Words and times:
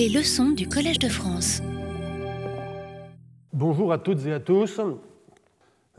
Les 0.00 0.08
leçons 0.08 0.52
du 0.52 0.66
Collège 0.66 0.98
de 0.98 1.10
France. 1.10 1.60
Bonjour 3.52 3.92
à 3.92 3.98
toutes 3.98 4.24
et 4.24 4.32
à 4.32 4.40
tous. 4.40 4.80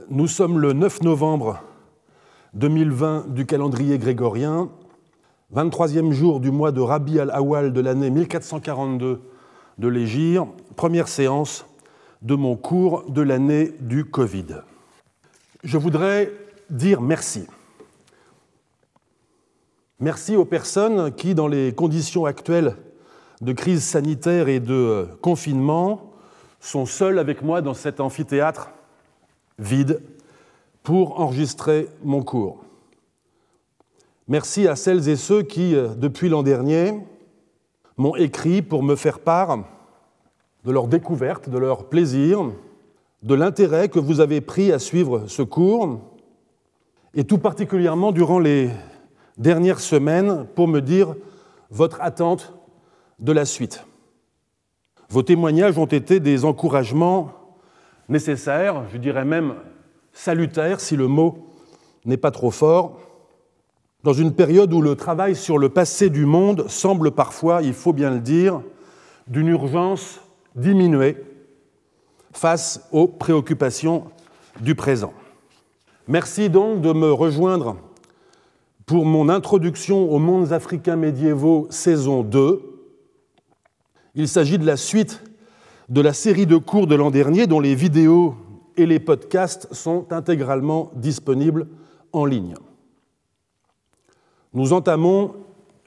Nous 0.09 0.25
sommes 0.25 0.57
le 0.57 0.73
9 0.73 1.03
novembre 1.03 1.61
2020 2.55 3.31
du 3.31 3.45
calendrier 3.45 3.99
grégorien, 3.99 4.71
23e 5.53 6.13
jour 6.13 6.39
du 6.39 6.49
mois 6.49 6.71
de 6.71 6.81
Rabi 6.81 7.19
al-Awal 7.19 7.73
de 7.73 7.79
l'année 7.79 8.09
1442 8.09 9.21
de 9.77 9.87
l'Égir, 9.87 10.47
première 10.75 11.07
séance 11.07 11.67
de 12.23 12.33
mon 12.33 12.55
cours 12.55 13.03
de 13.07 13.21
l'année 13.21 13.75
du 13.81 14.05
Covid. 14.05 14.63
Je 15.63 15.77
voudrais 15.77 16.31
dire 16.71 17.01
merci. 17.01 17.45
Merci 19.99 20.35
aux 20.35 20.45
personnes 20.45 21.13
qui, 21.13 21.35
dans 21.35 21.47
les 21.47 21.75
conditions 21.75 22.25
actuelles 22.25 22.75
de 23.41 23.53
crise 23.53 23.83
sanitaire 23.83 24.47
et 24.47 24.59
de 24.59 25.07
confinement, 25.21 26.11
sont 26.59 26.85
seules 26.85 27.19
avec 27.19 27.41
moi 27.41 27.61
dans 27.61 27.73
cet 27.73 27.99
amphithéâtre 27.99 28.69
vide 29.57 30.01
pour 30.83 31.19
enregistrer 31.19 31.87
mon 32.03 32.21
cours. 32.21 32.63
Merci 34.27 34.67
à 34.67 34.75
celles 34.75 35.09
et 35.09 35.15
ceux 35.15 35.41
qui, 35.41 35.73
depuis 35.97 36.29
l'an 36.29 36.43
dernier, 36.43 36.93
m'ont 37.97 38.15
écrit 38.15 38.61
pour 38.61 38.83
me 38.83 38.95
faire 38.95 39.19
part 39.19 39.59
de 40.63 40.71
leur 40.71 40.87
découverte, 40.87 41.49
de 41.49 41.57
leur 41.57 41.85
plaisir, 41.89 42.51
de 43.23 43.35
l'intérêt 43.35 43.89
que 43.89 43.99
vous 43.99 44.19
avez 44.19 44.41
pris 44.41 44.71
à 44.71 44.79
suivre 44.79 45.27
ce 45.27 45.41
cours, 45.41 45.99
et 47.13 47.23
tout 47.23 47.39
particulièrement 47.39 48.11
durant 48.11 48.39
les 48.39 48.69
dernières 49.37 49.79
semaines 49.79 50.45
pour 50.55 50.67
me 50.67 50.79
dire 50.79 51.15
votre 51.69 52.01
attente 52.01 52.53
de 53.21 53.31
la 53.31 53.45
suite. 53.45 53.85
Vos 55.09 55.23
témoignages 55.23 55.77
ont 55.77 55.85
été 55.85 56.19
des 56.19 56.43
encouragements 56.45 57.31
nécessaires, 58.09 58.83
je 58.91 58.97
dirais 58.97 59.25
même 59.25 59.55
salutaires 60.11 60.81
si 60.81 60.95
le 60.95 61.07
mot 61.07 61.47
n'est 62.05 62.17
pas 62.17 62.31
trop 62.31 62.51
fort, 62.51 62.99
dans 64.03 64.13
une 64.13 64.33
période 64.33 64.73
où 64.73 64.81
le 64.81 64.95
travail 64.95 65.35
sur 65.35 65.59
le 65.59 65.69
passé 65.69 66.09
du 66.09 66.25
monde 66.25 66.67
semble 66.67 67.11
parfois, 67.11 67.61
il 67.61 67.73
faut 67.73 67.93
bien 67.93 68.09
le 68.09 68.19
dire, 68.19 68.61
d'une 69.27 69.47
urgence 69.47 70.19
diminuée 70.55 71.17
face 72.33 72.87
aux 72.91 73.07
préoccupations 73.07 74.05
du 74.59 74.73
présent. 74.73 75.13
Merci 76.07 76.49
donc 76.49 76.81
de 76.81 76.91
me 76.93 77.11
rejoindre 77.11 77.77
pour 78.87 79.05
mon 79.05 79.29
introduction 79.29 80.11
aux 80.11 80.19
mondes 80.19 80.51
africains 80.51 80.95
médiévaux 80.95 81.67
saison 81.69 82.23
2. 82.23 82.70
Il 84.15 84.27
s'agit 84.27 84.57
de 84.57 84.65
la 84.65 84.77
suite 84.77 85.23
de 85.89 86.01
la 86.01 86.13
série 86.13 86.45
de 86.45 86.57
cours 86.57 86.87
de 86.87 86.95
l'an 86.95 87.11
dernier 87.11 87.47
dont 87.47 87.59
les 87.59 87.75
vidéos 87.75 88.35
et 88.77 88.85
les 88.85 88.99
podcasts 88.99 89.73
sont 89.73 90.11
intégralement 90.11 90.91
disponibles 90.95 91.67
en 92.13 92.25
ligne. 92.25 92.55
Nous 94.53 94.73
entamons 94.73 95.35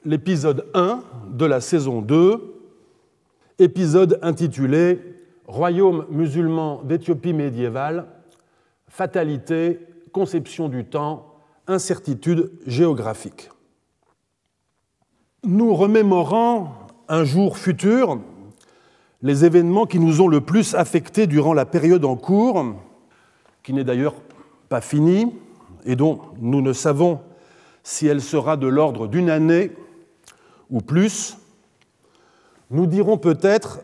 l'épisode 0.03 0.65
1 0.73 1.01
de 1.31 1.45
la 1.45 1.61
saison 1.61 2.01
2, 2.01 2.55
épisode 3.59 4.19
intitulé 4.21 4.99
Royaume 5.47 6.05
musulman 6.09 6.81
d'Éthiopie 6.83 7.33
médiévale, 7.33 8.07
fatalité, 8.87 9.79
conception 10.11 10.69
du 10.69 10.85
temps, 10.85 11.35
incertitude 11.67 12.51
géographique. 12.65 13.49
Nous 15.43 15.75
remémorant 15.75 16.84
un 17.07 17.23
jour 17.23 17.57
futur 17.57 18.19
les 19.21 19.43
événements 19.43 19.87
qui 19.87 19.99
nous 19.99 20.21
ont 20.21 20.27
le 20.27 20.41
plus 20.41 20.75
affectés 20.75 21.25
durant 21.25 21.53
la 21.53 21.65
période 21.65 22.05
en 22.05 22.15
cours, 22.15 22.63
qui 23.63 23.73
n'est 23.73 23.83
d'ailleurs 23.83 24.13
pas 24.69 24.81
finie 24.81 25.33
et 25.83 25.95
dont 25.95 26.21
nous 26.39 26.61
ne 26.61 26.73
savons 26.73 27.19
si 27.81 28.05
elle 28.05 28.21
sera 28.21 28.55
de 28.55 28.67
l'ordre 28.67 29.07
d'une 29.07 29.31
année 29.31 29.71
ou 30.69 30.81
plus, 30.81 31.37
nous 32.69 32.85
dirons 32.85 33.17
peut-être 33.17 33.81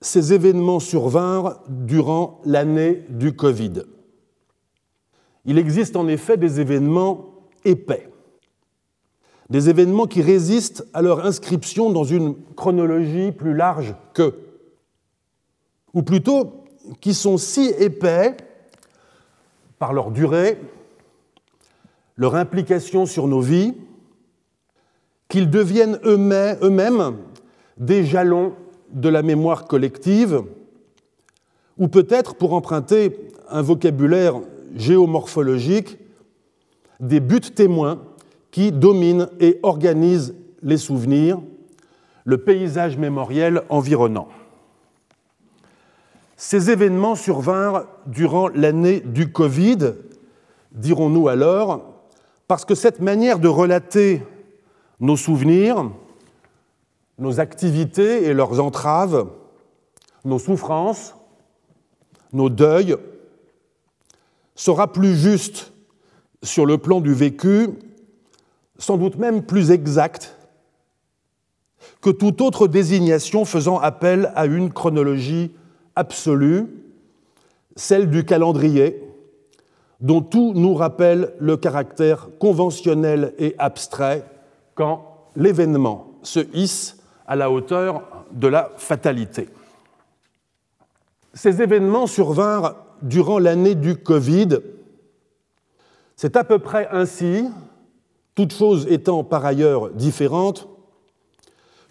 ces 0.00 0.32
événements 0.32 0.80
survinrent 0.80 1.60
durant 1.68 2.40
l'année 2.44 3.04
du 3.08 3.34
Covid. 3.34 3.82
Il 5.44 5.58
existe 5.58 5.96
en 5.96 6.06
effet 6.06 6.36
des 6.36 6.60
événements 6.60 7.34
épais, 7.64 8.11
des 9.52 9.68
événements 9.68 10.06
qui 10.06 10.22
résistent 10.22 10.86
à 10.94 11.02
leur 11.02 11.26
inscription 11.26 11.90
dans 11.90 12.04
une 12.04 12.34
chronologie 12.56 13.32
plus 13.32 13.52
large 13.52 13.94
que, 14.14 14.34
ou 15.92 16.02
plutôt 16.02 16.64
qui 17.02 17.12
sont 17.12 17.36
si 17.36 17.70
épais 17.78 18.34
par 19.78 19.92
leur 19.92 20.10
durée, 20.10 20.58
leur 22.16 22.34
implication 22.34 23.04
sur 23.04 23.28
nos 23.28 23.42
vies, 23.42 23.74
qu'ils 25.28 25.50
deviennent 25.50 25.98
eux-mêmes 26.06 27.18
des 27.76 28.06
jalons 28.06 28.54
de 28.90 29.10
la 29.10 29.20
mémoire 29.20 29.66
collective, 29.66 30.44
ou 31.76 31.88
peut-être, 31.88 32.36
pour 32.36 32.54
emprunter 32.54 33.28
un 33.50 33.60
vocabulaire 33.60 34.40
géomorphologique, 34.74 35.98
des 37.00 37.20
buts 37.20 37.40
témoins 37.40 38.00
qui 38.52 38.70
dominent 38.70 39.28
et 39.40 39.58
organisent 39.64 40.34
les 40.62 40.76
souvenirs, 40.76 41.40
le 42.24 42.38
paysage 42.38 42.96
mémoriel 42.96 43.62
environnant. 43.68 44.28
Ces 46.36 46.70
événements 46.70 47.16
survinrent 47.16 47.86
durant 48.06 48.48
l'année 48.48 49.00
du 49.00 49.32
Covid, 49.32 49.94
dirons-nous 50.72 51.28
alors, 51.28 52.04
parce 52.46 52.64
que 52.64 52.74
cette 52.74 53.00
manière 53.00 53.38
de 53.38 53.48
relater 53.48 54.22
nos 55.00 55.16
souvenirs, 55.16 55.90
nos 57.18 57.40
activités 57.40 58.24
et 58.24 58.34
leurs 58.34 58.60
entraves, 58.60 59.28
nos 60.24 60.38
souffrances, 60.38 61.14
nos 62.32 62.50
deuils, 62.50 62.96
sera 64.54 64.92
plus 64.92 65.16
juste 65.16 65.72
sur 66.42 66.66
le 66.66 66.76
plan 66.76 67.00
du 67.00 67.14
vécu, 67.14 67.70
sans 68.82 68.96
doute 68.96 69.16
même 69.16 69.44
plus 69.44 69.70
exact 69.70 70.36
que 72.00 72.10
toute 72.10 72.40
autre 72.40 72.66
désignation 72.66 73.44
faisant 73.44 73.78
appel 73.78 74.32
à 74.34 74.46
une 74.46 74.72
chronologie 74.72 75.52
absolue, 75.94 76.66
celle 77.76 78.10
du 78.10 78.24
calendrier, 78.24 79.00
dont 80.00 80.20
tout 80.20 80.52
nous 80.56 80.74
rappelle 80.74 81.32
le 81.38 81.56
caractère 81.56 82.28
conventionnel 82.40 83.34
et 83.38 83.54
abstrait 83.58 84.24
quand 84.74 85.28
l'événement 85.36 86.08
se 86.24 86.40
hisse 86.52 86.96
à 87.28 87.36
la 87.36 87.52
hauteur 87.52 88.02
de 88.32 88.48
la 88.48 88.72
fatalité. 88.78 89.48
Ces 91.34 91.62
événements 91.62 92.08
survinrent 92.08 92.74
durant 93.00 93.38
l'année 93.38 93.76
du 93.76 93.94
Covid. 93.94 94.58
C'est 96.16 96.36
à 96.36 96.42
peu 96.42 96.58
près 96.58 96.88
ainsi, 96.90 97.46
toutes 98.34 98.54
choses 98.54 98.86
étant 98.88 99.24
par 99.24 99.44
ailleurs 99.44 99.90
différentes, 99.90 100.68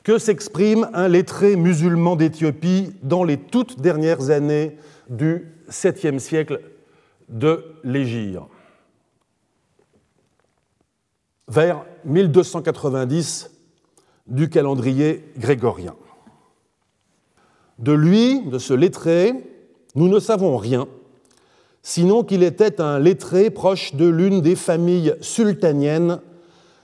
que 0.04 0.18
s'exprime 0.18 0.90
un 0.94 1.08
lettré 1.08 1.56
musulman 1.56 2.16
d'Éthiopie 2.16 2.94
dans 3.04 3.24
les 3.24 3.38
toutes 3.38 3.80
dernières 3.80 4.32
années 4.32 4.78
du 5.10 5.54
7e 5.70 6.20
siècle 6.20 6.62
de 7.30 7.64
l'Égir. 7.84 8.48
Vers 11.48 11.86
1290 12.06 13.52
du 14.28 14.50
calendrier 14.50 15.26
grégorien. 15.38 15.96
De 17.78 17.92
lui, 17.92 18.42
de 18.46 18.58
ce 18.58 18.74
lettré, 18.74 19.34
nous 19.96 20.08
ne 20.08 20.20
savons 20.20 20.58
rien, 20.58 20.88
sinon 21.84 22.24
qu'il 22.24 22.44
était 22.44 22.80
un 22.80 23.00
lettré 23.00 23.50
proche 23.50 23.96
de 23.96 24.06
l'une 24.06 24.42
des 24.42 24.56
familles 24.56 25.16
sultaniennes 25.22 26.22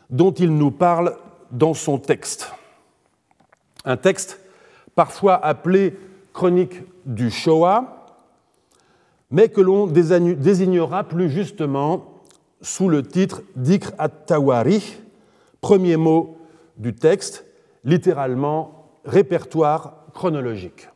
dont 0.10 0.32
il 0.32 0.56
nous 0.56 0.72
parle 0.72 1.18
dans 1.52 1.74
son 1.74 1.98
texte. 1.98 2.52
Un 3.86 3.98
texte 3.98 4.40
parfois 4.96 5.44
appelé 5.44 5.98
chronique 6.34 6.82
du 7.06 7.32
Shoah, 7.32 8.06
mais 9.32 9.50
que 9.50 9.62
l'on 9.62 9.88
désignera 9.88 11.04
plus 11.04 11.30
justement 11.30 12.22
sous 12.62 12.90
le 12.90 13.04
titre 13.04 13.42
d'Ikr 13.56 13.92
at-Tawari, 13.98 14.98
premier 15.62 15.98
mot 15.98 16.38
du 16.78 16.94
texte, 16.94 17.46
littéralement 17.84 18.90
répertoire 19.06 20.06
chronologique. 20.14 20.90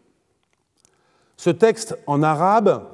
Ce 1.38 1.50
texte 1.50 1.98
en 2.08 2.24
arabe, 2.24 2.88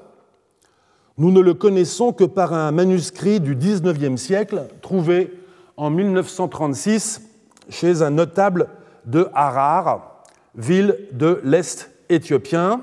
nous 1.18 1.32
ne 1.32 1.40
le 1.40 1.54
connaissons 1.54 2.14
que 2.14 2.24
par 2.24 2.54
un 2.54 2.72
manuscrit 2.72 3.40
du 3.40 3.56
XIXe 3.56 4.22
siècle 4.22 4.68
trouvé 4.82 5.34
en 5.78 5.92
1936 5.92 7.22
chez 7.70 8.02
un 8.02 8.10
notable 8.10 8.68
de 9.06 9.30
Harar, 9.34 10.24
ville 10.56 10.98
de 11.12 11.40
l'Est 11.44 11.92
éthiopien, 12.10 12.82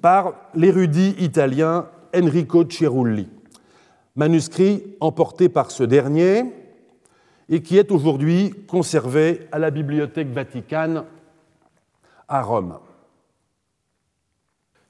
par 0.00 0.34
l'érudit 0.54 1.14
italien 1.18 1.86
Enrico 2.14 2.64
Cirulli, 2.68 3.28
manuscrit 4.14 4.82
emporté 5.00 5.48
par 5.48 5.70
ce 5.70 5.84
dernier 5.84 6.44
et 7.48 7.62
qui 7.62 7.78
est 7.78 7.92
aujourd'hui 7.92 8.52
conservé 8.66 9.46
à 9.52 9.58
la 9.58 9.70
Bibliothèque 9.70 10.28
Vaticane 10.28 11.04
à 12.28 12.42
Rome. 12.42 12.78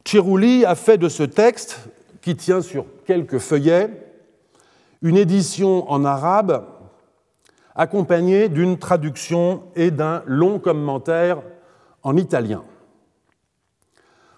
Cirulli 0.04 0.64
a 0.64 0.74
fait 0.74 0.98
de 0.98 1.08
ce 1.08 1.24
texte, 1.24 1.88
qui 2.22 2.36
tient 2.36 2.60
sur 2.60 2.86
quelques 3.04 3.38
feuillets, 3.38 3.90
une 5.02 5.16
édition 5.16 5.90
en 5.90 6.04
arabe 6.04 6.64
accompagnée 7.76 8.48
d'une 8.48 8.78
traduction 8.78 9.64
et 9.76 9.90
d'un 9.90 10.22
long 10.26 10.58
commentaire 10.58 11.42
en 12.02 12.16
italien. 12.16 12.64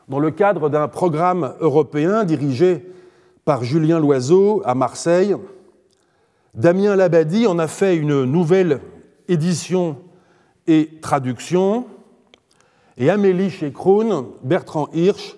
Dans 0.09 0.19
le 0.19 0.31
cadre 0.31 0.69
d'un 0.69 0.89
programme 0.89 1.55
européen 1.61 2.25
dirigé 2.25 2.91
par 3.45 3.63
Julien 3.63 4.01
Loiseau 4.01 4.63
à 4.65 4.75
Marseille, 4.75 5.37
Damien 6.55 6.97
Labadie 6.97 7.47
en 7.47 7.59
a 7.59 7.69
fait 7.69 7.97
une 7.97 8.25
nouvelle 8.25 8.81
édition 9.29 9.99
et 10.67 10.99
traduction, 11.01 11.87
et 12.97 13.11
Amélie 13.11 13.51
Chekroun, 13.51 14.27
Bertrand 14.43 14.89
Hirsch, 14.93 15.37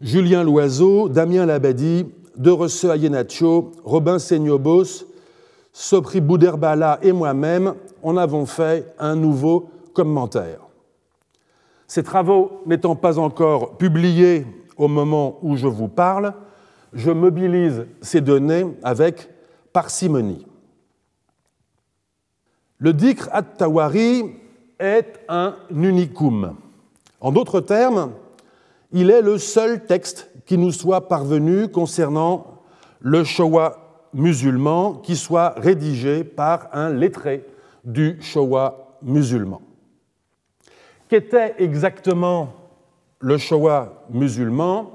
Julien 0.00 0.42
Loiseau, 0.42 1.08
Damien 1.08 1.46
Labadie, 1.46 2.06
De 2.36 2.50
Resse 2.50 2.84
Ayenaccio, 2.84 3.72
Robin 3.84 4.18
Seignobos, 4.18 5.07
Sopri 5.80 6.20
Bouderbala 6.20 6.98
et 7.02 7.12
moi-même 7.12 7.76
en 8.02 8.16
avons 8.16 8.46
fait 8.46 8.92
un 8.98 9.14
nouveau 9.14 9.70
commentaire. 9.94 10.58
Ces 11.86 12.02
travaux 12.02 12.62
n'étant 12.66 12.96
pas 12.96 13.20
encore 13.20 13.76
publiés 13.76 14.44
au 14.76 14.88
moment 14.88 15.38
où 15.40 15.56
je 15.56 15.68
vous 15.68 15.86
parle, 15.86 16.34
je 16.92 17.12
mobilise 17.12 17.86
ces 18.02 18.20
données 18.20 18.66
avec 18.82 19.30
parcimonie. 19.72 20.44
Le 22.78 22.92
Dikr 22.92 23.28
at-Tawari 23.30 24.34
est 24.80 25.20
un 25.28 25.54
unicum. 25.70 26.56
En 27.20 27.30
d'autres 27.30 27.60
termes, 27.60 28.14
il 28.90 29.12
est 29.12 29.22
le 29.22 29.38
seul 29.38 29.86
texte 29.86 30.28
qui 30.44 30.58
nous 30.58 30.72
soit 30.72 31.06
parvenu 31.06 31.68
concernant 31.68 32.62
le 32.98 33.22
Shoah 33.22 33.87
musulman 34.14 34.94
qui 34.94 35.16
soit 35.16 35.54
rédigé 35.56 36.24
par 36.24 36.68
un 36.72 36.90
lettré 36.90 37.44
du 37.84 38.18
Shoah 38.20 38.96
musulman. 39.02 39.60
Qu'était 41.08 41.54
exactement 41.58 42.52
le 43.20 43.38
Shoah 43.38 44.04
musulman? 44.10 44.90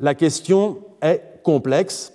La 0.00 0.14
question 0.14 0.78
est 1.00 1.40
complexe 1.42 2.12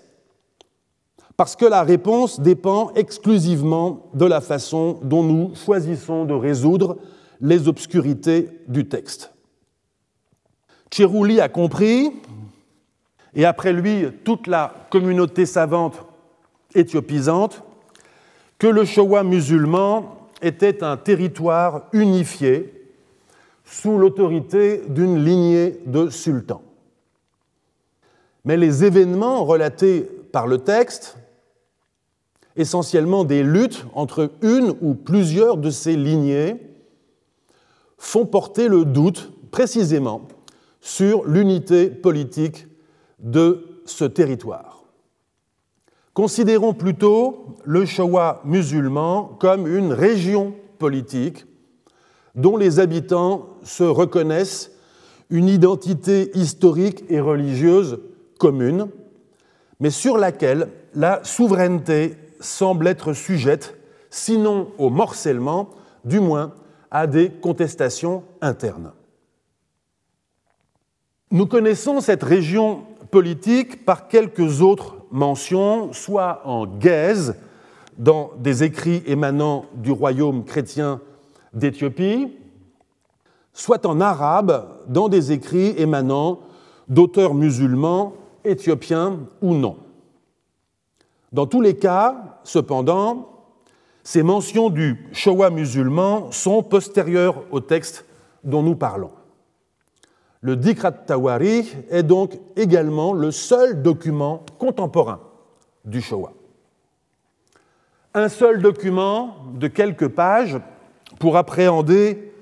parce 1.36 1.56
que 1.56 1.66
la 1.66 1.84
réponse 1.84 2.40
dépend 2.40 2.92
exclusivement 2.94 4.10
de 4.14 4.26
la 4.26 4.40
façon 4.40 5.00
dont 5.04 5.24
nous 5.24 5.56
choisissons 5.56 6.26
de 6.26 6.34
résoudre 6.34 6.98
les 7.42 7.68
obscurités 7.68 8.50
du 8.68 8.88
texte. 8.88 9.34
Chirouli 10.92 11.42
a 11.42 11.50
compris, 11.50 12.12
et 13.34 13.46
après 13.46 13.74
lui 13.74 14.06
toute 14.24 14.46
la 14.46 14.74
communauté 14.92 15.48
savante 15.48 16.06
éthiopisante, 16.76 17.64
que 18.58 18.68
le 18.68 18.86
Showa 18.86 19.24
musulman 19.24 20.30
était 20.42 20.84
un 20.84 20.98
territoire 20.98 21.88
unifié 21.94 22.74
sous 23.66 23.98
l'autorité 23.98 24.84
d'une 24.88 25.24
lignée 25.24 25.80
de 25.86 26.10
sultans. 26.10 26.62
Mais 28.46 28.58
les 28.58 28.84
événements 28.84 29.46
relatés 29.46 30.02
par 30.32 30.48
le 30.48 30.60
texte, 30.60 31.18
essentiellement 32.56 33.24
des 33.24 33.44
luttes 33.44 33.86
entre 33.94 34.32
une 34.42 34.76
ou 34.82 34.94
plusieurs 34.94 35.58
de 35.58 35.70
ces 35.70 35.96
lignées, 35.96 36.58
font 37.98 38.26
porter 38.26 38.68
le 38.68 38.84
doute 38.84 39.32
précisément 39.50 40.28
sur 40.82 41.24
l'unité 41.26 41.90
politique 41.90 42.68
de 43.20 43.82
ce 43.86 44.04
territoire. 44.04 44.73
Considérons 46.14 46.74
plutôt 46.74 47.58
le 47.66 47.86
Showa 47.86 48.42
musulman 48.46 49.36
comme 49.40 49.66
une 49.68 49.94
région 49.94 50.54
politique 50.78 51.46
dont 52.36 52.56
les 52.56 52.80
habitants 52.80 53.50
se 53.64 53.84
reconnaissent 53.84 54.72
une 55.32 55.48
identité 55.48 56.30
historique 56.38 57.04
et 57.10 57.20
religieuse 57.20 58.00
commune, 58.38 58.90
mais 59.80 59.90
sur 59.90 60.18
laquelle 60.18 60.70
la 60.94 61.24
souveraineté 61.24 62.16
semble 62.40 62.88
être 62.88 63.14
sujette, 63.14 63.76
sinon 64.12 64.70
au 64.78 64.92
morcellement, 64.92 65.70
du 66.06 66.20
moins 66.20 66.54
à 66.92 67.08
des 67.08 67.30
contestations 67.30 68.24
internes. 68.42 68.92
Nous 71.32 71.48
connaissons 71.48 72.02
cette 72.02 72.22
région 72.22 72.84
politique 73.10 73.84
par 73.86 74.08
quelques 74.08 74.62
autres 74.62 74.98
mention, 75.14 75.94
soit 75.94 76.42
en 76.44 76.66
gaze, 76.66 77.36
dans 77.98 78.32
des 78.40 78.64
écrits 78.64 79.04
émanant 79.06 79.66
du 79.76 79.92
royaume 79.92 80.44
chrétien 80.44 81.00
d'Éthiopie, 81.54 82.36
soit 83.54 83.86
en 83.86 84.02
arabe, 84.02 84.68
dans 84.88 85.10
des 85.10 85.32
écrits 85.32 85.76
émanant 85.78 86.40
d'auteurs 86.88 87.36
musulmans, 87.36 88.14
éthiopiens 88.44 89.20
ou 89.42 89.54
non. 89.54 89.78
Dans 91.32 91.46
tous 91.46 91.62
les 91.62 91.78
cas, 91.78 92.40
cependant, 92.44 93.30
ces 94.04 94.24
mentions 94.24 94.70
du 94.70 95.08
Showa 95.14 95.52
musulman 95.52 96.32
sont 96.32 96.64
postérieures 96.64 97.44
au 97.52 97.60
texte 97.60 98.06
dont 98.44 98.64
nous 98.64 98.76
parlons. 98.76 99.12
Le 100.44 100.58
Dikrat 100.58 100.92
Tawari 100.92 101.74
est 101.90 102.04
donc 102.04 102.38
également 102.58 103.14
le 103.14 103.32
seul 103.32 103.82
document 103.82 104.46
contemporain 104.60 105.22
du 105.86 106.02
Shoah. 106.02 106.34
Un 108.14 108.28
seul 108.28 108.62
document 108.62 109.38
de 109.54 109.70
quelques 109.70 110.10
pages 110.10 110.60
pour 111.18 111.38
appréhender 111.38 112.34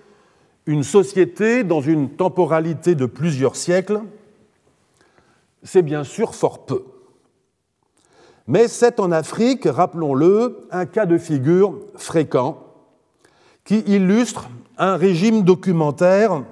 une 0.66 0.82
société 0.82 1.64
dans 1.64 1.82
une 1.82 2.10
temporalité 2.10 2.96
de 2.96 3.06
plusieurs 3.06 3.56
siècles, 3.56 4.02
c'est 5.62 5.84
bien 5.84 6.04
sûr 6.04 6.34
fort 6.34 6.66
peu. 6.66 6.84
Mais 8.48 8.68
c'est 8.68 9.00
en 9.00 9.12
Afrique, 9.12 9.66
rappelons-le, 9.66 10.68
un 10.72 10.88
cas 10.88 11.06
de 11.06 11.20
figure 11.20 11.78
fréquent 11.96 12.66
qui 13.64 13.82
illustre 13.82 14.50
un 14.80 14.96
régime 14.96 15.44
documentaire 15.44 16.44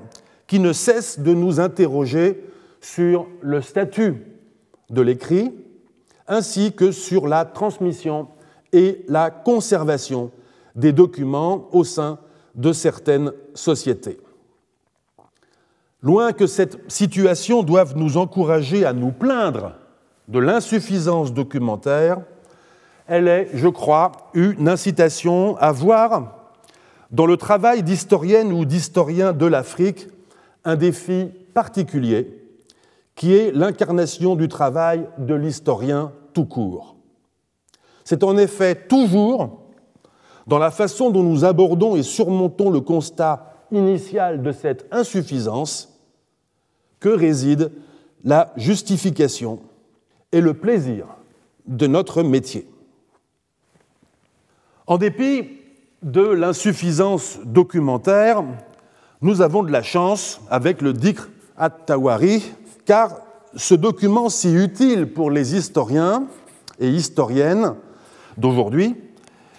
qui 0.49 0.59
ne 0.59 0.73
cesse 0.73 1.19
de 1.19 1.31
nous 1.33 1.59
interroger 1.59 2.43
sur 2.81 3.27
le 3.41 3.61
statut 3.61 4.25
de 4.89 5.01
l'écrit, 5.01 5.53
ainsi 6.27 6.73
que 6.73 6.91
sur 6.91 7.27
la 7.27 7.45
transmission 7.45 8.27
et 8.73 9.05
la 9.07 9.29
conservation 9.29 10.31
des 10.75 10.91
documents 10.91 11.67
au 11.71 11.83
sein 11.83 12.17
de 12.55 12.73
certaines 12.73 13.31
sociétés. 13.53 14.19
Loin 16.01 16.33
que 16.33 16.47
cette 16.47 16.79
situation 16.91 17.61
doive 17.61 17.95
nous 17.95 18.17
encourager 18.17 18.85
à 18.85 18.93
nous 18.93 19.11
plaindre 19.11 19.73
de 20.27 20.39
l'insuffisance 20.39 21.31
documentaire, 21.31 22.21
elle 23.05 23.27
est, 23.27 23.49
je 23.53 23.67
crois, 23.67 24.13
une 24.33 24.67
incitation 24.67 25.57
à 25.57 25.71
voir 25.71 26.49
dans 27.11 27.27
le 27.27 27.37
travail 27.37 27.83
d'historienne 27.83 28.51
ou 28.51 28.65
d'historien 28.65 29.31
de 29.31 29.45
l'Afrique 29.45 30.07
un 30.65 30.75
défi 30.75 31.27
particulier 31.53 32.39
qui 33.15 33.33
est 33.33 33.51
l'incarnation 33.51 34.35
du 34.35 34.47
travail 34.47 35.07
de 35.17 35.33
l'historien 35.33 36.13
tout 36.33 36.45
court. 36.45 36.95
C'est 38.03 38.23
en 38.23 38.37
effet 38.37 38.75
toujours 38.87 39.59
dans 40.47 40.57
la 40.57 40.71
façon 40.71 41.09
dont 41.09 41.23
nous 41.23 41.45
abordons 41.45 41.95
et 41.95 42.03
surmontons 42.03 42.69
le 42.69 42.81
constat 42.81 43.53
initial 43.71 44.41
de 44.41 44.51
cette 44.51 44.87
insuffisance 44.91 45.99
que 46.99 47.09
réside 47.09 47.71
la 48.23 48.51
justification 48.57 49.59
et 50.31 50.41
le 50.41 50.53
plaisir 50.53 51.07
de 51.67 51.87
notre 51.87 52.23
métier. 52.23 52.67
En 54.87 54.97
dépit 54.97 55.49
de 56.01 56.21
l'insuffisance 56.21 57.39
documentaire, 57.43 58.43
nous 59.21 59.41
avons 59.41 59.63
de 59.63 59.71
la 59.71 59.83
chance 59.83 60.39
avec 60.49 60.81
le 60.81 60.93
Dikr 60.93 61.27
at-Tawari, 61.57 62.43
car 62.85 63.17
ce 63.55 63.75
document 63.75 64.29
si 64.29 64.53
utile 64.53 65.11
pour 65.11 65.29
les 65.31 65.55
historiens 65.55 66.25
et 66.79 66.89
historiennes 66.89 67.75
d'aujourd'hui 68.37 68.95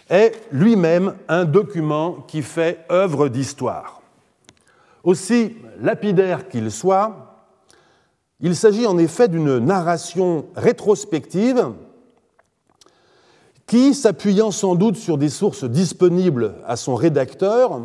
est 0.08 0.32
lui-même 0.50 1.14
un 1.28 1.44
document 1.44 2.24
qui 2.26 2.42
fait 2.42 2.84
œuvre 2.90 3.28
d'histoire. 3.28 4.00
Aussi 5.04 5.56
lapidaire 5.80 6.48
qu'il 6.48 6.70
soit, 6.70 7.46
il 8.40 8.56
s'agit 8.56 8.86
en 8.86 8.96
effet 8.96 9.28
d'une 9.28 9.58
narration 9.58 10.46
rétrospective 10.56 11.72
qui, 13.66 13.94
s'appuyant 13.94 14.50
sans 14.50 14.74
doute 14.74 14.96
sur 14.96 15.18
des 15.18 15.28
sources 15.28 15.64
disponibles 15.64 16.54
à 16.66 16.76
son 16.76 16.94
rédacteur, 16.94 17.82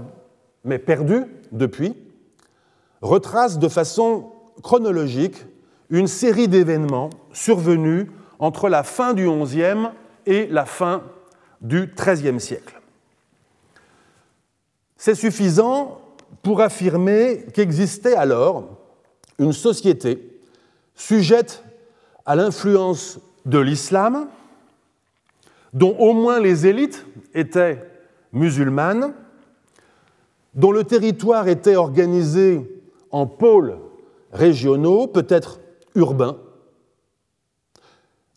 mais 0.66 0.80
perdues 0.80 1.26
depuis, 1.52 1.96
retrace 3.02 3.60
de 3.60 3.70
façon 3.70 4.32
chronologique 4.64 5.46
une 5.90 6.08
série 6.08 6.48
d'événements 6.48 7.12
survenus 7.32 8.08
entre 8.40 8.68
la 8.68 8.84
fin 8.84 9.14
du 9.14 9.30
XIe 9.30 9.90
et 10.26 10.48
la 10.48 10.66
fin 10.66 11.04
du 11.62 11.94
XIIIe 11.96 12.40
siècle. 12.40 12.82
C'est 14.98 15.16
suffisant 15.16 16.02
pour 16.42 16.62
affirmer 16.62 17.46
qu'existait 17.54 18.16
alors 18.16 18.78
une 19.38 19.54
société 19.54 20.40
sujette 20.96 21.64
à 22.26 22.36
l'influence 22.36 23.20
de 23.46 23.60
l'islam, 23.60 24.28
dont 25.74 25.96
au 25.98 26.14
moins 26.14 26.40
les 26.40 26.66
élites 26.66 27.06
étaient 27.34 27.84
musulmanes, 28.32 29.14
dont 30.56 30.72
le 30.72 30.84
territoire 30.84 31.48
était 31.48 31.76
organisé 31.76 32.82
en 33.12 33.28
pôles 33.28 33.78
régionaux, 34.32 35.08
peut-être 35.08 35.60
urbains, 35.96 36.38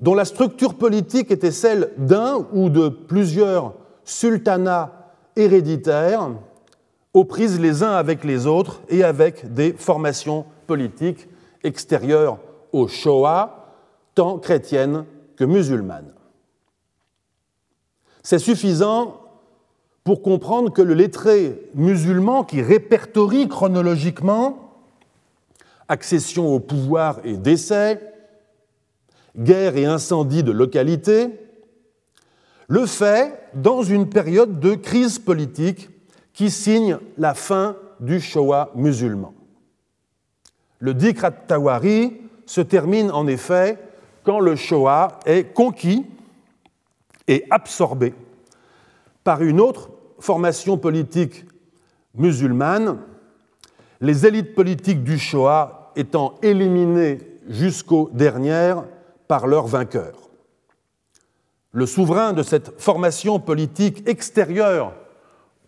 dont 0.00 0.14
la 0.14 0.24
structure 0.24 0.74
politique 0.74 1.30
était 1.30 1.50
celle 1.50 1.92
d'un 1.96 2.46
ou 2.52 2.68
de 2.68 2.88
plusieurs 2.88 3.74
sultanats 4.04 5.12
héréditaires, 5.36 6.30
aux 7.14 7.24
prises 7.24 7.58
les 7.58 7.82
uns 7.82 7.92
avec 7.92 8.24
les 8.24 8.46
autres 8.46 8.82
et 8.88 9.02
avec 9.02 9.52
des 9.52 9.72
formations 9.72 10.44
politiques 10.66 11.28
extérieures 11.64 12.38
aux 12.72 12.86
Shoah, 12.86 13.74
tant 14.14 14.38
chrétiennes 14.38 15.04
que 15.36 15.44
musulmanes. 15.44 16.12
C'est 18.22 18.38
suffisant 18.38 19.20
pour 20.08 20.22
comprendre 20.22 20.72
que 20.72 20.80
le 20.80 20.94
lettré 20.94 21.60
musulman 21.74 22.42
qui 22.42 22.62
répertorie 22.62 23.46
chronologiquement 23.46 24.72
accession 25.86 26.46
au 26.46 26.60
pouvoir 26.60 27.20
et 27.24 27.36
décès, 27.36 28.00
guerre 29.36 29.76
et 29.76 29.84
incendie 29.84 30.42
de 30.42 30.50
localité, 30.50 31.28
le 32.68 32.86
fait 32.86 33.38
dans 33.52 33.82
une 33.82 34.08
période 34.08 34.60
de 34.60 34.76
crise 34.76 35.18
politique 35.18 35.90
qui 36.32 36.50
signe 36.50 36.96
la 37.18 37.34
fin 37.34 37.76
du 38.00 38.18
Shoah 38.18 38.70
musulman. 38.74 39.34
Le 40.78 40.94
Dikrat 40.94 41.32
Tawari 41.32 42.16
se 42.46 42.62
termine 42.62 43.10
en 43.10 43.26
effet 43.26 43.76
quand 44.24 44.40
le 44.40 44.56
Shoah 44.56 45.18
est 45.26 45.52
conquis 45.52 46.06
et 47.26 47.44
absorbé 47.50 48.14
par 49.22 49.42
une 49.42 49.60
autre 49.60 49.90
formation 50.20 50.78
politique 50.78 51.44
musulmane, 52.14 52.98
les 54.00 54.26
élites 54.26 54.54
politiques 54.54 55.02
du 55.02 55.18
Shoah 55.18 55.92
étant 55.96 56.34
éliminées 56.42 57.18
jusqu'aux 57.48 58.10
dernières 58.12 58.84
par 59.26 59.46
leurs 59.46 59.66
vainqueurs. 59.66 60.28
Le 61.72 61.86
souverain 61.86 62.32
de 62.32 62.42
cette 62.42 62.80
formation 62.80 63.40
politique 63.40 64.08
extérieure 64.08 64.92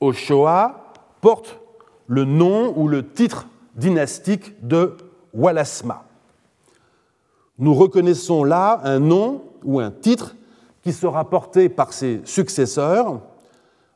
au 0.00 0.12
Shoah 0.12 0.92
porte 1.20 1.58
le 2.06 2.24
nom 2.24 2.72
ou 2.76 2.88
le 2.88 3.06
titre 3.06 3.46
dynastique 3.76 4.66
de 4.66 4.96
Walasma. 5.34 6.04
Nous 7.58 7.74
reconnaissons 7.74 8.42
là 8.42 8.80
un 8.84 8.98
nom 8.98 9.44
ou 9.62 9.80
un 9.80 9.90
titre 9.90 10.34
qui 10.82 10.92
sera 10.92 11.28
porté 11.28 11.68
par 11.68 11.92
ses 11.92 12.22
successeurs, 12.24 13.20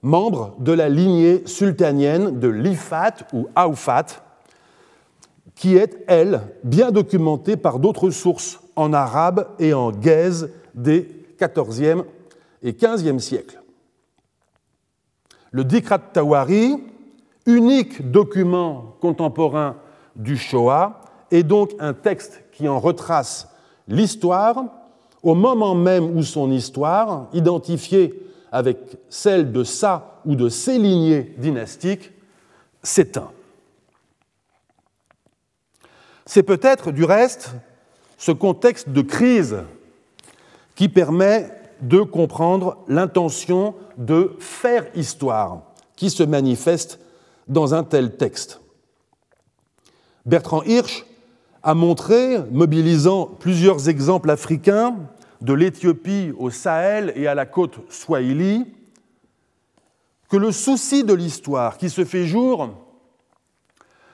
membres 0.05 0.55
de 0.59 0.73
la 0.73 0.89
lignée 0.89 1.43
sultanienne 1.47 2.39
de 2.39 2.49
l'Ifat 2.49 3.15
ou 3.33 3.49
Aufat, 3.57 4.07
qui 5.57 5.77
est, 5.77 6.05
elle, 6.07 6.43
bien 6.63 6.91
documentée 6.91 7.57
par 7.57 7.79
d'autres 7.79 8.11
sources 8.11 8.61
en 8.77 8.93
arabe 8.93 9.49
et 9.59 9.73
en 9.73 9.91
gaze 9.91 10.51
des 10.75 11.09
XIVe 11.41 12.05
et 12.63 12.75
XVe 12.75 13.19
siècles. 13.19 13.61
Le 15.53 15.65
Dikrat 15.65 16.01
Tawari, 16.13 16.77
unique 17.47 18.11
document 18.11 18.97
contemporain 19.01 19.77
du 20.17 20.37
Shoah, 20.37 21.01
est 21.31 21.45
donc 21.45 21.73
un 21.79 21.95
texte 21.95 22.43
qui 22.53 22.69
en 22.69 22.79
retrace 22.79 23.49
l'histoire 23.89 24.65
au 25.23 25.35
moment 25.35 25.75
même 25.75 26.15
où 26.17 26.23
son 26.23 26.51
histoire, 26.51 27.29
identifiée 27.33 28.24
avec 28.55 28.79
celle 29.09 29.51
de 29.51 29.65
sa 29.65 30.21
ou 30.25 30.37
de 30.37 30.49
ses 30.49 30.79
lignées 30.79 31.35
dynastiques, 31.39 32.13
s'éteint. 32.85 33.33
C'est 36.25 36.45
peut-être, 36.45 36.93
du 36.93 37.03
reste, 37.03 37.51
ce 38.17 38.31
contexte 38.31 38.91
de 38.91 39.03
crise 39.03 39.57
qui 40.77 40.89
permet 40.89 41.51
de 41.83 42.03
comprendre 42.03 42.79
l'intention 42.87 43.75
de 43.99 44.37
faire 44.39 44.87
histoire 44.95 45.63
qui 45.97 46.09
se 46.09 46.23
manifeste 46.23 47.01
dans 47.49 47.75
un 47.75 47.83
tel 47.83 48.17
texte. 48.17 48.61
Bertrand 50.27 50.63
Hirsch 50.63 51.05
a 51.65 51.75
montré, 51.75 52.39
mobilisant 52.53 53.27
plusieurs 53.27 53.89
exemples 53.89 54.31
africains, 54.31 54.95
de 55.41 55.53
l'Éthiopie 55.53 56.33
au 56.39 56.51
Sahel 56.51 57.13
et 57.17 57.27
à 57.27 57.35
la 57.35 57.47
côte 57.47 57.81
Swahili, 57.89 58.67
que 60.29 60.37
le 60.37 60.53
souci 60.53 61.05
de 61.05 61.15
l'histoire 61.15 61.79
qui 61.79 61.91
se 61.91 62.05
fait 62.05 62.25
jour 62.25 62.71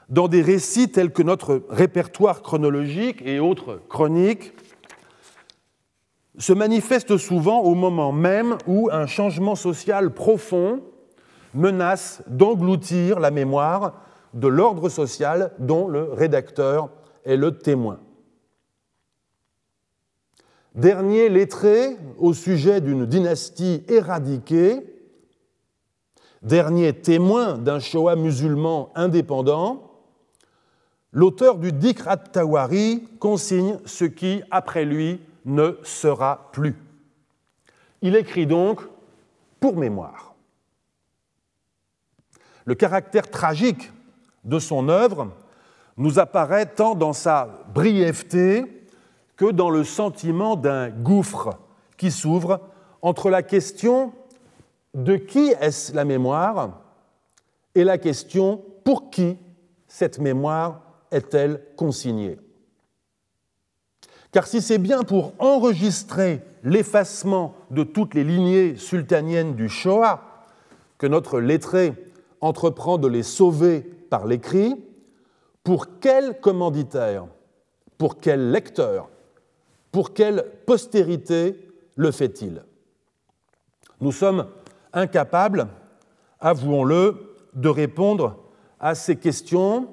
dans 0.09 0.29
des 0.29 0.43
récits 0.43 0.91
tels 0.91 1.13
que 1.13 1.23
notre 1.23 1.63
répertoire 1.71 2.43
chronologique 2.43 3.23
et 3.25 3.39
autres 3.39 3.81
chroniques 3.89 4.53
se 6.39 6.53
manifeste 6.53 7.17
souvent 7.17 7.61
au 7.61 7.75
moment 7.75 8.13
même 8.13 8.57
où 8.67 8.89
un 8.93 9.07
changement 9.07 9.55
social 9.55 10.13
profond 10.13 10.81
menace 11.55 12.23
d'engloutir 12.27 13.21
la 13.21 13.31
mémoire 13.31 13.95
de 14.35 14.49
l'ordre 14.49 14.89
social 14.89 15.53
dont 15.59 15.89
le 15.89 16.05
rédacteur 16.13 16.91
est 17.25 17.37
le 17.37 17.57
témoin. 17.57 18.01
Dernier 20.75 21.29
lettré 21.29 21.97
au 22.19 22.33
sujet 22.33 22.81
d'une 22.81 23.05
dynastie 23.05 23.83
éradiquée, 23.89 24.81
dernier 26.43 26.93
témoin 26.93 27.59
d'un 27.59 27.81
Shoah 27.81 28.15
musulman 28.15 28.93
indépendant, 28.95 29.91
l'auteur 31.13 31.59
du 31.59 31.73
Dikrat 31.73 32.19
Tawari 32.19 33.03
consigne 33.19 33.79
ce 33.85 34.05
qui, 34.05 34.43
après 34.53 34.85
lui, 34.85 35.21
ne 35.45 35.77
sera 35.83 36.51
plus. 36.53 36.77
Il 38.01 38.15
écrit 38.15 38.47
donc 38.47 38.81
pour 39.59 39.77
mémoire. 39.77 40.35
Le 42.65 42.77
caractère 42.77 43.29
tragique 43.29 43.91
de 44.45 44.61
son 44.61 44.89
œuvre 44.89 45.33
nous 45.97 46.21
apparaît 46.21 46.67
tant 46.67 46.95
dans 46.95 47.13
sa 47.13 47.65
brièveté 47.75 48.80
que 49.41 49.51
dans 49.51 49.71
le 49.71 49.85
sentiment 49.85 50.55
d'un 50.55 50.91
gouffre 50.91 51.59
qui 51.97 52.11
s'ouvre 52.11 52.61
entre 53.01 53.31
la 53.31 53.43
question 53.43 54.13
de 54.93 55.17
qui 55.17 55.55
est-ce 55.59 55.95
la 55.95 56.05
mémoire 56.05 56.83
et 57.75 57.83
la 57.83 57.97
question 57.97 58.63
pour 58.85 59.09
qui 59.09 59.39
cette 59.89 60.19
mémoire 60.19 60.83
est-elle 61.11 61.65
consignée. 61.77 62.37
Car 64.31 64.47
si 64.47 64.61
c'est 64.61 64.77
bien 64.77 65.05
pour 65.05 65.33
enregistrer 65.39 66.43
l'effacement 66.63 67.55
de 67.71 67.83
toutes 67.83 68.13
les 68.13 68.25
lignées 68.25 68.77
sultaniennes 68.77 69.55
du 69.55 69.71
Shoah 69.71 70.21
que 70.99 71.07
notre 71.07 71.41
lettré 71.41 71.95
entreprend 72.43 72.99
de 72.99 73.09
les 73.09 73.23
sauver 73.23 73.81
par 73.81 74.27
l'écrit, 74.27 74.75
pour 75.65 75.99
quel 75.99 76.41
commanditaire, 76.41 77.25
pour 77.97 78.19
quel 78.19 78.51
lecteur, 78.51 79.09
pour 79.93 80.15
quelle 80.15 80.45
postérité 80.67 81.69
le 81.97 82.11
fait-il? 82.11 82.63
Nous 84.01 84.13
sommes 84.13 84.47
incapables, 84.93 85.69
avouons-le, 86.41 87.37
de 87.55 87.69
répondre 87.69 88.37
à 88.79 88.95
ces 88.95 89.17
questions 89.17 89.89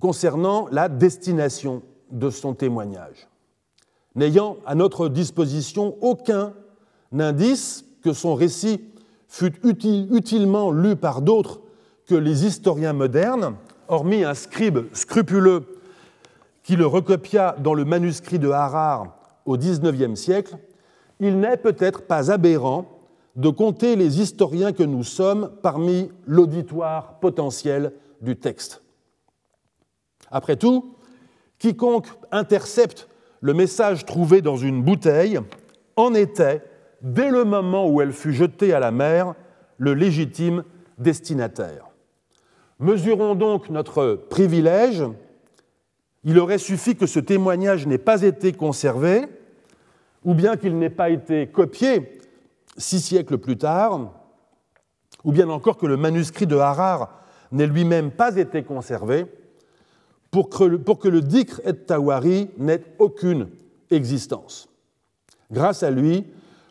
concernant 0.00 0.68
la 0.70 0.88
destination 0.88 1.82
de 2.10 2.30
son 2.30 2.54
témoignage, 2.54 3.28
n'ayant 4.14 4.56
à 4.66 4.74
notre 4.74 5.08
disposition 5.08 5.96
aucun 6.00 6.54
indice 7.18 7.84
que 8.02 8.12
son 8.12 8.34
récit 8.34 8.84
fut 9.28 9.54
utilement 9.64 10.70
lu 10.70 10.96
par 10.96 11.22
d'autres 11.22 11.60
que 12.06 12.14
les 12.14 12.46
historiens 12.46 12.92
modernes, 12.92 13.56
hormis 13.88 14.24
un 14.24 14.34
scribe 14.34 14.86
scrupuleux 14.92 15.75
qui 16.66 16.74
le 16.74 16.84
recopia 16.84 17.54
dans 17.60 17.74
le 17.74 17.84
manuscrit 17.84 18.40
de 18.40 18.50
Harar 18.50 19.16
au 19.44 19.56
XIXe 19.56 20.18
siècle, 20.18 20.56
il 21.20 21.38
n'est 21.38 21.56
peut-être 21.56 22.02
pas 22.08 22.32
aberrant 22.32 22.86
de 23.36 23.50
compter 23.50 23.94
les 23.94 24.20
historiens 24.20 24.72
que 24.72 24.82
nous 24.82 25.04
sommes 25.04 25.52
parmi 25.62 26.10
l'auditoire 26.26 27.20
potentiel 27.20 27.92
du 28.20 28.34
texte. 28.34 28.82
Après 30.32 30.56
tout, 30.56 30.96
quiconque 31.60 32.08
intercepte 32.32 33.08
le 33.40 33.54
message 33.54 34.04
trouvé 34.04 34.42
dans 34.42 34.56
une 34.56 34.82
bouteille 34.82 35.38
en 35.94 36.14
était, 36.14 36.64
dès 37.00 37.30
le 37.30 37.44
moment 37.44 37.88
où 37.88 38.00
elle 38.00 38.12
fut 38.12 38.32
jetée 38.32 38.72
à 38.72 38.80
la 38.80 38.90
mer, 38.90 39.34
le 39.78 39.94
légitime 39.94 40.64
destinataire. 40.98 41.86
Mesurons 42.80 43.36
donc 43.36 43.70
notre 43.70 44.14
privilège. 44.28 45.04
Il 46.26 46.40
aurait 46.40 46.58
suffi 46.58 46.96
que 46.96 47.06
ce 47.06 47.20
témoignage 47.20 47.86
n'ait 47.86 47.98
pas 47.98 48.22
été 48.22 48.52
conservé, 48.52 49.26
ou 50.24 50.34
bien 50.34 50.56
qu'il 50.56 50.76
n'ait 50.76 50.90
pas 50.90 51.08
été 51.08 51.46
copié 51.46 52.18
six 52.76 53.00
siècles 53.00 53.38
plus 53.38 53.56
tard, 53.56 54.10
ou 55.22 55.30
bien 55.30 55.48
encore 55.48 55.76
que 55.76 55.86
le 55.86 55.96
manuscrit 55.96 56.48
de 56.48 56.56
Harar 56.56 57.22
n'ait 57.52 57.68
lui-même 57.68 58.10
pas 58.10 58.36
été 58.36 58.64
conservé, 58.64 59.26
pour 60.32 60.50
que, 60.50 60.64
le, 60.64 60.78
pour 60.78 60.98
que 60.98 61.06
le 61.06 61.20
Dikr 61.20 61.60
et 61.64 61.74
Tawari 61.74 62.50
n'ait 62.58 62.82
aucune 62.98 63.48
existence. 63.92 64.68
Grâce 65.52 65.84
à 65.84 65.92
lui, 65.92 66.26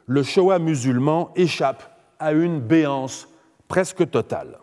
le 0.06 0.22
Shoah 0.22 0.60
musulman 0.60 1.32
échappe 1.38 1.98
à 2.20 2.34
une 2.34 2.60
béance 2.60 3.30
presque 3.70 4.10
totale. 4.12 4.60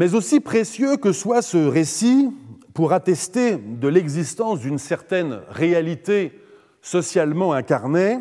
Mais 0.00 0.14
aussi 0.14 0.40
précieux 0.40 0.96
que 0.96 1.12
soit 1.12 1.42
ce 1.42 1.58
récit 1.58 2.30
pour 2.72 2.94
attester 2.94 3.58
de 3.58 3.86
l'existence 3.86 4.60
d'une 4.60 4.78
certaine 4.78 5.40
réalité 5.50 6.40
socialement 6.80 7.52
incarnée, 7.52 8.18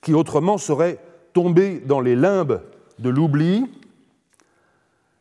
qui 0.00 0.14
autrement 0.14 0.56
serait 0.56 0.98
tombée 1.34 1.78
dans 1.80 2.00
les 2.00 2.16
limbes 2.16 2.62
de 2.98 3.10
l'oubli, 3.10 3.66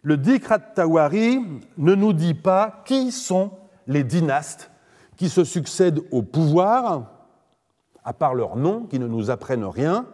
le 0.04 0.16
Dikrat 0.16 0.60
Tawari 0.60 1.42
ne 1.78 1.96
nous 1.96 2.14
dit 2.14 2.34
pas 2.34 2.82
qui 2.86 3.12
sont 3.12 3.52
les 3.88 4.06
dynastes 4.06 4.72
qui 5.18 5.28
se 5.28 5.44
succèdent 5.44 6.00
au 6.12 6.22
pouvoir, 6.22 7.12
à 8.06 8.14
part 8.14 8.36
leurs 8.36 8.56
noms 8.56 8.84
qui 8.84 9.00
ne 9.00 9.08
nous 9.08 9.30
apprennent 9.30 9.66
rien, 9.66 10.06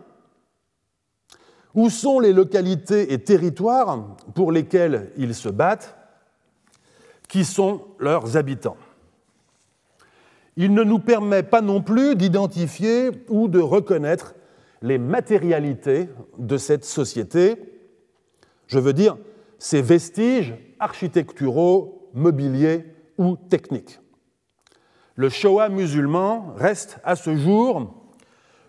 où 1.78 1.92
sont 1.92 2.20
les 2.20 2.34
localités 2.34 3.14
et 3.14 3.20
territoires 3.20 4.18
pour 4.34 4.52
lesquels 4.52 5.12
ils 5.16 5.36
se 5.36 5.48
battent, 5.48 5.96
qui 7.30 7.46
sont 7.46 7.84
leurs 8.00 8.36
habitants? 8.36 8.78
Il 10.56 10.74
ne 10.74 10.84
nous 10.84 10.98
permet 10.98 11.44
pas 11.44 11.62
non 11.62 11.84
plus 11.84 12.16
d'identifier 12.16 13.12
ou 13.30 13.48
de 13.48 13.60
reconnaître 13.60 14.34
les 14.82 14.98
matérialités 14.98 16.10
de 16.40 16.58
cette 16.58 16.84
société, 16.84 17.58
je 18.66 18.80
veux 18.80 18.94
dire 18.94 19.16
ses 19.60 19.84
vestiges 19.84 20.56
architecturaux, 20.80 22.10
mobiliers 22.16 22.86
ou 23.20 23.36
techniques. 23.36 24.00
Le 25.14 25.30
Shoah 25.30 25.70
musulman 25.70 26.54
reste 26.56 26.98
à 27.04 27.16
ce 27.16 27.36
jour 27.36 28.07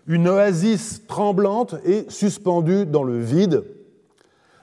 une 0.09 0.27
oasis 0.27 1.05
tremblante 1.05 1.75
et 1.85 2.09
suspendue 2.09 2.87
dans 2.87 3.03
le 3.03 3.19
vide, 3.19 3.63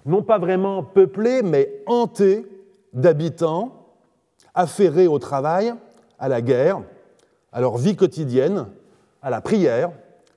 non 0.04 0.20
pas 0.20 0.38
vraiment 0.38 0.82
peuplée, 0.82 1.42
mais 1.42 1.84
hantée 1.86 2.44
d'habitants 2.92 3.86
affairés 4.54 5.06
au 5.06 5.20
travail, 5.20 5.72
à 6.18 6.28
la 6.28 6.42
guerre, 6.42 6.82
à 7.52 7.60
leur 7.60 7.76
vie 7.76 7.94
quotidienne, 7.94 8.66
à 9.22 9.30
la 9.30 9.40
prière, 9.40 9.92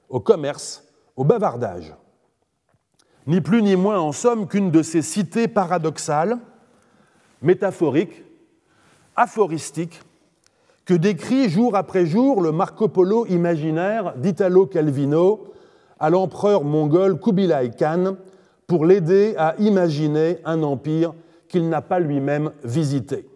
au 0.09 0.19
commerce, 0.19 0.83
au 1.15 1.23
bavardage. 1.23 1.95
Ni 3.25 3.41
plus 3.41 3.63
ni 3.63 3.75
moins 3.75 3.99
en 3.99 4.11
somme 4.11 4.47
qu'une 4.47 4.69
de 4.69 4.83
ces 4.83 5.01
cités 5.01 5.47
paradoxales, 5.47 6.37
métaphoriques, 7.41 8.23
aphoristiques, 9.15 10.01
que 10.89 10.95
décrit 10.95 11.49
jour 11.49 11.75
après 11.75 12.07
jour 12.07 12.41
le 12.41 12.51
Marco 12.51 12.87
Polo 12.87 13.27
imaginaire 13.27 14.15
d'Italo 14.17 14.65
Calvino 14.65 15.53
à 15.99 16.09
l'empereur 16.09 16.63
mongol 16.63 17.19
Kubilai 17.19 17.69
Khan 17.77 18.15
pour 18.65 18.87
l'aider 18.87 19.35
à 19.37 19.53
imaginer 19.59 20.39
un 20.45 20.63
empire 20.63 21.13
qu'il 21.47 21.69
n'a 21.69 21.83
pas 21.83 21.99
lui-même 21.99 22.53
visité. 22.63 23.29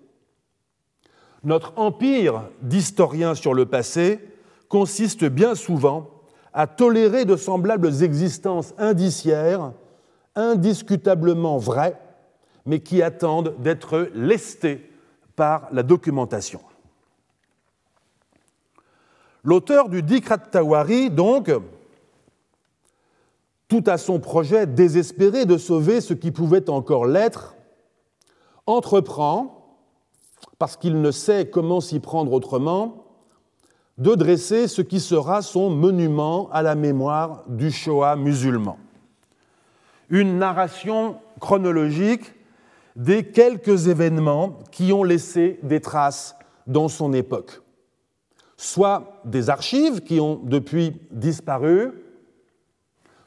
Notre 1.44 1.74
empire 1.76 2.42
d'historiens 2.64 3.36
sur 3.36 3.54
le 3.54 3.68
passé 3.68 4.20
consiste 4.68 5.26
bien 5.26 5.54
souvent 5.54 6.10
à 6.54 6.66
tolérer 6.66 7.24
de 7.24 7.36
semblables 7.36 8.02
existences 8.02 8.74
indiciaires, 8.80 9.74
indiscutablement 10.34 11.60
vraies, 11.60 12.02
mais 12.66 12.80
qui 12.80 13.04
attendent 13.04 13.54
d'être 13.60 14.10
lestées 14.16 14.90
par 15.36 15.68
la 15.72 15.84
documentation. 15.84 16.60
L'auteur 19.44 19.90
du 19.90 20.02
Dikrat 20.02 20.38
Tawari, 20.38 21.10
donc, 21.10 21.52
tout 23.68 23.84
à 23.88 23.98
son 23.98 24.20
projet 24.20 24.66
désespéré 24.66 25.46
de 25.46 25.58
sauver 25.58 26.00
ce 26.00 26.14
qui 26.14 26.32
pouvait 26.32 26.70
encore 26.70 27.06
l'être, 27.06 27.56
entreprend, 28.66 29.78
parce 30.60 30.78
qu'il 30.78 31.02
ne 31.02 31.12
sait 31.12 31.50
comment 31.50 31.82
s'y 31.82 32.00
prendre 32.00 32.32
autrement, 32.32 33.04
de 33.98 34.16
dresser 34.16 34.68
ce 34.68 34.82
qui 34.82 35.00
sera 35.00 35.42
son 35.42 35.70
monument 35.70 36.50
à 36.52 36.62
la 36.62 36.76
mémoire 36.76 37.44
du 37.48 37.70
Shoah 37.70 38.16
musulman. 38.16 38.78
Une 40.10 40.38
narration 40.38 41.18
chronologique 41.42 42.34
des 42.96 43.26
quelques 43.26 43.88
événements 43.88 44.60
qui 44.72 44.94
ont 44.94 45.04
laissé 45.04 45.60
des 45.64 45.82
traces 45.82 46.36
dans 46.66 46.88
son 46.88 47.12
époque 47.12 47.63
soit 48.58 49.22
des 49.26 49.50
archives 49.50 50.02
qui 50.02 50.20
ont 50.20 50.40
depuis 50.44 51.02
disparu, 51.12 51.92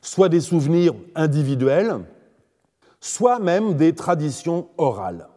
soit 0.01 0.29
des 0.29 0.41
souvenirs 0.41 0.95
individuels, 1.15 2.05
soit 3.01 3.39
même 3.39 3.75
des 3.75 3.95
traditions 3.95 4.69
orales. 4.79 5.29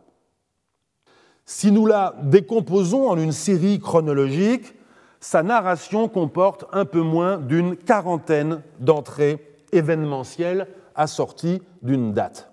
Si 1.45 1.71
nous 1.71 1.85
la 1.85 2.15
décomposons 2.23 3.09
en 3.09 3.17
une 3.17 3.31
série 3.31 3.79
chronologique, 3.79 4.75
sa 5.19 5.43
narration 5.43 6.07
comporte 6.07 6.65
un 6.71 6.85
peu 6.85 7.01
moins 7.01 7.37
d'une 7.37 7.75
quarantaine 7.75 8.61
d'entrées 8.79 9.43
événementielles 9.71 10.67
assorties 10.95 11.61
d'une 11.81 12.13
date. 12.13 12.51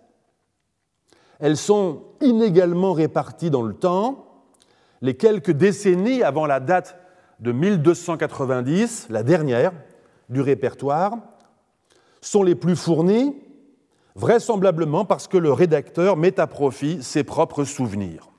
Elles 1.38 1.56
sont 1.56 2.02
inégalement 2.20 2.92
réparties 2.92 3.50
dans 3.50 3.62
le 3.62 3.74
temps. 3.74 4.24
Les 5.02 5.16
quelques 5.16 5.50
décennies 5.50 6.22
avant 6.22 6.46
la 6.46 6.60
date 6.60 6.96
de 7.40 7.52
1290, 7.52 9.08
la 9.10 9.22
dernière 9.22 9.72
du 10.28 10.40
répertoire, 10.40 11.18
sont 12.20 12.42
les 12.42 12.54
plus 12.54 12.76
fournis, 12.76 13.36
vraisemblablement 14.14 15.04
parce 15.04 15.28
que 15.28 15.36
le 15.36 15.52
rédacteur 15.52 16.16
met 16.16 16.40
à 16.40 16.46
profit 16.46 17.02
ses 17.02 17.24
propres 17.24 17.64
souvenirs. 17.64 18.30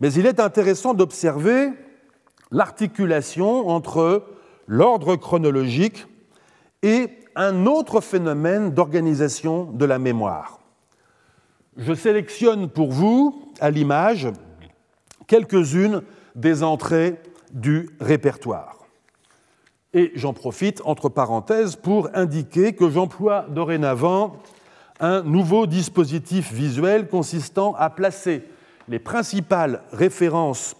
Mais 0.00 0.12
il 0.12 0.26
est 0.26 0.40
intéressant 0.40 0.94
d'observer 0.94 1.70
l'articulation 2.50 3.68
entre 3.68 4.24
l'ordre 4.66 5.16
chronologique 5.16 6.06
et 6.82 7.10
un 7.36 7.66
autre 7.66 8.00
phénomène 8.00 8.70
d'organisation 8.70 9.64
de 9.64 9.84
la 9.84 9.98
mémoire. 9.98 10.60
Je 11.76 11.94
sélectionne 11.94 12.68
pour 12.68 12.90
vous, 12.90 13.52
à 13.60 13.70
l'image, 13.70 14.28
quelques-unes 15.26 16.02
des 16.38 16.62
entrées 16.62 17.20
du 17.52 17.90
répertoire. 18.00 18.86
Et 19.92 20.12
j'en 20.14 20.32
profite, 20.32 20.80
entre 20.84 21.08
parenthèses, 21.08 21.76
pour 21.76 22.08
indiquer 22.14 22.74
que 22.74 22.88
j'emploie 22.88 23.46
dorénavant 23.48 24.36
un 25.00 25.22
nouveau 25.22 25.66
dispositif 25.66 26.52
visuel 26.52 27.08
consistant 27.08 27.74
à 27.74 27.90
placer 27.90 28.44
les 28.88 28.98
principales 28.98 29.82
références 29.92 30.76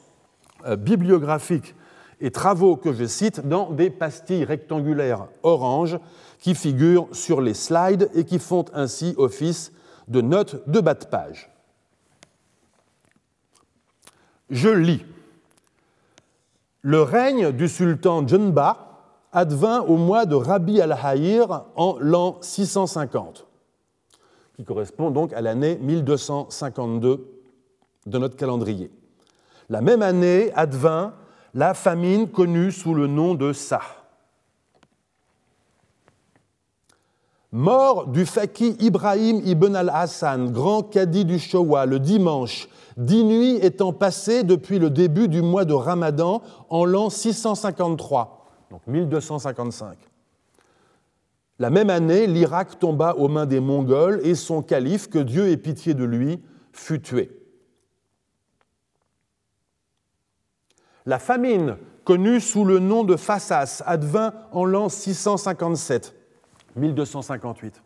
euh, 0.64 0.77
bibliographiques 0.77 1.75
et 2.21 2.31
travaux 2.31 2.77
que 2.77 2.92
je 2.92 3.05
cite 3.05 3.47
dans 3.47 3.71
des 3.71 3.90
pastilles 3.90 4.44
rectangulaires 4.44 5.27
orange 5.42 5.99
qui 6.40 6.55
figurent 6.55 7.09
sur 7.12 7.40
les 7.40 7.55
slides 7.55 8.11
et 8.14 8.25
qui 8.25 8.38
font 8.38 8.64
ainsi 8.75 9.14
office 9.16 9.73
de 10.07 10.21
notes 10.21 10.68
de 10.68 10.81
bas 10.81 10.94
de 10.94 11.05
page. 11.05 11.51
Je 14.51 14.68
lis. 14.68 15.05
Le 16.83 17.03
règne 17.03 17.51
du 17.51 17.69
sultan 17.69 18.27
Junba 18.27 18.88
advint 19.33 19.81
au 19.81 19.97
mois 19.97 20.27
de 20.27 20.37
Rabi 20.37 20.81
al-Hayr 20.81 21.64
en 21.77 21.97
l'an 21.99 22.38
650. 22.41 23.47
qui 24.55 24.64
correspond 24.64 25.11
donc 25.11 25.33
à 25.33 25.41
l'année 25.41 25.77
1252 25.81 27.27
de 28.07 28.19
notre 28.19 28.37
calendrier. 28.37 28.91
La 29.69 29.81
même 29.81 30.03
année 30.03 30.51
advint 30.55 31.14
la 31.55 31.75
famine 31.75 32.29
connue 32.29 32.73
sous 32.73 32.95
le 32.95 33.07
nom 33.07 33.35
de 33.35 33.53
Sa. 33.53 33.81
Mort 37.59 38.07
du 38.07 38.25
faqih 38.25 38.77
Ibrahim 38.79 39.40
ibn 39.44 39.75
al-Hassan, 39.75 40.53
grand 40.53 40.85
cadi 40.85 41.25
du 41.25 41.40
Showa, 41.40 41.87
le 41.87 41.99
dimanche, 41.99 42.68
dix 42.97 43.25
nuits 43.25 43.57
étant 43.57 43.92
passées 43.92 44.44
depuis 44.44 44.79
le 44.79 44.90
début 44.90 45.27
du 45.27 45.42
mois 45.42 45.64
de 45.64 45.75
Ramadan 45.75 46.40
en 46.71 46.85
l'an 46.85 47.11
653, 47.11 48.47
donc 48.71 48.87
1255. 48.87 49.99
La 51.59 51.71
même 51.71 51.90
année, 51.90 52.29
l'Irak 52.29 52.79
tomba 52.79 53.16
aux 53.16 53.27
mains 53.27 53.47
des 53.47 53.59
Mongols 53.59 54.21
et 54.23 54.37
son 54.37 54.62
calife, 54.62 55.11
que 55.11 55.18
Dieu 55.18 55.49
ait 55.49 55.57
pitié 55.57 55.94
de 55.94 56.05
lui, 56.05 56.40
fut 56.71 57.03
tué. 57.03 57.42
La 61.07 61.18
famine, 61.18 61.77
connue 62.05 62.40
sous 62.40 62.64
le 62.64 62.79
nom 62.79 63.03
de 63.03 63.16
Fassas, 63.16 63.83
advint 63.85 64.33
en 64.53 64.64
l'an 64.64 64.88
657, 64.88 66.14
1258. 66.79 67.83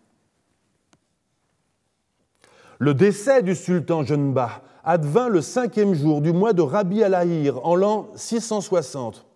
Le 2.79 2.95
décès 2.95 3.43
du 3.43 3.55
sultan 3.55 4.05
Jenba 4.05 4.63
advint 4.85 5.29
le 5.29 5.41
cinquième 5.41 5.95
jour 5.95 6.21
du 6.21 6.33
mois 6.33 6.53
de 6.53 6.63
Rabi 6.63 7.03
al-Ahir 7.03 7.65
en 7.65 7.75
l'an 7.77 8.09
660. 8.17 9.27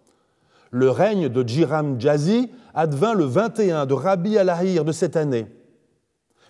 Le 0.70 0.90
règne 0.90 1.28
de 1.28 1.46
Jiram 1.46 2.00
Jazi 2.00 2.50
advint 2.74 3.14
le 3.14 3.24
21 3.24 3.86
de 3.86 3.94
Rabi 3.94 4.36
al-Ahir 4.36 4.84
de 4.84 4.92
cette 4.92 5.16
année. 5.16 5.46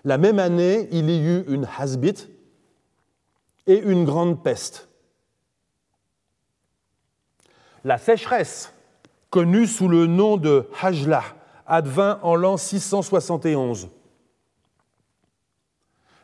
La 0.05 0.19
même 0.19 0.39
année, 0.39 0.89
il 0.91 1.11
y 1.11 1.19
eut 1.19 1.45
une 1.49 1.69
hasbit 1.79 2.29
et 3.67 3.79
une 3.79 4.05
grande 4.05 4.43
peste. 4.43 4.89
La 7.85 7.99
sécheresse, 7.99 8.73
connue 9.31 9.67
sous 9.67 9.89
le 9.89 10.07
nom 10.07 10.39
de 10.39 10.69
Hajla, 10.81 11.23
advint 11.67 12.19
en 12.23 12.35
l'an 12.37 12.57
671. 12.57 13.89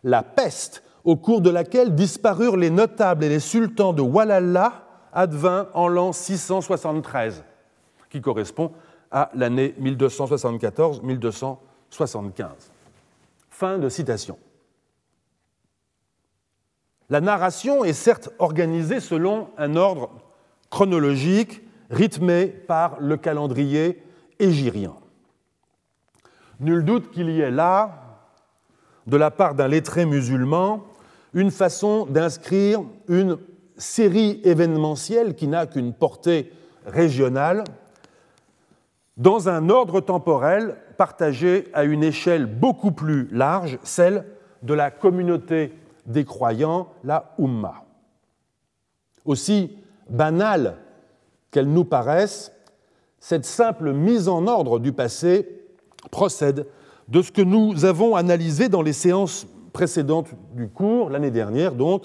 La 0.05 0.23
peste, 0.23 0.83
au 1.05 1.17
cours 1.17 1.41
de 1.41 1.51
laquelle 1.51 1.95
disparurent 1.95 2.57
les 2.57 2.71
notables 2.71 3.25
et 3.25 3.29
les 3.29 3.41
sultans 3.41 3.93
de 3.93 4.03
Wallallah, 4.03 4.85
advint 5.13 5.69
en 5.75 5.89
l'an 5.89 6.13
673, 6.13 7.45
qui 8.09 8.21
correspond 8.21 8.73
à 9.11 9.31
l'année 9.35 9.75
1274-1275. 9.81 11.57
Fin 13.51 13.79
de 13.79 13.89
citation. 13.89 14.39
La 17.11 17.21
narration 17.21 17.85
est 17.85 17.93
certes 17.93 18.31
organisée 18.39 19.01
selon 19.01 19.51
un 19.59 19.77
ordre 19.77 20.11
chronologique 20.71 21.61
rythmé 21.91 22.47
par 22.47 22.99
le 23.01 23.19
calendrier 23.19 24.03
égyrien. 24.39 24.95
Nul 26.63 26.85
doute 26.85 27.11
qu'il 27.11 27.29
y 27.29 27.41
ait 27.41 27.51
là, 27.51 28.21
de 29.09 29.17
la 29.17 29.33
part 29.33 29.57
d'un 29.57 29.67
lettré 29.67 30.07
musulman, 30.07 30.85
une 31.35 31.51
façon 31.51 32.07
d'inscrire 32.07 32.83
une 33.09 33.37
série 33.77 34.41
événementielle 34.45 35.35
qui 35.35 35.49
n'a 35.49 35.67
qu'une 35.67 35.93
portée 35.93 36.53
régionale 36.87 37.65
dans 39.17 39.49
un 39.49 39.71
ordre 39.71 40.01
temporel 40.01 40.77
partagé 40.97 41.69
à 41.75 41.83
une 41.83 42.05
échelle 42.05 42.47
beaucoup 42.47 42.93
plus 42.93 43.29
large, 43.33 43.81
celle 43.83 44.25
de 44.63 44.73
la 44.73 44.93
communauté 44.93 45.73
des 46.07 46.25
croyants, 46.25 46.93
la 47.03 47.35
Ummah. 47.39 47.83
Aussi 49.25 49.77
banale 50.09 50.77
qu'elle 51.51 51.69
nous 51.69 51.85
paraisse, 51.85 52.53
cette 53.19 53.45
simple 53.45 53.93
mise 53.93 54.29
en 54.29 54.47
ordre 54.47 54.79
du 54.79 54.93
passé 54.93 55.62
procède 56.11 56.67
de 57.09 57.23
ce 57.23 57.33
que 57.33 57.43
nous 57.43 57.85
avons 57.85 58.15
analysé 58.15 58.69
dans 58.69 58.83
les 58.83 58.93
séances 58.93 59.47
précédentes 59.73 60.31
du 60.55 60.69
cours, 60.69 61.11
l'année 61.11 61.31
dernière 61.31 61.75
donc, 61.75 62.05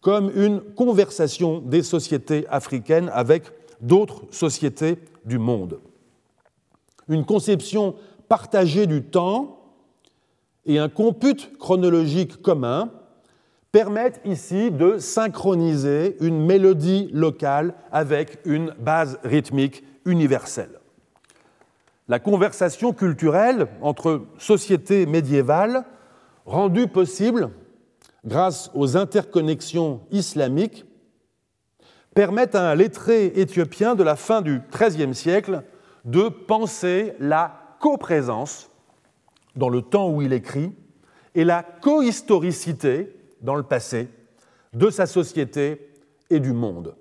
comme 0.00 0.30
une 0.34 0.60
conversation 0.60 1.58
des 1.60 1.82
sociétés 1.82 2.46
africaines 2.48 3.10
avec 3.12 3.44
d'autres 3.80 4.24
sociétés 4.30 4.98
du 5.24 5.38
monde 5.38 5.80
une 7.10 7.26
conception 7.26 7.96
partagée 8.28 8.86
du 8.86 9.02
temps 9.02 9.58
et 10.64 10.78
un 10.78 10.88
compute 10.88 11.58
chronologique 11.58 12.40
commun 12.40 12.90
permettent 13.72 14.20
ici 14.24 14.70
de 14.70 14.98
synchroniser 14.98 16.16
une 16.20 16.44
mélodie 16.44 17.10
locale 17.12 17.74
avec 17.92 18.38
une 18.44 18.72
base 18.78 19.18
rythmique 19.22 19.84
universelle. 20.04 20.79
La 22.10 22.18
conversation 22.18 22.92
culturelle 22.92 23.68
entre 23.82 24.26
sociétés 24.36 25.06
médiévales, 25.06 25.84
rendue 26.44 26.88
possible 26.88 27.50
grâce 28.24 28.68
aux 28.74 28.96
interconnexions 28.96 30.00
islamiques, 30.10 30.84
permet 32.12 32.56
à 32.56 32.68
un 32.68 32.74
lettré 32.74 33.26
éthiopien 33.36 33.94
de 33.94 34.02
la 34.02 34.16
fin 34.16 34.42
du 34.42 34.60
XIIIe 34.72 35.14
siècle 35.14 35.62
de 36.04 36.28
penser 36.28 37.14
la 37.20 37.76
coprésence 37.78 38.70
dans 39.54 39.68
le 39.68 39.80
temps 39.80 40.10
où 40.10 40.20
il 40.20 40.32
écrit 40.32 40.72
et 41.36 41.44
la 41.44 41.62
cohistoricité 41.62 43.14
dans 43.40 43.54
le 43.54 43.62
passé 43.62 44.08
de 44.72 44.90
sa 44.90 45.06
société 45.06 45.92
et 46.28 46.40
du 46.40 46.52
monde. 46.52 46.96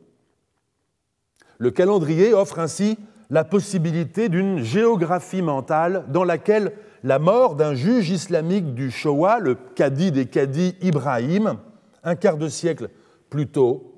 Le 1.58 1.72
calendrier 1.72 2.36
offre 2.36 2.60
ainsi 2.60 3.00
la 3.30 3.44
possibilité 3.44 4.30
d'une 4.30 4.64
géographie 4.64 5.42
mentale 5.42 6.06
dans 6.10 6.24
laquelle 6.24 6.74
la 7.04 7.20
mort 7.20 7.56
d'un 7.56 7.76
juge 7.76 8.10
islamique 8.10 8.74
du 8.74 8.92
Showa, 8.92 9.40
le 9.40 9.56
cadi 9.76 10.12
des 10.12 10.26
cadis 10.26 10.76
Ibrahim, 10.82 11.58
un 12.04 12.16
quart 12.16 12.38
de 12.38 12.48
siècle 12.48 12.90
plus 13.30 13.48
tôt, 13.48 13.96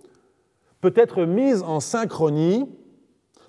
peut 0.81 0.93
être 0.95 1.23
mise 1.23 1.63
en 1.63 1.79
synchronie, 1.79 2.69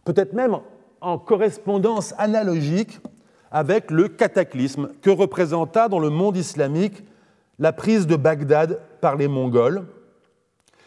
peut-être 0.04 0.34
même 0.34 0.58
en 1.00 1.18
correspondance 1.18 2.14
analogique 2.18 3.00
avec 3.50 3.90
le 3.90 4.08
cataclysme 4.08 4.90
que 5.02 5.10
représenta 5.10 5.88
dans 5.88 5.98
le 5.98 6.10
monde 6.10 6.36
islamique 6.36 7.04
la 7.58 7.72
prise 7.72 8.06
de 8.06 8.16
Bagdad 8.16 8.80
par 9.00 9.16
les 9.16 9.28
Mongols 9.28 9.84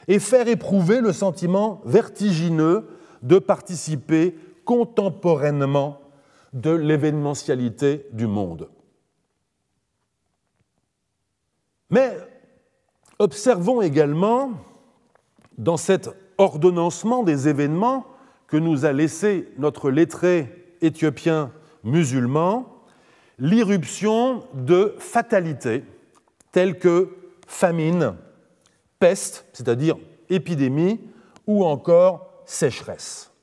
et 0.07 0.19
faire 0.19 0.47
éprouver 0.47 1.01
le 1.01 1.13
sentiment 1.13 1.81
vertigineux 1.85 2.87
de 3.21 3.39
participer 3.39 4.35
contemporainement 4.65 6.01
de 6.53 6.71
l'événementialité 6.71 8.07
du 8.11 8.27
monde. 8.27 8.69
Mais 11.89 12.17
observons 13.19 13.81
également 13.81 14.51
dans 15.57 15.77
cet 15.77 16.09
ordonnancement 16.37 17.23
des 17.23 17.47
événements 17.47 18.05
que 18.47 18.57
nous 18.57 18.85
a 18.85 18.91
laissé 18.91 19.47
notre 19.57 19.89
lettré 19.89 20.75
éthiopien 20.81 21.51
musulman 21.83 22.75
l'irruption 23.39 24.43
de 24.53 24.95
fatalités 24.99 25.83
telles 26.51 26.79
que 26.79 27.15
famine, 27.47 28.15
peste, 28.99 29.45
c'est-à-dire 29.53 29.97
épidémie, 30.29 30.99
ou 31.47 31.65
encore 31.65 32.43
sécheresse. 32.45 33.34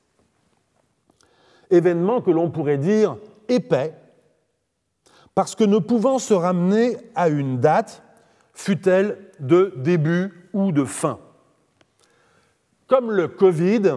Événement 1.73 2.21
que 2.21 2.31
l'on 2.31 2.49
pourrait 2.49 2.77
dire 2.77 3.17
épais, 3.49 3.93
parce 5.35 5.55
que 5.55 5.63
ne 5.63 5.79
pouvant 5.79 6.19
se 6.19 6.33
ramener 6.33 6.97
à 7.15 7.27
une 7.27 7.59
date, 7.59 8.03
fut-elle 8.53 9.17
de 9.39 9.73
début 9.77 10.49
ou 10.53 10.71
de 10.71 10.85
fin. 10.85 11.19
Comme 12.87 13.11
le 13.11 13.27
Covid, 13.27 13.95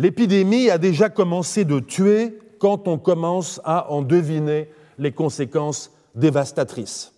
L'épidémie 0.00 0.70
a 0.70 0.78
déjà 0.78 1.10
commencé 1.10 1.66
de 1.66 1.78
tuer 1.78 2.38
quand 2.58 2.88
on 2.88 2.96
commence 2.96 3.60
à 3.64 3.90
en 3.90 4.00
deviner 4.00 4.70
les 4.98 5.12
conséquences 5.12 5.92
dévastatrices. 6.14 7.12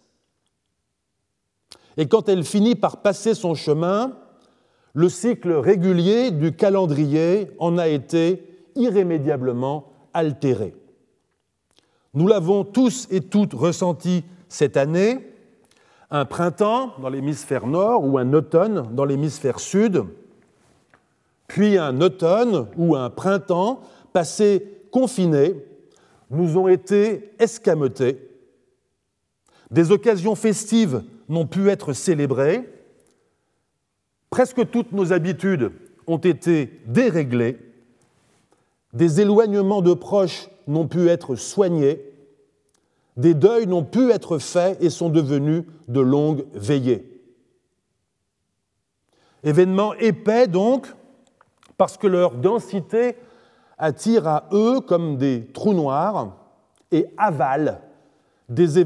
Et 1.97 2.09
quand 2.09 2.29
elle 2.29 2.43
finit 2.43 2.75
par 2.75 3.03
passer 3.03 3.35
son 3.35 3.55
chemin, 3.55 4.19
le 4.95 5.09
cycle 5.09 5.53
régulier 5.53 6.33
du 6.33 6.57
calendrier 6.57 7.51
en 7.61 7.79
a 7.79 7.87
été 7.87 8.52
irrémédiablement 8.77 9.93
altéré. 10.13 10.75
Nous 12.15 12.29
l'avons 12.29 12.65
tous 12.65 13.09
et 13.11 13.21
toutes 13.21 13.55
ressenti 13.55 14.25
cette 14.49 14.77
année, 14.77 15.35
un 16.11 16.27
printemps 16.27 16.93
dans 17.01 17.09
l'hémisphère 17.09 17.67
nord 17.67 18.05
ou 18.05 18.19
un 18.19 18.33
automne 18.35 18.95
dans 18.95 19.07
l'hémisphère 19.07 19.61
sud, 19.61 20.05
puis 21.49 21.79
un 21.79 22.01
automne 22.01 22.69
ou 22.77 22.97
un 22.97 23.09
printemps 23.09 23.81
passés 24.13 24.83
confinés 24.91 25.55
nous 26.31 26.59
ont 26.59 26.69
été 26.69 27.33
escamotés. 27.39 28.29
Des 29.71 29.91
occasions 29.91 30.35
festives 30.35 31.03
n'ont 31.31 31.47
pu 31.47 31.71
être 31.71 31.95
célébrées, 31.95 32.69
presque 34.29 34.71
toutes 34.71 34.93
nos 34.93 35.15
habitudes 35.15 35.73
ont 36.07 36.19
été 36.19 36.83
déréglées, 36.87 37.59
des 38.93 39.21
éloignements 39.21 39.83
de 39.83 39.95
proches 39.95 40.49
n'ont 40.67 40.87
pu 40.87 41.09
être 41.09 41.35
soignés, 41.37 42.05
des 43.17 43.35
deuils 43.35 43.67
n'ont 43.67 43.85
pu 43.85 44.11
être 44.11 44.39
faits 44.39 44.83
et 44.83 44.91
sont 44.91 45.09
devenus 45.09 45.65
de 45.89 46.01
longues 46.01 46.45
veillées. 46.55 47.09
Événements 49.45 49.95
épais 49.95 50.47
donc, 50.47 50.87
parce 51.77 51.97
que 51.97 52.07
leur 52.07 52.33
densité 52.33 53.17
attire 53.77 54.29
à 54.29 54.49
eux 54.53 54.81
comme 54.81 55.17
des 55.17 55.47
trous 55.53 55.75
noirs 55.75 56.37
et 56.91 57.07
avale 57.17 57.81
les 58.49 58.79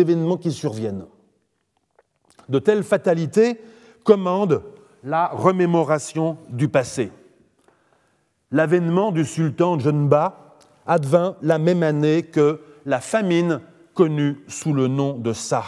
événements 0.00 0.36
qui 0.36 0.52
surviennent. 0.52 1.06
De 2.48 2.58
telles 2.58 2.82
fatalités 2.82 3.60
commandent 4.04 4.62
la 5.02 5.28
remémoration 5.28 6.36
du 6.50 6.68
passé. 6.68 7.10
L'avènement 8.54 9.10
du 9.10 9.24
sultan 9.24 9.80
Junba 9.80 10.54
advint 10.86 11.34
la 11.42 11.58
même 11.58 11.82
année 11.82 12.22
que 12.22 12.60
la 12.86 13.00
famine 13.00 13.60
connue 13.94 14.44
sous 14.46 14.72
le 14.72 14.86
nom 14.86 15.18
de 15.18 15.32
Sa, 15.32 15.64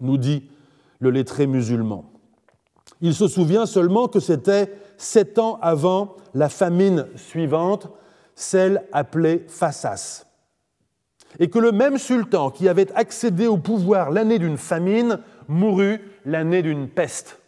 nous 0.00 0.16
dit 0.16 0.50
le 0.98 1.10
lettré 1.10 1.46
musulman. 1.46 2.10
Il 3.00 3.14
se 3.14 3.28
souvient 3.28 3.66
seulement 3.66 4.08
que 4.08 4.18
c'était 4.18 4.72
sept 4.96 5.38
ans 5.38 5.60
avant 5.62 6.16
la 6.34 6.48
famine 6.48 7.06
suivante, 7.14 7.88
celle 8.34 8.82
appelée 8.90 9.44
Fassas, 9.46 10.26
et 11.38 11.48
que 11.50 11.60
le 11.60 11.70
même 11.70 11.98
sultan 11.98 12.50
qui 12.50 12.68
avait 12.68 12.92
accédé 12.96 13.46
au 13.46 13.58
pouvoir 13.58 14.10
l'année 14.10 14.40
d'une 14.40 14.58
famine 14.58 15.20
mourut 15.46 16.00
l'année 16.24 16.62
d'une 16.62 16.88
peste. 16.88 17.38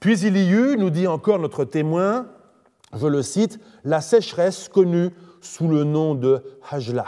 Puis 0.00 0.20
il 0.20 0.36
y 0.36 0.50
eut, 0.50 0.76
nous 0.76 0.90
dit 0.90 1.06
encore 1.06 1.38
notre 1.38 1.64
témoin, 1.64 2.26
je 2.94 3.06
le 3.06 3.22
cite, 3.22 3.58
la 3.84 4.00
sécheresse 4.00 4.68
connue 4.68 5.10
sous 5.40 5.68
le 5.68 5.84
nom 5.84 6.14
de 6.14 6.42
Hajla. 6.70 7.04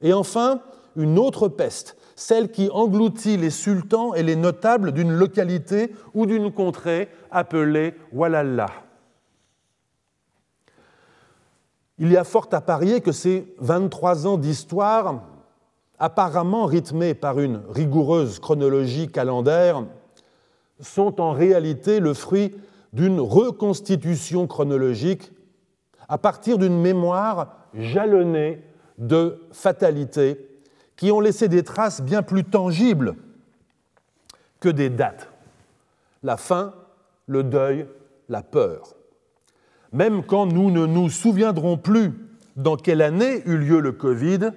Et 0.00 0.12
enfin, 0.12 0.60
une 0.96 1.18
autre 1.18 1.48
peste, 1.48 1.96
celle 2.16 2.50
qui 2.50 2.68
engloutit 2.70 3.36
les 3.36 3.50
sultans 3.50 4.14
et 4.14 4.22
les 4.22 4.36
notables 4.36 4.92
d'une 4.92 5.12
localité 5.12 5.92
ou 6.14 6.26
d'une 6.26 6.52
contrée 6.52 7.08
appelée 7.30 7.94
Walalla. 8.12 8.68
Il 11.98 12.10
y 12.10 12.16
a 12.16 12.24
fort 12.24 12.48
à 12.52 12.60
parier 12.60 13.00
que 13.00 13.12
ces 13.12 13.54
23 13.58 14.26
ans 14.26 14.36
d'histoire, 14.36 15.22
apparemment 15.98 16.66
rythmés 16.66 17.14
par 17.14 17.38
une 17.38 17.60
rigoureuse 17.68 18.38
chronologie 18.38 19.08
calendaire, 19.08 19.84
sont 20.80 21.20
en 21.20 21.32
réalité 21.32 22.00
le 22.00 22.12
fruit 22.12 22.54
d'une 22.92 23.20
reconstitution 23.20 24.46
chronologique 24.46 25.32
à 26.08 26.18
partir 26.18 26.58
d'une 26.58 26.80
mémoire 26.80 27.56
jalonnée 27.74 28.62
de 28.98 29.40
fatalités 29.52 30.46
qui 30.96 31.10
ont 31.10 31.20
laissé 31.20 31.48
des 31.48 31.62
traces 31.62 32.02
bien 32.02 32.22
plus 32.22 32.44
tangibles 32.44 33.16
que 34.60 34.68
des 34.68 34.90
dates. 34.90 35.28
La 36.22 36.36
faim, 36.36 36.74
le 37.26 37.42
deuil, 37.42 37.86
la 38.28 38.42
peur. 38.42 38.94
Même 39.92 40.22
quand 40.24 40.46
nous 40.46 40.70
ne 40.70 40.86
nous 40.86 41.10
souviendrons 41.10 41.76
plus 41.76 42.12
dans 42.56 42.76
quelle 42.76 43.02
année 43.02 43.42
eut 43.46 43.58
lieu 43.58 43.80
le 43.80 43.92
Covid, 43.92 44.50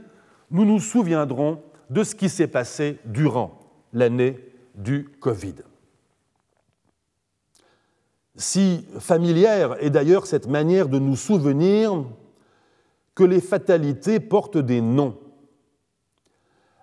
nous 0.51 0.65
nous 0.65 0.79
souviendrons 0.79 1.61
de 1.89 2.03
ce 2.03 2.15
qui 2.15 2.29
s'est 2.29 2.47
passé 2.47 2.99
durant 3.05 3.59
l'année 3.93 4.37
du 4.75 5.09
Covid. 5.19 5.55
Si 8.37 8.85
familière 8.99 9.81
est 9.81 9.89
d'ailleurs 9.89 10.27
cette 10.27 10.47
manière 10.47 10.89
de 10.89 10.99
nous 10.99 11.15
souvenir 11.15 12.05
que 13.13 13.23
les 13.23 13.39
fatalités 13.39 14.19
portent 14.19 14.57
des 14.57 14.81
noms. 14.81 15.17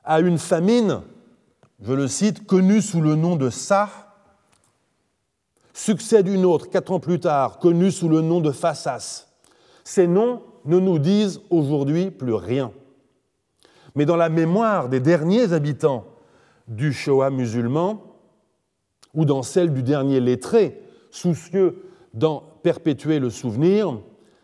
À 0.02 0.20
une 0.20 0.38
famine, 0.38 1.02
je 1.80 1.92
le 1.92 2.08
cite, 2.08 2.46
connue 2.46 2.80
sous 2.80 3.02
le 3.02 3.14
nom 3.14 3.36
de 3.36 3.50
Sa, 3.50 3.90
succède 5.74 6.28
une 6.28 6.44
autre, 6.44 6.70
quatre 6.70 6.92
ans 6.92 7.00
plus 7.00 7.20
tard, 7.20 7.58
connue 7.58 7.90
sous 7.90 8.08
le 8.08 8.22
nom 8.22 8.40
de 8.40 8.50
Fassas. 8.50 9.26
Ces 9.84 10.06
noms 10.06 10.42
ne 10.64 10.78
nous 10.78 10.98
disent 10.98 11.40
aujourd'hui 11.50 12.10
plus 12.10 12.34
rien. 12.34 12.72
Mais 13.94 14.06
dans 14.06 14.16
la 14.16 14.28
mémoire 14.28 14.88
des 14.88 15.00
derniers 15.00 15.52
habitants 15.52 16.06
du 16.66 16.92
Shoah 16.92 17.30
musulman, 17.30 18.02
ou 19.14 19.26
dans 19.26 19.42
celle 19.42 19.74
du 19.74 19.82
dernier 19.82 20.20
lettré, 20.20 20.81
soucieux 21.12 21.84
d'en 22.14 22.42
perpétuer 22.62 23.20
le 23.20 23.30
souvenir, 23.30 24.00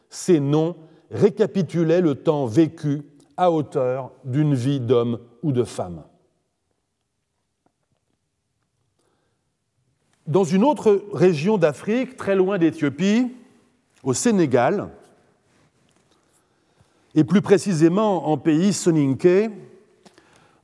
ces 0.08 0.38
noms 0.38 0.76
récapitulaient 1.10 2.00
le 2.00 2.14
temps 2.14 2.46
vécu 2.46 3.02
à 3.36 3.50
hauteur 3.50 4.12
d'une 4.24 4.54
vie 4.54 4.78
d'homme 4.78 5.18
ou 5.42 5.50
de 5.50 5.64
femme. 5.64 6.04
Dans 10.26 10.44
une 10.44 10.62
autre 10.62 11.04
région 11.12 11.56
d'Afrique, 11.56 12.16
très 12.16 12.36
loin 12.36 12.58
d'Éthiopie, 12.58 13.32
au 14.02 14.12
Sénégal, 14.12 14.90
et 17.14 17.24
plus 17.24 17.40
précisément 17.40 18.28
en 18.28 18.36
pays 18.36 18.74
soninké, 18.74 19.48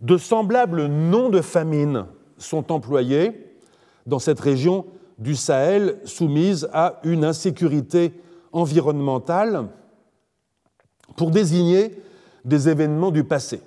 de 0.02 0.18
semblables 0.18 0.86
noms 0.86 1.30
de 1.30 1.40
famine 1.40 2.04
sont 2.36 2.70
employés 2.70 3.32
dans 4.06 4.18
cette 4.18 4.40
région 4.40 4.84
du 5.18 5.36
Sahel 5.36 5.98
soumise 6.04 6.68
à 6.72 7.00
une 7.04 7.24
insécurité 7.24 8.12
environnementale 8.52 9.68
pour 11.16 11.30
désigner 11.30 11.96
des 12.44 12.68
événements 12.68 13.10
du 13.10 13.24
passé. 13.24 13.60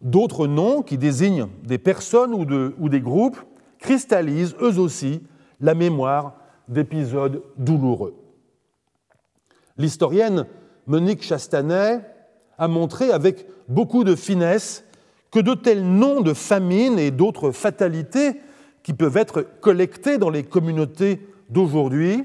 D'autres 0.00 0.46
noms 0.46 0.82
qui 0.82 0.98
désignent 0.98 1.48
des 1.64 1.78
personnes 1.78 2.34
ou, 2.34 2.88
des 2.88 3.00
groupes 3.00 3.38
cristallisent 3.78 4.54
eux 4.60 4.78
aussi 4.78 5.22
la 5.60 5.74
mémoire 5.74 6.34
d'épisodes 6.68 7.42
douloureux. 7.56 8.14
L'historienne 9.78 10.46
Monique 10.86 11.22
Chastanet 11.22 12.00
a 12.58 12.68
montré 12.68 13.10
avec 13.10 13.46
beaucoup 13.68 14.04
de 14.04 14.14
finesse 14.14 14.84
que 15.30 15.40
de 15.40 15.54
tels 15.54 15.84
noms 15.84 16.20
de 16.20 16.32
famines 16.32 16.98
et 16.98 17.10
d'autres 17.10 17.50
fatalités 17.50 18.40
qui 18.86 18.94
peuvent 18.94 19.16
être 19.16 19.42
collectés 19.42 20.16
dans 20.16 20.30
les 20.30 20.44
communautés 20.44 21.20
d'aujourd'hui 21.50 22.24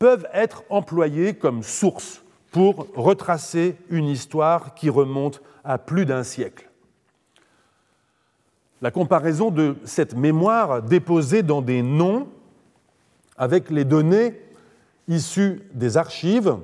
peuvent 0.00 0.26
être 0.32 0.64
employés 0.68 1.34
comme 1.34 1.62
source 1.62 2.24
pour 2.50 2.88
retracer 2.96 3.76
une 3.88 4.06
histoire 4.08 4.74
qui 4.74 4.90
remonte 4.90 5.40
à 5.62 5.78
plus 5.78 6.06
d'un 6.06 6.24
siècle. 6.24 6.68
La 8.82 8.90
comparaison 8.90 9.52
de 9.52 9.76
cette 9.84 10.16
mémoire 10.16 10.82
déposée 10.82 11.44
dans 11.44 11.62
des 11.62 11.82
noms 11.82 12.26
avec 13.38 13.70
les 13.70 13.84
données 13.84 14.34
issues 15.06 15.62
des 15.72 15.96
archives 15.96 16.56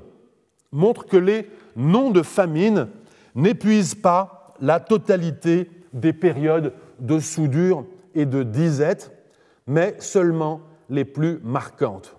montre 0.72 1.06
que 1.06 1.16
les 1.16 1.48
noms 1.76 2.10
de 2.10 2.22
famine 2.22 2.88
n'épuisent 3.36 3.94
pas 3.94 4.56
la 4.60 4.80
totalité 4.80 5.70
des 5.92 6.12
périodes 6.12 6.72
de 6.98 7.20
soudure 7.20 7.84
et 8.14 8.26
de 8.26 8.42
disette, 8.42 9.12
mais 9.66 9.96
seulement 9.98 10.60
les 10.88 11.04
plus 11.04 11.40
marquantes. 11.42 12.16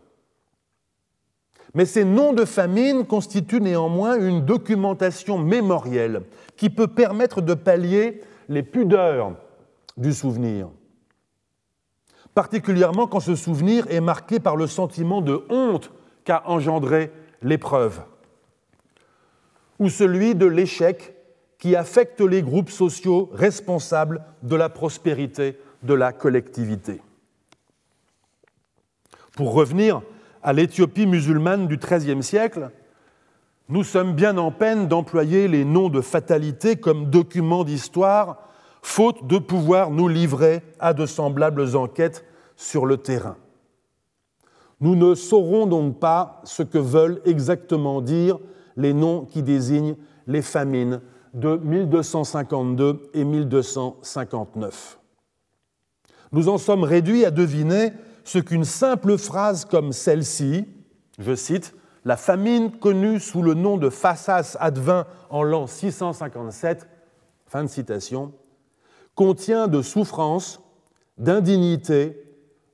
Mais 1.74 1.86
ces 1.86 2.04
noms 2.04 2.34
de 2.34 2.46
famine 2.46 3.06
constituent 3.06 3.62
néanmoins 3.62 4.18
une 4.20 4.46
documentation 4.46 5.38
mémorielle 5.38 6.24
qui 6.58 6.70
peut 6.70 6.88
permettre 6.88 7.42
de 7.42 7.54
pallier 7.54 8.22
les 8.50 8.64
pudeurs 8.64 9.34
du 9.96 10.14
souvenir, 10.14 10.70
particulièrement 12.34 13.08
quand 13.08 13.20
ce 13.20 13.36
souvenir 13.36 13.86
est 13.90 14.02
marqué 14.02 14.40
par 14.40 14.56
le 14.56 14.68
sentiment 14.68 15.22
de 15.22 15.46
honte 15.50 15.92
qu'a 16.26 16.44
engendré 16.46 17.12
l'épreuve, 17.42 18.02
ou 19.80 19.90
celui 19.90 20.36
de 20.36 20.46
l'échec 20.46 21.16
qui 21.58 21.76
affecte 21.76 22.22
les 22.22 22.42
groupes 22.42 22.70
sociaux 22.70 23.30
responsables 23.34 24.24
de 24.44 24.56
la 24.56 24.70
prospérité 24.70 25.58
de 25.84 25.94
la 25.94 26.14
collectivité. 26.14 27.02
Pour 29.36 29.54
revenir 29.54 30.02
à 30.44 30.54
l'Éthiopie 30.54 31.08
musulmane 31.08 31.68
du 31.68 31.78
XIIIe 31.78 32.24
siècle, 32.24 32.72
nous 33.70 33.84
sommes 33.84 34.14
bien 34.14 34.38
en 34.38 34.52
peine 34.52 34.88
d'employer 34.88 35.48
les 35.48 35.64
noms 35.64 35.90
de 35.90 36.02
fatalité 36.02 36.76
comme 36.76 37.10
documents 37.10 37.64
d'histoire, 37.64 38.50
faute 38.82 39.26
de 39.28 39.38
pouvoir 39.38 39.92
nous 39.92 40.08
livrer 40.08 40.62
à 40.80 40.94
de 40.94 41.06
semblables 41.06 41.76
enquêtes 41.78 42.26
sur 42.56 42.86
le 42.86 42.98
terrain. 42.98 43.38
Nous 44.82 44.96
ne 44.96 45.16
saurons 45.16 45.68
donc 45.68 46.00
pas 46.00 46.42
ce 46.44 46.64
que 46.64 46.80
veulent 46.80 47.22
exactement 47.26 48.02
dire 48.02 48.40
les 48.76 48.94
noms 48.94 49.26
qui 49.26 49.44
désignent 49.44 49.96
les 50.28 50.42
famines 50.42 51.02
de 51.34 51.56
1252 51.56 53.10
et 53.14 53.24
1259. 53.24 55.01
Nous 56.32 56.48
en 56.48 56.58
sommes 56.58 56.84
réduits 56.84 57.26
à 57.26 57.32
deviner 57.32 57.94
ce 58.24 58.40
qu'une 58.40 58.64
simple 58.64 59.18
phrase 59.18 59.66
comme 59.66 59.92
celle-ci, 59.92 60.66
je 61.20 61.36
cite, 61.36 61.76
La 62.06 62.18
famine 62.18 62.72
connue 62.72 63.20
sous 63.20 63.42
le 63.42 63.54
nom 63.54 63.78
de 63.78 63.90
Fassas 63.90 64.58
advint 64.60 65.06
en 65.30 65.44
l'an 65.44 65.68
657, 65.68 66.88
fin 67.48 67.64
de 67.64 67.70
citation, 67.70 68.32
contient 69.14 69.68
de 69.68 69.82
souffrance, 69.82 70.62
d'indignité, 71.18 72.24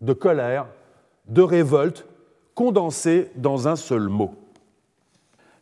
de 0.01 0.13
colère, 0.13 0.67
de 1.27 1.41
révolte, 1.41 2.05
condensées 2.53 3.31
dans 3.35 3.67
un 3.67 3.75
seul 3.75 4.07
mot. 4.07 4.35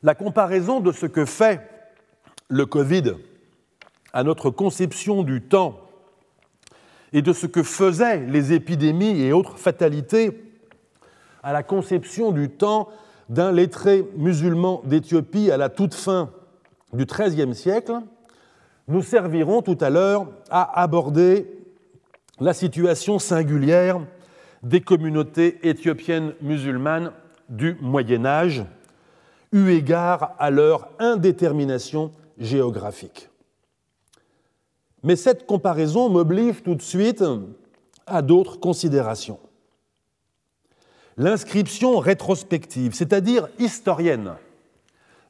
La 0.03 0.15
comparaison 0.15 0.81
de 0.81 0.91
ce 0.91 1.05
que 1.05 1.25
fait 1.25 1.61
le 2.49 2.65
Covid 2.65 3.13
à 4.13 4.23
notre 4.23 4.49
conception 4.49 5.23
du 5.23 5.41
temps 5.41 5.84
et 7.15 7.21
de 7.21 7.31
ce 7.31 7.47
que 7.47 7.63
faisaient 7.63 8.25
les 8.27 8.51
épidémies 8.51 9.21
et 9.21 9.31
autres 9.31 9.57
fatalités 9.57 10.51
à 11.43 11.53
la 11.53 11.63
conception 11.63 12.33
du 12.33 12.49
temps 12.49 12.89
d'un 13.29 13.53
lettré 13.53 14.05
musulman 14.17 14.81
d'Éthiopie 14.83 15.49
à 15.49 15.55
la 15.55 15.69
toute 15.69 15.93
fin 15.93 16.29
du 16.91 17.05
XIIIe 17.05 17.55
siècle, 17.55 17.93
nous 18.89 19.01
servirons 19.01 19.61
tout 19.61 19.77
à 19.79 19.89
l'heure 19.89 20.27
à 20.49 20.81
aborder 20.81 21.47
la 22.41 22.53
situation 22.53 23.17
singulière 23.17 24.01
des 24.61 24.81
communautés 24.81 25.57
éthiopiennes 25.63 26.33
musulmanes 26.41 27.13
du 27.47 27.77
Moyen 27.79 28.25
Âge, 28.25 28.65
eu 29.53 29.69
égard 29.69 30.35
à 30.37 30.51
leur 30.51 30.89
indétermination 30.99 32.11
géographique. 32.37 33.29
Mais 35.05 35.15
cette 35.15 35.45
comparaison 35.45 36.09
m'oblige 36.09 36.63
tout 36.63 36.73
de 36.73 36.81
suite 36.81 37.23
à 38.07 38.23
d'autres 38.23 38.59
considérations. 38.59 39.39
L'inscription 41.15 41.99
rétrospective, 41.99 42.95
c'est-à-dire 42.95 43.47
historienne, 43.59 44.33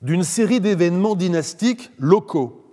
d'une 0.02 0.24
série 0.24 0.62
d'événements 0.62 1.16
dynastiques 1.16 1.92
locaux 2.00 2.66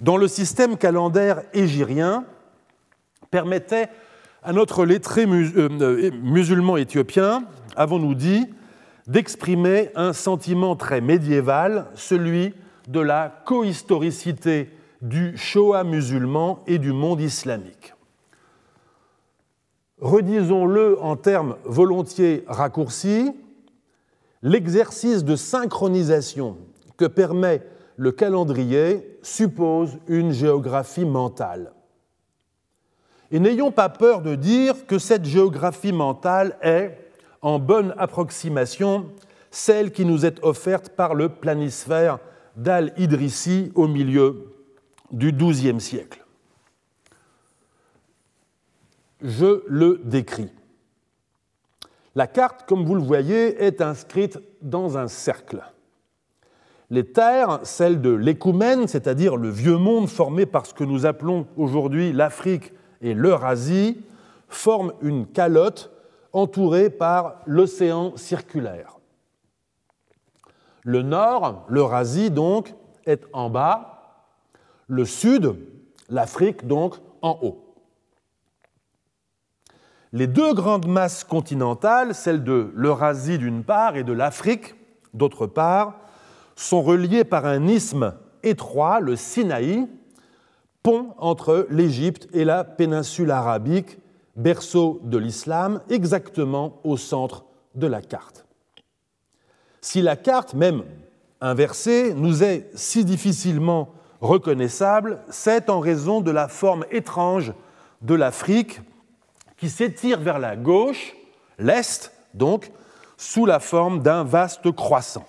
dans 0.00 0.16
le 0.16 0.28
système 0.28 0.76
calendaire 0.76 1.42
égyrien 1.52 2.24
permettait 3.32 3.88
à 4.44 4.52
notre 4.52 4.84
lettré 4.84 5.26
euh, 5.26 5.50
euh, 5.56 6.10
musulman 6.22 6.76
éthiopien, 6.76 7.44
avons-nous 7.74 8.14
dit, 8.14 8.46
d'exprimer 9.08 9.90
un 9.96 10.12
sentiment 10.12 10.76
très 10.76 11.00
médiéval, 11.00 11.86
celui 11.94 12.54
de 12.86 13.00
la 13.00 13.42
cohistoricité 13.44 14.70
du 15.02 15.36
Shoah 15.36 15.84
musulman 15.84 16.62
et 16.66 16.78
du 16.78 16.92
monde 16.92 17.20
islamique. 17.20 17.94
Redisons-le 20.00 21.00
en 21.00 21.16
termes 21.16 21.56
volontiers 21.64 22.44
raccourcis, 22.46 23.32
l'exercice 24.42 25.24
de 25.24 25.36
synchronisation 25.36 26.58
que 26.96 27.06
permet 27.06 27.62
le 27.96 28.12
calendrier 28.12 29.18
suppose 29.22 29.98
une 30.06 30.32
géographie 30.32 31.06
mentale. 31.06 31.72
Et 33.30 33.40
n'ayons 33.40 33.72
pas 33.72 33.88
peur 33.88 34.20
de 34.20 34.34
dire 34.34 34.86
que 34.86 34.98
cette 34.98 35.24
géographie 35.24 35.92
mentale 35.92 36.56
est, 36.62 36.96
en 37.42 37.58
bonne 37.58 37.94
approximation, 37.96 39.06
celle 39.50 39.92
qui 39.92 40.04
nous 40.04 40.26
est 40.26 40.42
offerte 40.44 40.90
par 40.90 41.14
le 41.14 41.28
planisphère 41.28 42.18
d'Al-Idrissi 42.56 43.72
au 43.74 43.88
milieu 43.88 44.55
du 45.10 45.32
XIIe 45.32 45.80
siècle. 45.80 46.24
Je 49.22 49.62
le 49.66 50.00
décris. 50.04 50.50
La 52.14 52.26
carte, 52.26 52.66
comme 52.66 52.84
vous 52.84 52.94
le 52.94 53.02
voyez, 53.02 53.62
est 53.62 53.80
inscrite 53.80 54.38
dans 54.62 54.98
un 54.98 55.08
cercle. 55.08 55.62
Les 56.88 57.04
terres, 57.04 57.60
celles 57.64 58.00
de 58.00 58.10
l'écoumène, 58.10 58.86
c'est-à-dire 58.86 59.36
le 59.36 59.50
vieux 59.50 59.76
monde 59.76 60.08
formé 60.08 60.46
par 60.46 60.66
ce 60.66 60.74
que 60.74 60.84
nous 60.84 61.04
appelons 61.04 61.46
aujourd'hui 61.56 62.12
l'Afrique 62.12 62.72
et 63.02 63.12
l'Eurasie, 63.12 64.00
forment 64.48 64.92
une 65.02 65.26
calotte 65.26 65.90
entourée 66.32 66.90
par 66.90 67.40
l'océan 67.46 68.16
circulaire. 68.16 68.98
Le 70.84 71.02
nord, 71.02 71.66
l'Eurasie 71.68 72.30
donc, 72.30 72.74
est 73.04 73.24
en 73.32 73.50
bas, 73.50 73.95
le 74.86 75.04
sud, 75.04 75.54
l'Afrique 76.08 76.66
donc, 76.66 76.94
en 77.22 77.38
haut. 77.42 77.62
Les 80.12 80.26
deux 80.26 80.54
grandes 80.54 80.86
masses 80.86 81.24
continentales, 81.24 82.14
celles 82.14 82.44
de 82.44 82.72
l'Eurasie 82.74 83.38
d'une 83.38 83.64
part 83.64 83.96
et 83.96 84.04
de 84.04 84.12
l'Afrique 84.12 84.74
d'autre 85.12 85.46
part, 85.46 85.98
sont 86.54 86.82
reliées 86.82 87.24
par 87.24 87.44
un 87.44 87.66
isthme 87.66 88.14
étroit, 88.42 89.00
le 89.00 89.16
Sinaï, 89.16 89.86
pont 90.82 91.14
entre 91.18 91.66
l'Égypte 91.68 92.28
et 92.32 92.44
la 92.44 92.64
péninsule 92.64 93.30
arabique, 93.30 93.98
berceau 94.36 95.00
de 95.02 95.18
l'islam, 95.18 95.80
exactement 95.90 96.80
au 96.84 96.96
centre 96.96 97.44
de 97.74 97.86
la 97.86 98.00
carte. 98.00 98.46
Si 99.80 100.00
la 100.00 100.16
carte, 100.16 100.54
même 100.54 100.84
inversée, 101.40 102.14
nous 102.14 102.42
est 102.42 102.70
si 102.74 103.04
difficilement 103.04 103.95
reconnaissable, 104.20 105.20
c'est 105.28 105.70
en 105.70 105.80
raison 105.80 106.20
de 106.20 106.30
la 106.30 106.48
forme 106.48 106.84
étrange 106.90 107.52
de 108.02 108.14
l'Afrique 108.14 108.80
qui 109.56 109.70
s'étire 109.70 110.20
vers 110.20 110.38
la 110.38 110.56
gauche, 110.56 111.16
l'Est 111.58 112.12
donc, 112.34 112.70
sous 113.16 113.46
la 113.46 113.60
forme 113.60 114.02
d'un 114.02 114.24
vaste 114.24 114.70
croissant. 114.72 115.26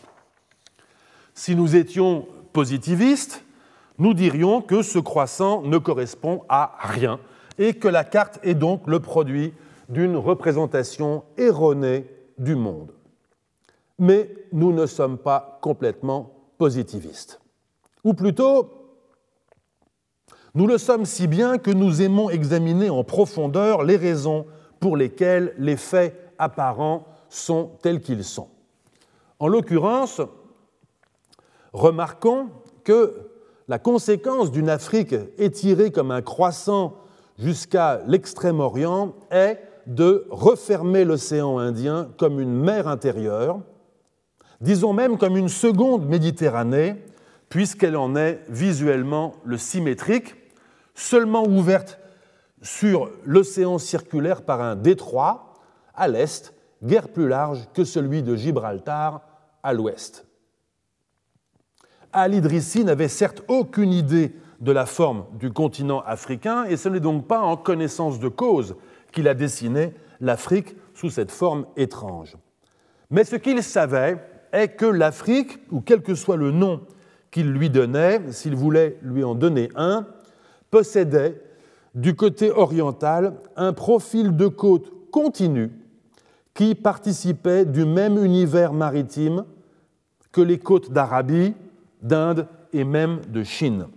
Si 1.34 1.56
nous 1.56 1.76
étions 1.76 2.28
positivistes, 2.52 3.43
nous 3.97 4.13
dirions 4.13 4.62
que 4.62 4.82
ce 4.82 5.00
croissant 5.00 5.62
ne 5.62 5.78
correspond 5.78 6.43
à 6.50 6.78
rien 6.80 7.19
et 7.58 7.73
que 7.73 7.88
la 7.88 8.04
carte 8.04 8.39
est 8.43 8.54
donc 8.54 8.88
le 8.88 9.00
produit 9.00 9.54
d'une 9.89 10.17
représentation 10.17 11.23
erronée 11.38 12.06
du 12.38 12.56
monde. 12.56 12.91
Mais 13.97 14.30
nous 14.52 14.73
ne 14.73 14.86
sommes 14.86 15.17
pas 15.17 15.58
complètement 15.62 16.32
positivistes. 16.58 17.39
Ou 18.04 18.13
plutôt, 18.13 18.77
nous 20.58 20.65
le 20.65 20.80
sommes 20.80 21.06
si 21.06 21.28
bien 21.28 21.60
que 21.60 21.70
nous 21.70 22.02
aimons 22.02 22.32
examiner 22.32 22.89
en 22.89 23.04
profondeur 23.04 23.84
les 23.84 23.96
raisons 23.96 24.48
pour 24.80 24.98
lesquelles 24.98 25.54
les 25.60 25.78
faits 25.78 26.34
apparents 26.39 27.06
sont 27.30 27.74
tels 27.84 28.02
qu'ils 28.02 28.24
sont. 28.24 28.48
En 29.38 29.50
l'occurrence, 29.50 30.20
remarquons 31.74 32.48
que 32.84 33.30
la 33.67 33.78
conséquence 33.78 34.50
d'une 34.50 34.70
Afrique 34.70 35.13
étirée 35.38 35.91
comme 35.91 36.10
un 36.10 36.24
croissant 36.24 36.96
jusqu'à 37.38 38.02
l'extrême-orient 38.08 39.13
est 39.30 39.60
de 39.86 40.26
refermer 40.32 41.06
l'océan 41.06 41.60
Indien 41.60 42.10
comme 42.17 42.39
une 42.39 42.60
mer 42.60 42.88
intérieure, 42.88 43.60
disons 44.60 44.93
même 44.93 45.20
comme 45.20 45.38
une 45.38 45.50
seconde 45.50 46.08
Méditerranée, 46.08 46.96
puisqu'elle 47.48 47.96
en 47.96 48.15
est 48.15 48.41
visuellement 48.50 49.36
le 49.46 49.60
symétrique, 49.60 50.34
seulement 50.98 51.48
ouverte 51.48 52.00
sur 52.62 53.12
l'océan 53.24 53.78
circulaire 53.78 54.42
par 54.42 54.62
un 54.62 54.76
détroit 54.76 55.54
à 55.94 56.08
l'est, 56.08 56.54
guère 56.84 57.08
plus 57.08 57.28
large 57.28 57.68
que 57.74 57.84
celui 57.84 58.24
de 58.24 58.36
Gibraltar 58.36 59.22
à 59.64 59.74
l'ouest. 59.74 60.26
Al-Idrissi 62.12 62.84
n'avait 62.84 63.08
certes 63.08 63.43
aucune 63.48 63.93
idée 63.93 64.36
de 64.60 64.72
la 64.72 64.88
forme 64.88 65.26
du 65.34 65.52
continent 65.52 66.02
africain 66.02 66.66
et 66.66 66.78
ce 66.78 66.89
n'est 66.89 67.00
donc 67.00 67.28
pas 67.28 67.41
en 67.41 67.58
connaissance 67.58 68.20
de 68.20 68.28
cause 68.28 68.76
qu'il 69.12 69.28
a 69.28 69.36
dessiné 69.36 69.93
l'Afrique 70.20 70.76
sous 70.95 71.12
cette 71.12 71.32
forme 71.32 71.68
étrange. 71.76 72.38
Mais 73.12 73.24
ce 73.24 73.36
qu'il 73.36 73.62
savait 73.62 74.18
est 74.52 74.70
que 74.70 74.88
l'Afrique, 74.88 75.60
ou 75.72 75.82
quel 75.82 76.02
que 76.02 76.16
soit 76.16 76.38
le 76.38 76.50
nom 76.50 76.82
qu'il 77.30 77.52
lui 77.52 77.70
donnait, 77.70 78.32
s'il 78.32 78.56
voulait 78.56 78.98
lui 79.04 79.24
en 79.24 79.36
donner 79.36 79.70
un, 79.76 80.08
possédait 80.70 81.41
du 81.95 82.15
côté 82.15 82.51
oriental 82.51 83.34
un 83.55 83.74
profil 83.74 84.36
de 84.36 84.47
côte 84.47 84.91
continu 85.11 85.72
qui 86.53 86.76
participait 86.76 87.65
du 87.65 87.86
même 87.86 88.24
univers 88.24 88.74
maritime 88.74 89.45
que 90.32 90.41
les 90.41 90.59
côtes 90.59 90.91
d'Arabie, 90.91 91.53
d'Inde 92.01 92.47
et 92.74 92.84
même 92.84 93.22
de 93.30 93.43
Chine. 93.43 93.88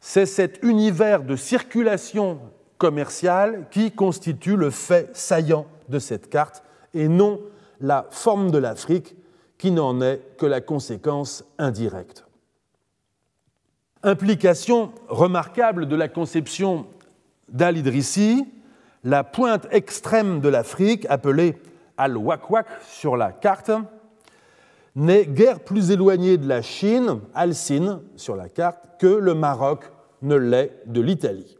C'est 0.00 0.26
cet 0.26 0.62
univers 0.62 1.22
de 1.22 1.36
circulation 1.36 2.38
commerciale 2.78 3.66
qui 3.70 3.90
constitue 3.90 4.56
le 4.56 4.70
fait 4.70 5.16
saillant 5.16 5.66
de 5.88 5.98
cette 5.98 6.28
carte 6.28 6.62
et 6.94 7.08
non 7.08 7.40
la 7.80 8.06
forme 8.10 8.50
de 8.50 8.58
l'Afrique 8.58 9.16
qui 9.58 9.70
n'en 9.70 10.00
est 10.00 10.20
que 10.36 10.46
la 10.46 10.60
conséquence 10.60 11.44
indirecte. 11.58 12.25
Implication 14.02 14.92
remarquable 15.08 15.86
de 15.86 15.96
la 15.96 16.08
conception 16.08 16.86
d'Al-Idrissi, 17.48 18.46
la 19.04 19.24
pointe 19.24 19.66
extrême 19.70 20.40
de 20.40 20.48
l'Afrique, 20.48 21.06
appelée 21.08 21.56
Al-Wakwak 21.96 22.66
sur 22.88 23.16
la 23.16 23.32
carte, 23.32 23.70
n'est 24.94 25.26
guère 25.26 25.60
plus 25.60 25.90
éloignée 25.90 26.38
de 26.38 26.48
la 26.48 26.62
Chine, 26.62 27.20
Al-Sin 27.34 28.00
sur 28.16 28.36
la 28.36 28.48
carte, 28.48 28.98
que 28.98 29.06
le 29.06 29.34
Maroc 29.34 29.84
ne 30.22 30.36
l'est 30.36 30.82
de 30.86 31.00
l'Italie. 31.00 31.56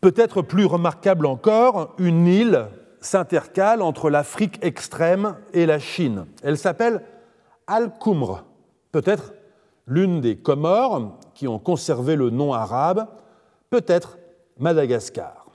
Peut-être 0.00 0.42
plus 0.42 0.66
remarquable 0.66 1.26
encore, 1.26 1.94
une 1.98 2.26
île 2.26 2.66
s'intercale 3.00 3.82
entre 3.82 4.10
l'Afrique 4.10 4.58
extrême 4.62 5.36
et 5.52 5.66
la 5.66 5.78
Chine. 5.78 6.26
Elle 6.42 6.58
s'appelle 6.58 7.02
Al-Qumr, 7.66 8.44
peut-être 8.92 9.32
l'une 9.86 10.20
des 10.20 10.36
Comores 10.36 11.18
qui 11.34 11.46
ont 11.48 11.58
conservé 11.58 12.16
le 12.16 12.30
nom 12.30 12.52
arabe, 12.52 13.06
peut-être 13.70 14.18
Madagascar. 14.58 15.46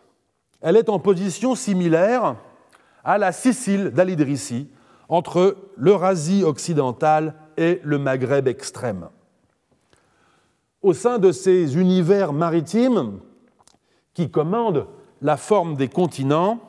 Elle 0.62 0.78
est 0.78 0.90
en 0.90 1.00
position 1.00 1.56
similaire 1.56 2.36
à 3.04 3.18
la 3.18 3.32
Sicile 3.32 3.90
d'Al-Idrissi, 3.90 4.70
entre 5.10 5.58
l'Eurasie 5.76 6.44
occidentale 6.44 7.36
et 7.58 7.82
le 7.84 7.98
Maghreb 7.98 8.48
extrême. 8.48 9.10
Au 10.82 10.94
sein 10.94 11.20
de 11.20 11.32
ces 11.32 11.78
univers 11.78 12.32
maritimes 12.32 13.20
qui 14.14 14.32
commandent 14.32 14.88
la 15.22 15.38
forme 15.38 15.76
des 15.76 15.90
continents, 15.90 16.60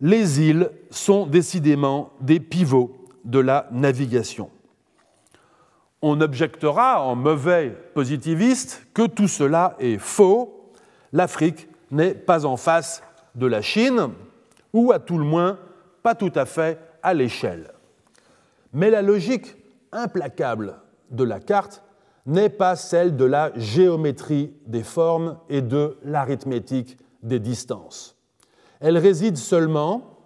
les 0.00 0.40
îles 0.40 0.70
sont 0.90 1.26
décidément 1.26 2.10
des 2.20 2.40
pivots 2.40 2.96
de 3.24 3.38
la 3.38 3.68
navigation. 3.72 4.50
On 6.02 6.20
objectera 6.20 7.00
en 7.02 7.14
mauvais 7.14 7.76
positiviste 7.94 8.86
que 8.92 9.06
tout 9.06 9.28
cela 9.28 9.76
est 9.78 9.98
faux. 9.98 10.72
L'Afrique 11.12 11.68
n'est 11.92 12.14
pas 12.14 12.44
en 12.44 12.56
face 12.56 13.02
de 13.36 13.46
la 13.46 13.62
Chine, 13.62 14.08
ou 14.72 14.92
à 14.92 14.98
tout 14.98 15.18
le 15.18 15.24
moins 15.24 15.58
pas 16.02 16.14
tout 16.14 16.32
à 16.34 16.44
fait 16.44 16.78
à 17.02 17.14
l'échelle. 17.14 17.70
Mais 18.72 18.90
la 18.90 19.02
logique 19.02 19.56
implacable 19.92 20.76
de 21.10 21.24
la 21.24 21.38
carte 21.38 21.82
n'est 22.26 22.48
pas 22.48 22.76
celle 22.76 23.16
de 23.16 23.24
la 23.24 23.52
géométrie 23.56 24.52
des 24.66 24.82
formes 24.82 25.38
et 25.48 25.62
de 25.62 25.98
l'arithmétique 26.04 26.96
des 27.22 27.38
distances. 27.38 28.16
Elle 28.80 28.98
réside 28.98 29.36
seulement, 29.36 30.18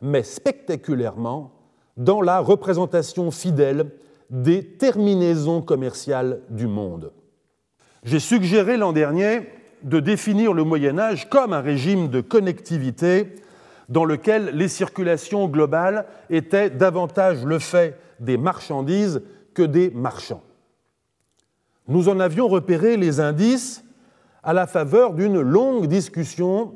mais 0.00 0.22
spectaculairement, 0.22 1.52
dans 1.96 2.20
la 2.20 2.40
représentation 2.40 3.30
fidèle 3.30 3.90
des 4.30 4.64
terminaisons 4.64 5.62
commerciales 5.62 6.40
du 6.50 6.66
monde. 6.66 7.12
J'ai 8.04 8.20
suggéré 8.20 8.76
l'an 8.76 8.92
dernier 8.92 9.48
de 9.82 10.00
définir 10.00 10.52
le 10.52 10.64
Moyen 10.64 10.98
Âge 10.98 11.28
comme 11.28 11.52
un 11.52 11.60
régime 11.60 12.08
de 12.08 12.20
connectivité 12.20 13.34
dans 13.88 14.04
lequel 14.04 14.50
les 14.54 14.68
circulations 14.68 15.48
globales 15.48 16.06
étaient 16.28 16.70
davantage 16.70 17.44
le 17.44 17.58
fait 17.58 17.98
des 18.18 18.36
marchandises 18.36 19.22
que 19.54 19.62
des 19.62 19.90
marchands. 19.90 20.42
Nous 21.88 22.08
en 22.08 22.18
avions 22.18 22.48
repéré 22.48 22.96
les 22.96 23.20
indices 23.20 23.84
à 24.42 24.52
la 24.52 24.66
faveur 24.66 25.14
d'une 25.14 25.40
longue 25.40 25.86
discussion 25.86 26.74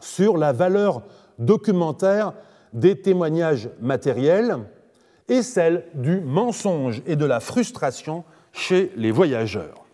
sur 0.00 0.36
la 0.36 0.52
valeur 0.52 1.02
documentaire 1.38 2.34
des 2.72 3.00
témoignages 3.00 3.68
matériels 3.80 4.58
et 5.28 5.42
celle 5.42 5.84
du 5.94 6.20
mensonge 6.20 7.02
et 7.06 7.16
de 7.16 7.24
la 7.24 7.40
frustration 7.40 8.24
chez 8.52 8.92
les 8.96 9.10
voyageurs. 9.10 9.84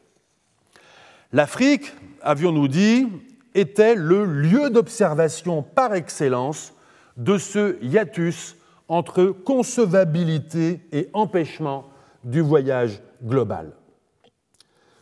L'Afrique, 1.33 1.93
avions-nous 2.23 2.69
dit, 2.69 3.09
était 3.55 3.95
le 3.95 4.25
lieu 4.25 4.71
d'observation 4.71 5.63
par 5.63 5.95
excellence 5.95 6.73
de 7.17 7.39
ce 7.39 7.83
hiatus 7.83 8.57
entre 8.89 9.27
concevabilité 9.27 10.81
et 10.93 11.09
empêchement 11.13 11.87
du 12.23 12.41
voyage 12.41 13.01
global. 13.23 13.73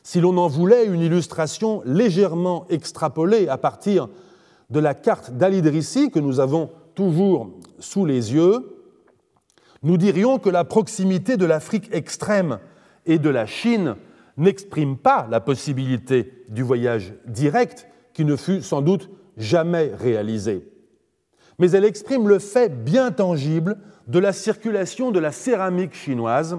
Si 0.02 0.20
l'on 0.20 0.36
en 0.36 0.48
voulait 0.48 0.86
une 0.86 1.00
illustration 1.00 1.82
légèrement 1.84 2.66
extrapolée 2.68 3.48
à 3.48 3.58
partir 3.58 4.08
de 4.70 4.80
la 4.80 4.94
carte 4.94 5.32
d'Al-Idrissi 5.32 6.10
que 6.10 6.18
nous 6.18 6.40
avons 6.40 6.70
toujours 6.94 7.50
sous 7.78 8.04
les 8.04 8.34
yeux, 8.34 8.81
nous 9.82 9.96
dirions 9.96 10.38
que 10.38 10.50
la 10.50 10.64
proximité 10.64 11.36
de 11.36 11.44
l'Afrique 11.44 11.88
extrême 11.92 12.58
et 13.06 13.18
de 13.18 13.30
la 13.30 13.46
Chine 13.46 13.96
n'exprime 14.36 14.96
pas 14.96 15.26
la 15.30 15.40
possibilité 15.40 16.44
du 16.48 16.62
voyage 16.62 17.14
direct 17.26 17.88
qui 18.12 18.24
ne 18.24 18.36
fut 18.36 18.62
sans 18.62 18.82
doute 18.82 19.10
jamais 19.36 19.92
réalisé. 19.98 20.68
Mais 21.58 21.70
elle 21.72 21.84
exprime 21.84 22.28
le 22.28 22.38
fait 22.38 22.84
bien 22.84 23.10
tangible 23.10 23.78
de 24.06 24.18
la 24.18 24.32
circulation 24.32 25.10
de 25.10 25.18
la 25.18 25.32
céramique 25.32 25.94
chinoise, 25.94 26.58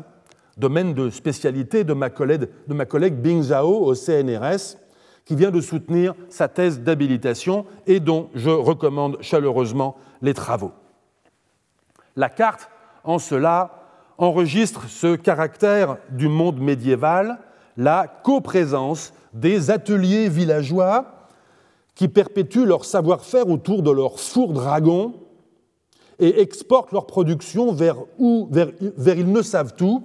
domaine 0.57 0.93
de 0.93 1.09
spécialité 1.09 1.83
de 1.83 1.93
ma 1.93 2.09
collègue, 2.09 2.47
de 2.67 3.09
Bing 3.09 3.41
Zhao 3.41 3.85
au 3.85 3.95
CNRS, 3.95 4.77
qui 5.25 5.35
vient 5.35 5.51
de 5.51 5.61
soutenir 5.61 6.13
sa 6.29 6.47
thèse 6.47 6.81
d'habilitation 6.81 7.65
et 7.87 7.99
dont 7.99 8.29
je 8.35 8.49
recommande 8.49 9.17
chaleureusement 9.21 9.95
les 10.21 10.33
travaux. 10.33 10.73
La 12.15 12.29
carte, 12.29 12.69
en 13.03 13.19
cela, 13.19 13.71
enregistre 14.17 14.87
ce 14.87 15.15
caractère 15.15 15.97
du 16.09 16.27
monde 16.27 16.59
médiéval, 16.59 17.39
la 17.77 18.07
coprésence 18.07 19.13
des 19.33 19.71
ateliers 19.71 20.29
villageois 20.29 21.27
qui 21.95 22.07
perpétuent 22.07 22.65
leur 22.65 22.85
savoir-faire 22.85 23.49
autour 23.49 23.83
de 23.83 23.91
leur 23.91 24.19
four 24.19 24.53
dragon 24.53 25.13
et 26.19 26.41
exportent 26.41 26.91
leur 26.91 27.07
production 27.07 27.73
vers, 27.73 27.97
où, 28.17 28.47
vers, 28.51 28.69
vers 28.79 29.17
ils 29.17 29.31
ne 29.31 29.41
savent 29.41 29.73
où, 29.81 30.03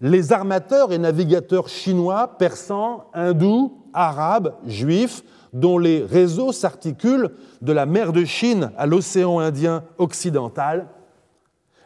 les 0.00 0.32
armateurs 0.32 0.92
et 0.92 0.98
navigateurs 0.98 1.68
chinois, 1.68 2.36
persans, 2.38 3.04
hindous, 3.14 3.84
arabes, 3.94 4.54
juifs, 4.66 5.22
dont 5.52 5.78
les 5.78 6.02
réseaux 6.02 6.52
s'articulent 6.52 7.30
de 7.62 7.72
la 7.72 7.86
mer 7.86 8.12
de 8.12 8.24
Chine 8.24 8.72
à 8.76 8.86
l'océan 8.86 9.38
Indien 9.38 9.84
occidental, 9.98 10.88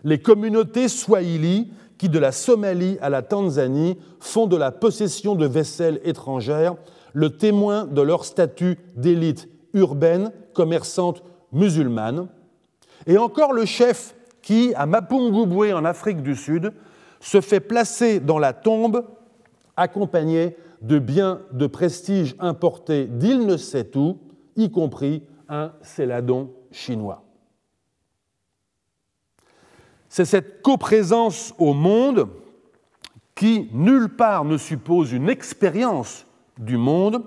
les 0.05 0.18
communautés 0.18 0.88
swahili 0.88 1.70
qui, 1.99 2.09
de 2.09 2.18
la 2.18 2.32
Somalie 2.32 2.99
à 3.01 3.11
la 3.11 3.22
Tanzanie, 3.22 3.99
font 4.20 4.46
de 4.46 4.57
la 4.57 4.70
possession 4.70 5.34
de 5.34 5.46
vaisselles 5.46 6.01
étrangères 6.05 6.76
le 7.12 7.36
témoin 7.36 7.84
de 7.84 8.01
leur 8.01 8.24
statut 8.24 8.78
d'élite 8.96 9.49
urbaine, 9.74 10.32
commerçante 10.55 11.22
musulmane, 11.53 12.28
et 13.07 13.18
encore 13.18 13.53
le 13.53 13.64
chef 13.64 14.14
qui, 14.42 14.72
à 14.74 14.86
Mapungubwe 14.86 15.72
en 15.74 15.84
Afrique 15.84 16.22
du 16.22 16.34
Sud, 16.34 16.72
se 17.20 17.40
fait 17.40 17.61
placer 17.61 18.20
dans 18.20 18.38
la 18.38 18.53
tombe 18.53 19.05
accompagné 19.76 20.57
de 20.82 20.99
biens 20.99 21.40
de 21.53 21.66
prestige 21.66 22.36
importés 22.38 23.07
d'il 23.07 23.46
ne 23.46 23.57
sait 23.57 23.96
où, 23.96 24.18
y 24.57 24.70
compris 24.70 25.22
un 25.49 25.72
céladon 25.82 26.51
chinois. 26.70 27.27
C'est 30.09 30.24
cette 30.24 30.62
coprésence 30.62 31.54
au 31.59 31.74
monde 31.74 32.28
qui 33.34 33.68
nulle 33.72 34.09
part 34.09 34.44
ne 34.44 34.56
suppose 34.56 35.12
une 35.12 35.28
expérience 35.28 36.26
du 36.59 36.76
monde 36.76 37.22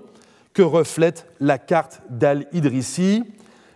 que 0.52 0.62
reflète 0.62 1.26
la 1.40 1.58
carte 1.58 2.02
d'Al-Idrissi, 2.10 3.24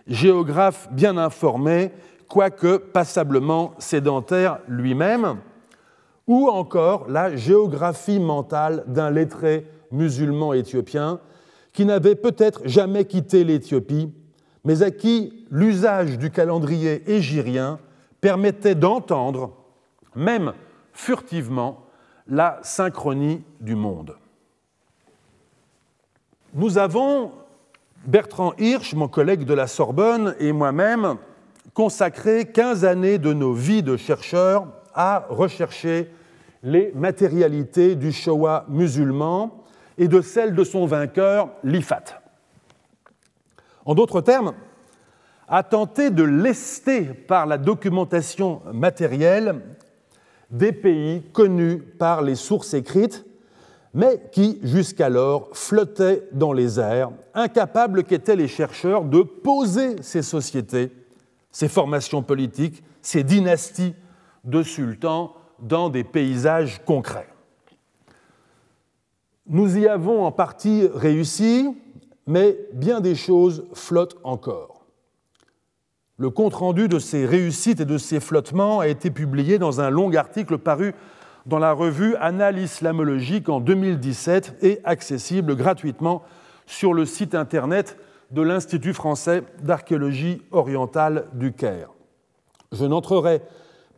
géographe 0.07 0.87
bien 0.91 1.17
informé, 1.17 1.91
quoique 2.27 2.77
passablement 2.77 3.73
sédentaire 3.79 4.59
lui-même, 4.67 5.37
ou 6.27 6.49
encore 6.49 7.09
la 7.09 7.35
géographie 7.35 8.19
mentale 8.19 8.83
d'un 8.87 9.09
lettré 9.09 9.65
musulman 9.91 10.53
éthiopien 10.53 11.19
qui 11.73 11.85
n'avait 11.85 12.15
peut-être 12.15 12.61
jamais 12.65 13.05
quitté 13.05 13.43
l'Éthiopie, 13.43 14.11
mais 14.65 14.83
à 14.83 14.91
qui 14.91 15.45
l'usage 15.49 16.17
du 16.17 16.29
calendrier 16.29 17.03
égyrien 17.09 17.79
permettait 18.27 18.75
d'entendre, 18.75 19.53
même 20.13 20.51
furtivement, 20.91 21.85
la 22.27 22.59
synchronie 22.61 23.41
du 23.61 23.73
monde. 23.73 24.17
Nous 26.53 26.77
avons, 26.77 27.31
Bertrand 28.05 28.51
Hirsch, 28.57 28.95
mon 28.95 29.07
collègue 29.07 29.45
de 29.45 29.53
la 29.53 29.65
Sorbonne, 29.65 30.35
et 30.41 30.51
moi-même, 30.51 31.15
consacré 31.73 32.43
15 32.43 32.83
années 32.83 33.17
de 33.17 33.31
nos 33.31 33.53
vies 33.53 33.81
de 33.81 33.95
chercheurs 33.95 34.67
à 34.93 35.25
rechercher 35.29 36.11
les 36.63 36.91
matérialités 36.95 37.95
du 37.95 38.11
Shoah 38.11 38.65
musulman 38.67 39.63
et 39.97 40.09
de 40.09 40.19
celles 40.19 40.53
de 40.53 40.65
son 40.65 40.85
vainqueur, 40.85 41.47
l'Ifat. 41.63 42.21
En 43.85 43.95
d'autres 43.95 44.19
termes, 44.19 44.53
à 45.47 45.63
tenter 45.63 46.09
de 46.09 46.23
lester 46.23 47.03
par 47.03 47.45
la 47.45 47.57
documentation 47.57 48.61
matérielle 48.73 49.61
des 50.51 50.71
pays 50.71 51.23
connus 51.33 51.79
par 51.79 52.21
les 52.21 52.35
sources 52.35 52.73
écrites 52.73 53.25
mais 53.97 54.21
qui 54.31 54.59
jusqu'alors 54.61 55.49
flottaient 55.53 56.27
dans 56.31 56.53
les 56.53 56.79
airs, 56.79 57.09
incapables 57.33 58.03
qu'étaient 58.03 58.35
les 58.35 58.47
chercheurs 58.47 59.03
de 59.03 59.23
poser 59.23 60.01
ces 60.03 60.21
sociétés, 60.21 60.91
ces 61.51 61.67
formations 61.67 62.21
politiques, 62.21 62.83
ces 63.01 63.23
dynasties 63.23 63.95
de 64.43 64.61
sultans 64.61 65.33
dans 65.59 65.89
des 65.89 66.03
paysages 66.03 66.79
concrets. 66.85 67.27
Nous 69.47 69.79
y 69.79 69.87
avons 69.87 70.25
en 70.25 70.31
partie 70.31 70.87
réussi, 70.93 71.67
mais 72.27 72.55
bien 72.73 73.01
des 73.01 73.15
choses 73.15 73.65
flottent 73.73 74.17
encore. 74.23 74.76
Le 76.19 76.31
compte-rendu 76.31 76.87
de 76.87 76.97
ces 76.97 77.27
réussites 77.27 77.81
et 77.81 77.85
de 77.85 77.99
ces 77.99 78.19
flottements 78.19 78.79
a 78.79 78.87
été 78.87 79.11
publié 79.11 79.59
dans 79.59 79.81
un 79.81 79.91
long 79.91 80.11
article 80.15 80.57
paru 80.57 80.95
dans 81.45 81.59
la 81.59 81.73
revue 81.73 82.15
Annales 82.15 82.57
islamologique 82.57 83.49
en 83.49 83.59
2017 83.59 84.57
et 84.63 84.81
accessible 84.83 85.55
gratuitement 85.55 86.23
sur 86.65 86.95
le 86.95 87.05
site 87.05 87.35
internet 87.35 87.97
de 88.31 88.41
l'Institut 88.41 88.93
français 88.93 89.43
d'archéologie 89.61 90.41
orientale 90.51 91.27
du 91.33 91.53
Caire. 91.53 91.91
Je 92.71 92.85
n'entrerai 92.85 93.43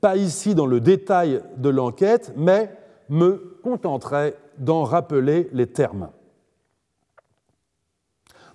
pas 0.02 0.18
ici 0.18 0.56
dans 0.56 0.68
le 0.68 0.82
détail 0.82 1.42
de 1.56 1.70
l'enquête, 1.70 2.34
mais 2.36 2.76
me 3.08 3.58
contenterai 3.64 4.36
d'en 4.58 4.84
rappeler 4.84 5.50
les 5.54 5.68
termes. 5.68 6.10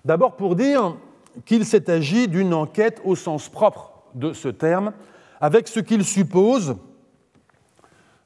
D'abord 0.05 0.35
pour 0.35 0.55
dire 0.55 0.95
qu'il 1.43 1.65
s'est 1.65 1.89
agi 1.89 2.27
d'une 2.27 2.53
enquête 2.53 3.01
au 3.03 3.15
sens 3.15 3.49
propre 3.49 4.03
de 4.13 4.33
ce 4.33 4.47
terme, 4.47 4.93
avec 5.41 5.67
ce 5.67 5.79
qu'il 5.79 6.05
suppose 6.05 6.75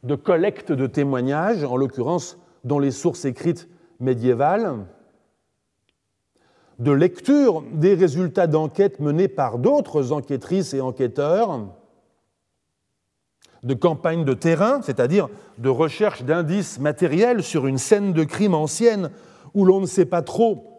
de 0.04 0.16
collecte 0.16 0.72
de 0.72 0.88
témoignages, 0.88 1.64
en 1.64 1.76
l'occurrence 1.76 2.38
dans 2.64 2.80
les 2.80 2.92
sources 2.92 3.26
écrites 3.26 3.68
médiévales, 4.00 4.86
de 6.78 6.92
lecture 6.92 7.64
des 7.74 7.94
résultats 7.94 8.48
d'enquête 8.48 9.00
menés 9.00 9.28
par 9.28 9.58
d'autres 9.58 10.14
enquêtrices 10.14 10.74
et 10.74 10.80
enquêteurs, 10.80 11.68
de 13.64 13.74
campagne 13.74 14.24
de 14.24 14.34
terrain, 14.34 14.82
c'est-à-dire 14.82 15.28
de 15.58 15.68
recherche 15.68 16.24
d'indices 16.24 16.80
matériels 16.80 17.44
sur 17.44 17.68
une 17.68 17.78
scène 17.78 18.14
de 18.14 18.24
crime 18.24 18.54
ancienne 18.54 19.12
où 19.54 19.66
l'on 19.66 19.82
ne 19.82 19.86
sait 19.86 20.06
pas 20.06 20.22
trop 20.22 20.79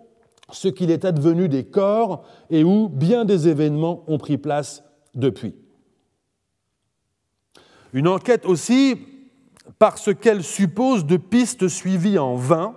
ce 0.52 0.68
qu'il 0.68 0.90
est 0.90 1.04
advenu 1.04 1.48
des 1.48 1.64
corps 1.64 2.24
et 2.50 2.64
où 2.64 2.88
bien 2.88 3.24
des 3.24 3.48
événements 3.48 4.04
ont 4.06 4.18
pris 4.18 4.38
place 4.38 4.82
depuis. 5.14 5.54
Une 7.92 8.08
enquête 8.08 8.46
aussi 8.46 8.98
parce 9.78 10.14
qu'elle 10.14 10.42
suppose 10.42 11.04
de 11.04 11.16
pistes 11.16 11.68
suivies 11.68 12.18
en 12.18 12.36
vain, 12.36 12.76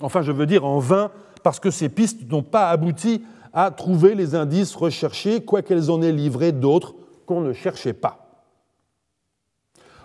enfin 0.00 0.22
je 0.22 0.32
veux 0.32 0.46
dire 0.46 0.64
en 0.64 0.78
vain 0.78 1.10
parce 1.42 1.60
que 1.60 1.70
ces 1.70 1.88
pistes 1.88 2.30
n'ont 2.30 2.42
pas 2.42 2.70
abouti 2.70 3.24
à 3.52 3.70
trouver 3.70 4.14
les 4.14 4.34
indices 4.34 4.74
recherchés, 4.74 5.44
quoiqu'elles 5.44 5.90
en 5.90 6.02
aient 6.02 6.12
livré 6.12 6.52
d'autres 6.52 6.94
qu'on 7.26 7.40
ne 7.40 7.52
cherchait 7.52 7.94
pas. 7.94 8.44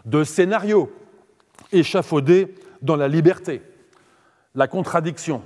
De 0.06 0.24
scénarios 0.24 0.92
échafaudés 1.72 2.56
dans 2.82 2.96
la 2.96 3.08
liberté, 3.08 3.62
la 4.56 4.68
contradiction, 4.68 5.42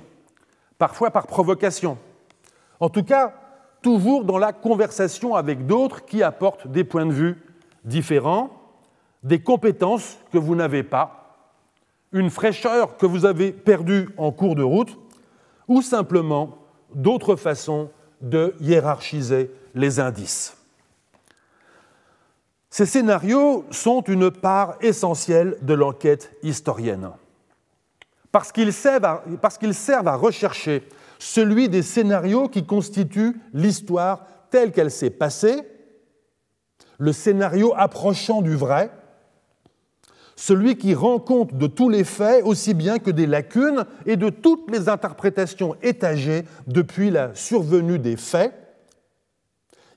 parfois 0.78 1.10
par 1.10 1.26
provocation. 1.26 1.98
En 2.80 2.88
tout 2.88 3.02
cas, 3.02 3.34
toujours 3.82 4.24
dans 4.24 4.38
la 4.38 4.52
conversation 4.52 5.34
avec 5.34 5.66
d'autres 5.66 6.04
qui 6.04 6.22
apportent 6.22 6.68
des 6.68 6.84
points 6.84 7.06
de 7.06 7.12
vue 7.12 7.36
différents, 7.84 8.50
des 9.22 9.40
compétences 9.40 10.18
que 10.32 10.38
vous 10.38 10.54
n'avez 10.54 10.82
pas, 10.82 11.36
une 12.12 12.30
fraîcheur 12.30 12.96
que 12.96 13.06
vous 13.06 13.26
avez 13.26 13.52
perdue 13.52 14.08
en 14.16 14.32
cours 14.32 14.54
de 14.54 14.62
route, 14.62 14.98
ou 15.66 15.82
simplement 15.82 16.56
d'autres 16.94 17.36
façons 17.36 17.90
de 18.22 18.54
hiérarchiser 18.60 19.50
les 19.74 20.00
indices. 20.00 20.56
Ces 22.70 22.86
scénarios 22.86 23.64
sont 23.70 24.02
une 24.02 24.30
part 24.30 24.76
essentielle 24.80 25.56
de 25.62 25.74
l'enquête 25.74 26.32
historienne 26.42 27.10
parce 28.32 28.52
qu'ils 28.52 28.72
servent, 28.72 29.04
à 29.04 30.16
rechercher 30.16 30.86
celui 31.18 31.68
des 31.68 31.82
scénarios 31.82 32.48
qui 32.48 32.64
constituent 32.64 33.40
l'histoire 33.52 34.26
telle 34.50 34.72
qu'elle 34.72 34.90
s'est 34.90 35.10
passée, 35.10 35.62
le 36.98 37.12
scénario 37.12 37.72
approchant 37.76 38.42
du 38.42 38.54
vrai, 38.54 38.90
celui 40.36 40.76
qui 40.76 40.94
rend 40.94 41.18
compte 41.18 41.56
de 41.56 41.66
tous 41.66 41.88
les 41.88 42.04
faits 42.04 42.44
aussi 42.44 42.72
bien 42.72 42.98
que 42.98 43.10
des 43.10 43.26
lacunes 43.26 43.84
et 44.06 44.16
de 44.16 44.30
toutes 44.30 44.70
les 44.70 44.88
interprétations 44.88 45.74
étagées 45.82 46.44
depuis 46.66 47.10
la 47.10 47.34
survenue 47.34 47.98
des 47.98 48.16
faits. 48.16 48.54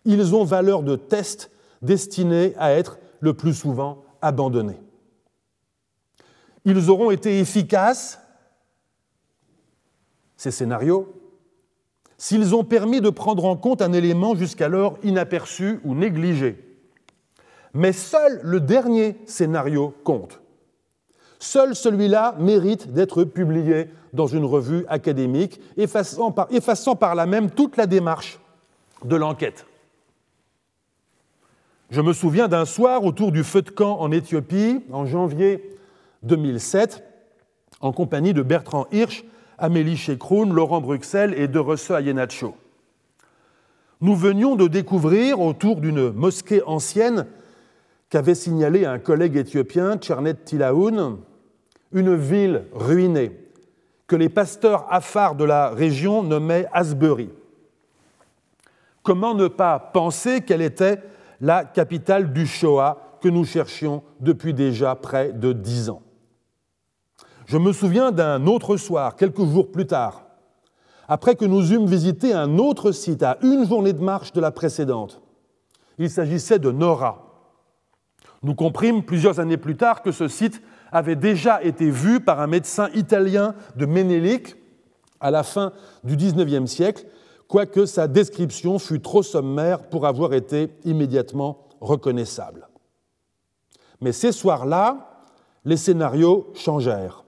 Ils 0.03 0.33
ont 0.35 0.43
valeur 0.43 0.81
de 0.81 0.95
test 0.95 1.51
destinés 1.83 2.55
à 2.57 2.71
être 2.71 2.97
le 3.19 3.33
plus 3.35 3.53
souvent 3.53 4.03
abandonnés. 4.21 4.81
Ils 6.65 6.89
auront 6.89 7.11
été 7.11 7.39
efficaces 7.39 8.19
ces 10.41 10.49
scénarios, 10.49 11.13
s'ils 12.17 12.55
ont 12.55 12.63
permis 12.63 12.99
de 12.99 13.11
prendre 13.11 13.45
en 13.45 13.55
compte 13.55 13.83
un 13.83 13.93
élément 13.93 14.33
jusqu'alors 14.33 14.97
inaperçu 15.03 15.79
ou 15.83 15.93
négligé. 15.93 16.57
Mais 17.75 17.93
seul 17.93 18.39
le 18.41 18.59
dernier 18.59 19.17
scénario 19.27 19.93
compte. 20.03 20.41
Seul 21.37 21.75
celui-là 21.75 22.33
mérite 22.39 22.91
d'être 22.91 23.23
publié 23.23 23.89
dans 24.13 24.25
une 24.25 24.43
revue 24.43 24.83
académique, 24.87 25.61
effaçant 25.77 26.31
par, 26.31 26.47
effaçant 26.51 26.95
par 26.95 27.13
là 27.13 27.27
même 27.27 27.51
toute 27.51 27.77
la 27.77 27.85
démarche 27.85 28.39
de 29.05 29.15
l'enquête. 29.15 29.67
Je 31.91 32.01
me 32.01 32.13
souviens 32.13 32.47
d'un 32.47 32.65
soir 32.65 33.03
autour 33.03 33.31
du 33.31 33.43
feu 33.43 33.61
de 33.61 33.69
camp 33.69 33.99
en 33.99 34.11
Éthiopie, 34.11 34.83
en 34.91 35.05
janvier 35.05 35.77
2007, 36.23 37.03
en 37.79 37.91
compagnie 37.91 38.33
de 38.33 38.41
Bertrand 38.41 38.87
Hirsch, 38.91 39.23
Amélie 39.61 39.95
Chekroun, 39.95 40.51
Laurent 40.51 40.81
Bruxelles 40.81 41.35
et 41.37 41.47
de 41.47 41.59
Resse 41.59 41.91
Ayenacho. 41.91 42.55
Nous 44.01 44.15
venions 44.15 44.55
de 44.55 44.67
découvrir, 44.67 45.39
autour 45.39 45.79
d'une 45.79 46.09
mosquée 46.09 46.63
ancienne 46.65 47.27
qu'avait 48.09 48.35
signalé 48.35 48.85
un 48.85 48.97
collègue 48.97 49.37
éthiopien, 49.37 49.97
Tchernet 49.97 50.33
Tilaoun, 50.33 51.19
une 51.93 52.15
ville 52.15 52.63
ruinée 52.73 53.37
que 54.07 54.15
les 54.15 54.29
pasteurs 54.29 54.87
afars 54.89 55.35
de 55.35 55.45
la 55.45 55.69
région 55.69 56.23
nommaient 56.23 56.67
Asbury. 56.73 57.29
Comment 59.03 59.35
ne 59.35 59.47
pas 59.47 59.77
penser 59.77 60.41
qu'elle 60.41 60.63
était 60.63 61.01
la 61.39 61.63
capitale 61.65 62.33
du 62.33 62.47
Shoah 62.47 63.19
que 63.21 63.29
nous 63.29 63.45
cherchions 63.45 64.01
depuis 64.19 64.55
déjà 64.55 64.95
près 64.95 65.31
de 65.31 65.53
dix 65.53 65.89
ans? 65.89 66.01
Je 67.51 67.57
me 67.57 67.73
souviens 67.73 68.13
d'un 68.13 68.47
autre 68.47 68.77
soir, 68.77 69.17
quelques 69.17 69.43
jours 69.43 69.73
plus 69.73 69.85
tard, 69.85 70.23
après 71.09 71.35
que 71.35 71.43
nous 71.43 71.73
eûmes 71.73 71.85
visité 71.85 72.31
un 72.31 72.57
autre 72.57 72.93
site 72.93 73.23
à 73.23 73.37
une 73.41 73.67
journée 73.67 73.91
de 73.91 74.01
marche 74.01 74.31
de 74.31 74.39
la 74.39 74.51
précédente. 74.51 75.19
Il 75.97 76.09
s'agissait 76.09 76.59
de 76.59 76.71
Nora. 76.71 77.25
Nous 78.41 78.55
comprîmes 78.55 79.03
plusieurs 79.03 79.41
années 79.41 79.57
plus 79.57 79.75
tard 79.75 80.01
que 80.01 80.13
ce 80.13 80.29
site 80.29 80.61
avait 80.93 81.17
déjà 81.17 81.61
été 81.61 81.89
vu 81.89 82.21
par 82.21 82.39
un 82.39 82.47
médecin 82.47 82.87
italien 82.95 83.53
de 83.75 83.85
Ménélique 83.85 84.55
à 85.19 85.29
la 85.29 85.43
fin 85.43 85.73
du 86.05 86.15
XIXe 86.15 86.71
siècle, 86.71 87.05
quoique 87.49 87.85
sa 87.85 88.07
description 88.07 88.79
fût 88.79 89.01
trop 89.01 89.23
sommaire 89.23 89.89
pour 89.89 90.07
avoir 90.07 90.33
été 90.33 90.69
immédiatement 90.85 91.67
reconnaissable. 91.81 92.69
Mais 93.99 94.13
ces 94.13 94.31
soirs-là, 94.31 95.25
les 95.65 95.75
scénarios 95.75 96.53
changèrent 96.55 97.25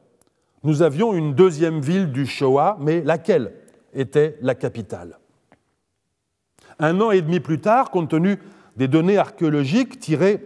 nous 0.64 0.82
avions 0.82 1.14
une 1.14 1.34
deuxième 1.34 1.82
ville 1.82 2.12
du 2.12 2.26
Shoah, 2.26 2.78
mais 2.80 3.02
laquelle 3.02 3.54
était 3.94 4.38
la 4.42 4.56
capitale? 4.56 5.20
Un 6.80 7.00
an 7.02 7.12
et 7.12 7.22
demi 7.22 7.40
plus 7.40 7.60
tard, 7.60 7.92
compte 7.92 8.10
tenu 8.10 8.40
des 8.78 8.88
données 8.88 9.18
archéologiques 9.18 10.00
tirées 10.00 10.44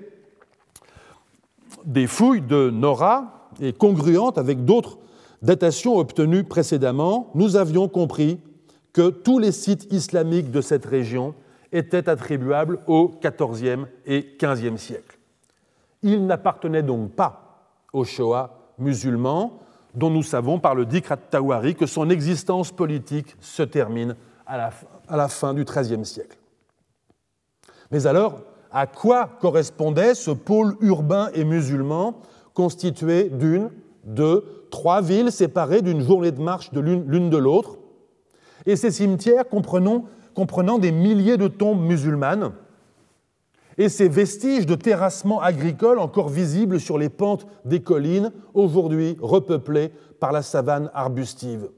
des 1.86 2.07
fouilles 2.07 2.41
de 2.41 2.70
Nora 2.70 3.49
et 3.61 3.74
congruentes 3.74 4.38
avec 4.38 4.65
d'autres 4.65 4.97
datations 5.41 5.97
obtenues 5.97 6.43
précédemment, 6.43 7.32
nous 7.34 7.55
avions 7.55 7.88
compris 7.88 8.39
que 8.91 9.09
tous 9.09 9.39
les 9.39 9.51
sites 9.51 9.91
islamiques 9.91 10.51
de 10.51 10.61
cette 10.61 10.86
région 10.86 11.34
étaient 11.72 12.09
attribuables 12.09 12.80
au 12.88 13.13
XIVe 13.22 13.86
et 14.05 14.36
XVe 14.41 14.78
siècle. 14.78 15.18
Ils 16.01 16.26
n'appartenaient 16.26 16.84
donc 16.84 17.11
pas 17.11 17.70
au 17.93 18.03
Shoah 18.03 18.74
musulman, 18.80 19.59
dont 19.97 20.11
nous 20.11 20.23
savons 20.23 20.59
par 20.59 20.75
le 20.75 20.85
Dikrat 20.85 21.17
Tawari 21.17 21.73
que 21.73 21.87
son 21.87 22.11
existence 22.11 22.71
politique 22.71 23.35
se 23.41 23.63
termine 23.63 24.15
à 24.45 24.71
la, 25.09 25.27
fin 25.27 25.55
du 25.55 25.65
XIIIe 25.65 26.05
siècle. 26.05 26.37
Mais 27.91 28.05
alors, 28.05 28.41
à 28.71 28.85
quoi 28.85 29.27
correspondait 29.41 30.13
ce 30.13 30.29
pôle 30.29 30.77
urbain 30.81 31.29
et 31.33 31.43
musulman 31.43 32.19
constitué 32.53 33.29
d'une, 33.29 33.71
deux, 34.03 34.67
trois 34.69 35.01
villes 35.01 35.31
séparées 35.31 35.81
d'une 35.81 36.01
journée 36.01 36.31
de 36.31 36.41
marche 36.41 36.71
de 36.71 36.79
l'une 36.79 37.29
de 37.31 37.37
l'autre, 37.37 37.79
et 38.67 38.75
ces 38.75 38.91
cimetières 38.91 39.49
comprenant, 39.49 40.05
comprenant 40.35 40.77
des 40.77 40.91
milliers 40.91 41.37
de 41.37 41.47
tombes 41.47 41.81
musulmanes, 41.81 42.51
et 43.78 43.89
ces 43.89 44.09
vestiges 44.09 44.65
de 44.65 44.75
terrassement 44.75 45.41
agricole 45.41 45.99
encore 45.99 46.30
visibles 46.30 46.80
sur 46.80 46.97
les 46.97 47.09
pentes 47.09 47.45
des 47.65 47.82
collines, 47.82 48.32
aujourd'hui 48.53 49.17
repeuplées 49.21 49.91
par 50.19 50.32
la 50.32 50.41
savane 50.41 50.89
arbustive. 50.93 51.69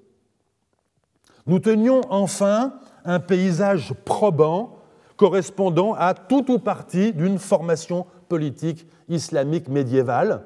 Nous 1.46 1.60
tenions 1.60 2.02
enfin 2.10 2.74
un 3.06 3.20
paysage 3.20 3.94
probant 4.06 4.78
correspondant 5.18 5.94
à 5.96 6.14
tout 6.14 6.50
ou 6.50 6.60
partie 6.60 7.12
d'une 7.12 7.40
formation 7.40 8.06
politique 8.30 8.88
islamique 9.10 9.68
médiévale. 9.68 10.46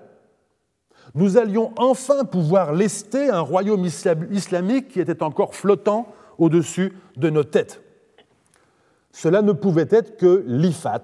Nous 1.13 1.37
allions 1.37 1.71
enfin 1.77 2.23
pouvoir 2.23 2.73
lester 2.73 3.29
un 3.29 3.41
royaume 3.41 3.85
islamique 4.31 4.87
qui 4.87 4.99
était 4.99 5.21
encore 5.21 5.53
flottant 5.53 6.07
au-dessus 6.39 6.93
de 7.17 7.29
nos 7.29 7.43
têtes. 7.43 7.81
Cela 9.11 9.43
ne 9.43 9.51
pouvait 9.51 9.87
être 9.91 10.17
que 10.17 10.43
l'Ifat, 10.47 11.03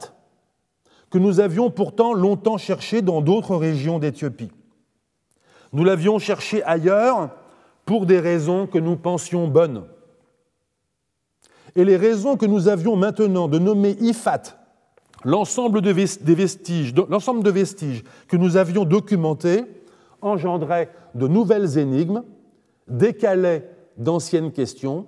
que 1.10 1.18
nous 1.18 1.40
avions 1.40 1.70
pourtant 1.72 2.14
longtemps 2.14 2.58
cherché 2.58 3.02
dans 3.02 3.22
d'autres 3.22 3.56
régions 3.56 4.00
d'Éthiopie. 4.00 4.52
Nous 5.74 5.84
l'avions 5.84 6.20
cherché 6.20 6.64
ailleurs 6.64 7.30
pour 7.86 8.06
des 8.06 8.20
raisons 8.20 8.68
que 8.68 8.78
nous 8.78 8.96
pensions 8.96 9.48
bonnes. 9.48 9.86
Et 11.76 11.86
les 11.86 11.98
raisons 11.98 12.38
que 12.38 12.46
nous 12.46 12.68
avions 12.68 12.96
maintenant 12.96 13.48
de 13.48 13.60
nommer 13.60 13.96
Ifat 14.00 14.60
l'ensemble 15.24 15.82
de 15.82 15.92
vestiges, 15.92 16.94
l'ensemble 17.10 17.44
de 17.44 17.52
vestiges 17.52 18.04
que 18.28 18.38
nous 18.38 18.58
avions 18.58 18.86
documentés 18.86 19.66
engendraient 20.22 20.92
de 21.16 21.28
nouvelles 21.28 21.78
énigmes, 21.78 22.24
décalaient 22.88 23.70
d'anciennes 23.98 24.52
questions, 24.52 25.08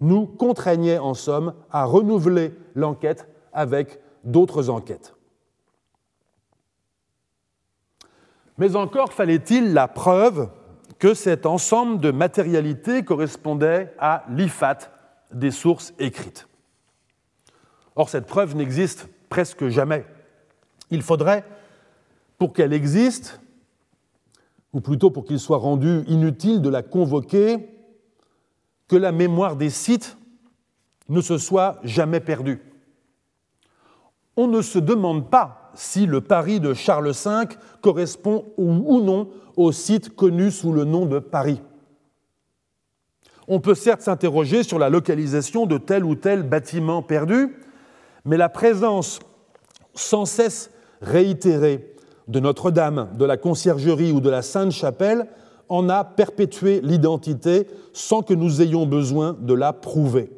nous 0.00 0.26
contraignaient 0.26 0.98
en 0.98 1.14
somme 1.14 1.54
à 1.70 1.84
renouveler 1.84 2.52
l'enquête 2.74 3.28
avec 3.52 4.00
d'autres 4.24 4.70
enquêtes. 4.70 5.14
Mais 8.58 8.74
encore 8.76 9.12
fallait-il 9.12 9.72
la 9.72 9.88
preuve 9.88 10.50
que 10.98 11.14
cet 11.14 11.46
ensemble 11.46 12.00
de 12.00 12.10
matérialité 12.10 13.04
correspondait 13.04 13.94
à 13.98 14.24
l'IFAT 14.30 14.78
des 15.32 15.52
sources 15.52 15.94
écrites. 15.98 16.48
Or, 17.94 18.08
cette 18.08 18.26
preuve 18.26 18.56
n'existe 18.56 19.08
presque 19.28 19.68
jamais. 19.68 20.04
Il 20.90 21.02
faudrait, 21.02 21.44
pour 22.36 22.52
qu'elle 22.52 22.72
existe, 22.72 23.40
ou 24.72 24.80
plutôt 24.80 25.10
pour 25.10 25.24
qu'il 25.24 25.38
soit 25.38 25.58
rendu 25.58 26.02
inutile 26.08 26.60
de 26.60 26.68
la 26.68 26.82
convoquer, 26.82 27.68
que 28.88 28.96
la 28.96 29.12
mémoire 29.12 29.56
des 29.56 29.70
sites 29.70 30.16
ne 31.08 31.20
se 31.20 31.38
soit 31.38 31.78
jamais 31.84 32.20
perdue. 32.20 32.60
On 34.38 34.46
ne 34.46 34.62
se 34.62 34.78
demande 34.78 35.28
pas 35.28 35.72
si 35.74 36.06
le 36.06 36.20
Paris 36.20 36.60
de 36.60 36.72
Charles 36.72 37.10
V 37.10 37.56
correspond 37.80 38.44
ou 38.56 39.00
non 39.00 39.30
au 39.56 39.72
site 39.72 40.14
connu 40.14 40.52
sous 40.52 40.72
le 40.72 40.84
nom 40.84 41.06
de 41.06 41.18
Paris. 41.18 41.60
On 43.48 43.58
peut 43.58 43.74
certes 43.74 44.02
s'interroger 44.02 44.62
sur 44.62 44.78
la 44.78 44.90
localisation 44.90 45.66
de 45.66 45.76
tel 45.76 46.04
ou 46.04 46.14
tel 46.14 46.44
bâtiment 46.44 47.02
perdu, 47.02 47.56
mais 48.24 48.36
la 48.36 48.48
présence 48.48 49.18
sans 49.94 50.24
cesse 50.24 50.70
réitérée 51.02 51.96
de 52.28 52.38
Notre-Dame, 52.38 53.08
de 53.14 53.24
la 53.24 53.38
Conciergerie 53.38 54.12
ou 54.12 54.20
de 54.20 54.30
la 54.30 54.42
Sainte-Chapelle 54.42 55.26
en 55.68 55.88
a 55.88 56.04
perpétué 56.04 56.80
l'identité 56.80 57.66
sans 57.92 58.22
que 58.22 58.34
nous 58.34 58.62
ayons 58.62 58.86
besoin 58.86 59.36
de 59.40 59.54
la 59.54 59.72
prouver. 59.72 60.30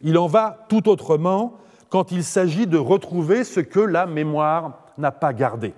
Il 0.00 0.18
en 0.18 0.26
va 0.26 0.66
tout 0.68 0.88
autrement 0.88 1.58
quand 1.88 2.12
il 2.12 2.24
s'agit 2.24 2.66
de 2.66 2.78
retrouver 2.78 3.44
ce 3.44 3.60
que 3.60 3.80
la 3.80 4.06
mémoire 4.06 4.86
n'a 4.98 5.12
pas 5.12 5.32
gardé. 5.32 5.74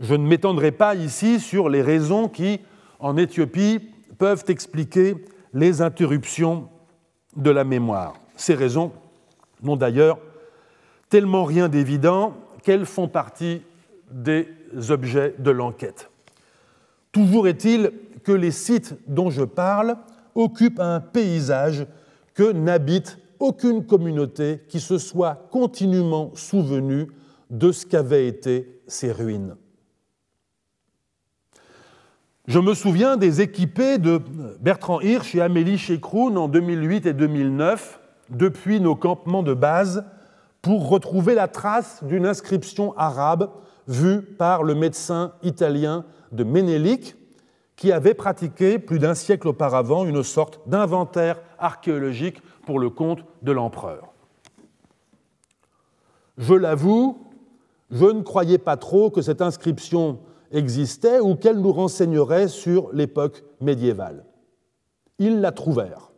Je 0.00 0.14
ne 0.14 0.26
m'étendrai 0.26 0.72
pas 0.72 0.94
ici 0.94 1.40
sur 1.40 1.68
les 1.68 1.82
raisons 1.82 2.28
qui, 2.28 2.60
en 2.98 3.16
Éthiopie, 3.16 3.80
peuvent 4.18 4.44
expliquer 4.48 5.14
les 5.54 5.80
interruptions 5.80 6.68
de 7.34 7.50
la 7.50 7.64
mémoire. 7.64 8.14
Ces 8.36 8.54
raisons 8.54 8.92
n'ont 9.62 9.76
d'ailleurs 9.76 10.18
tellement 11.08 11.44
rien 11.44 11.68
d'évident 11.68 12.34
qu'elles 12.62 12.86
font 12.86 13.08
partie 13.08 13.62
des 14.10 14.48
objets 14.90 15.34
de 15.38 15.50
l'enquête. 15.50 16.10
Toujours 17.12 17.48
est-il 17.48 17.92
que 18.24 18.32
les 18.32 18.50
sites 18.50 18.94
dont 19.06 19.30
je 19.30 19.44
parle 19.44 19.96
occupent 20.34 20.80
un 20.80 21.00
paysage 21.00 21.86
que 22.34 22.52
n'habitent 22.52 23.18
aucune 23.40 23.86
communauté 23.86 24.62
qui 24.68 24.80
se 24.80 24.98
soit 24.98 25.48
continuellement 25.50 26.32
souvenue 26.34 27.08
de 27.50 27.72
ce 27.72 27.86
qu'avaient 27.86 28.26
été 28.26 28.80
ces 28.86 29.12
ruines. 29.12 29.56
Je 32.46 32.60
me 32.60 32.74
souviens 32.74 33.16
des 33.16 33.40
équipés 33.40 33.98
de 33.98 34.20
Bertrand 34.60 35.00
Hirsch 35.00 35.34
et 35.34 35.40
Amélie 35.40 35.78
Chekroun 35.78 36.38
en 36.38 36.46
2008 36.46 37.06
et 37.06 37.12
2009 37.12 38.00
depuis 38.30 38.80
nos 38.80 38.94
campements 38.94 39.42
de 39.42 39.54
base 39.54 40.04
pour 40.62 40.88
retrouver 40.88 41.34
la 41.34 41.48
trace 41.48 42.04
d'une 42.04 42.26
inscription 42.26 42.96
arabe 42.96 43.50
vue 43.88 44.22
par 44.22 44.62
le 44.62 44.74
médecin 44.74 45.32
italien 45.42 46.04
de 46.32 46.44
Ménélique 46.44 47.16
qui 47.76 47.92
avait 47.92 48.14
pratiqué 48.14 48.78
plus 48.78 48.98
d'un 48.98 49.14
siècle 49.14 49.48
auparavant 49.48 50.06
une 50.06 50.22
sorte 50.22 50.60
d'inventaire 50.66 51.40
archéologique 51.58 52.40
pour 52.66 52.78
le 52.78 52.90
compte 52.90 53.24
de 53.42 53.52
l'empereur. 53.52 54.12
Je 56.36 56.52
l'avoue, 56.52 57.18
je 57.90 58.04
ne 58.04 58.20
croyais 58.20 58.58
pas 58.58 58.76
trop 58.76 59.10
que 59.10 59.22
cette 59.22 59.40
inscription 59.40 60.18
existait 60.52 61.20
ou 61.20 61.34
qu'elle 61.34 61.60
nous 61.60 61.72
renseignerait 61.72 62.48
sur 62.48 62.92
l'époque 62.92 63.42
médiévale. 63.60 64.24
Ils 65.18 65.40
la 65.40 65.52
trouvèrent. 65.52 66.12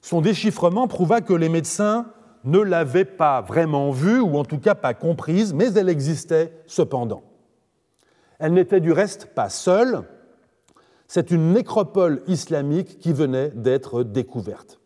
Son 0.00 0.20
déchiffrement 0.20 0.86
prouva 0.86 1.20
que 1.20 1.34
les 1.34 1.48
médecins 1.48 2.06
ne 2.44 2.58
l'avaient 2.58 3.04
pas 3.04 3.42
vraiment 3.42 3.90
vue, 3.90 4.20
ou 4.20 4.38
en 4.38 4.44
tout 4.44 4.58
cas 4.58 4.74
pas 4.74 4.94
comprise, 4.94 5.52
mais 5.52 5.72
elle 5.74 5.88
existait 5.88 6.52
cependant. 6.66 7.22
Elle 8.38 8.54
n'était 8.54 8.80
du 8.80 8.92
reste 8.92 9.26
pas 9.34 9.50
seule, 9.50 10.04
c'est 11.06 11.30
une 11.30 11.52
nécropole 11.52 12.22
islamique 12.28 12.98
qui 12.98 13.12
venait 13.12 13.50
d'être 13.50 14.04
découverte. 14.04 14.79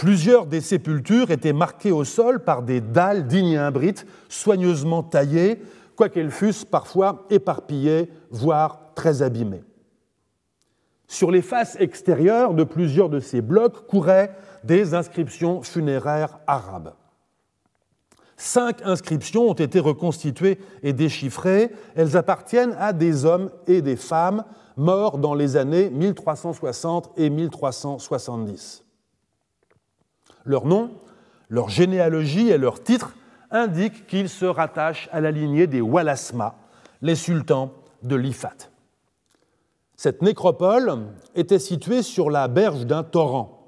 Plusieurs 0.00 0.46
des 0.46 0.62
sépultures 0.62 1.30
étaient 1.30 1.52
marquées 1.52 1.92
au 1.92 2.04
sol 2.04 2.42
par 2.42 2.62
des 2.62 2.80
dalles 2.80 3.26
d'ignimbrite 3.26 4.06
soigneusement 4.30 5.02
taillées, 5.02 5.60
quoiqu'elles 5.94 6.30
fussent 6.30 6.64
parfois 6.64 7.26
éparpillées, 7.28 8.10
voire 8.30 8.94
très 8.94 9.20
abîmées. 9.20 9.62
Sur 11.06 11.30
les 11.30 11.42
faces 11.42 11.76
extérieures 11.78 12.54
de 12.54 12.64
plusieurs 12.64 13.10
de 13.10 13.20
ces 13.20 13.42
blocs 13.42 13.86
couraient 13.88 14.34
des 14.64 14.94
inscriptions 14.94 15.60
funéraires 15.60 16.38
arabes. 16.46 16.94
Cinq 18.38 18.80
inscriptions 18.86 19.50
ont 19.50 19.52
été 19.52 19.80
reconstituées 19.80 20.58
et 20.82 20.94
déchiffrées. 20.94 21.72
Elles 21.94 22.16
appartiennent 22.16 22.74
à 22.78 22.94
des 22.94 23.26
hommes 23.26 23.50
et 23.66 23.82
des 23.82 23.96
femmes 23.96 24.44
morts 24.78 25.18
dans 25.18 25.34
les 25.34 25.58
années 25.58 25.90
1360 25.90 27.10
et 27.18 27.28
1370. 27.28 28.84
Leur 30.44 30.66
nom, 30.66 30.90
leur 31.48 31.68
généalogie 31.68 32.48
et 32.48 32.58
leur 32.58 32.82
titre 32.82 33.14
indiquent 33.50 34.06
qu'ils 34.06 34.28
se 34.28 34.44
rattachent 34.46 35.08
à 35.12 35.20
la 35.20 35.30
lignée 35.30 35.66
des 35.66 35.80
Walasma, 35.80 36.56
les 37.02 37.14
sultans 37.14 37.72
de 38.02 38.16
l'Ifat. 38.16 38.70
Cette 39.96 40.22
nécropole 40.22 41.08
était 41.34 41.58
située 41.58 42.02
sur 42.02 42.30
la 42.30 42.48
berge 42.48 42.86
d'un 42.86 43.02
torrent. 43.02 43.60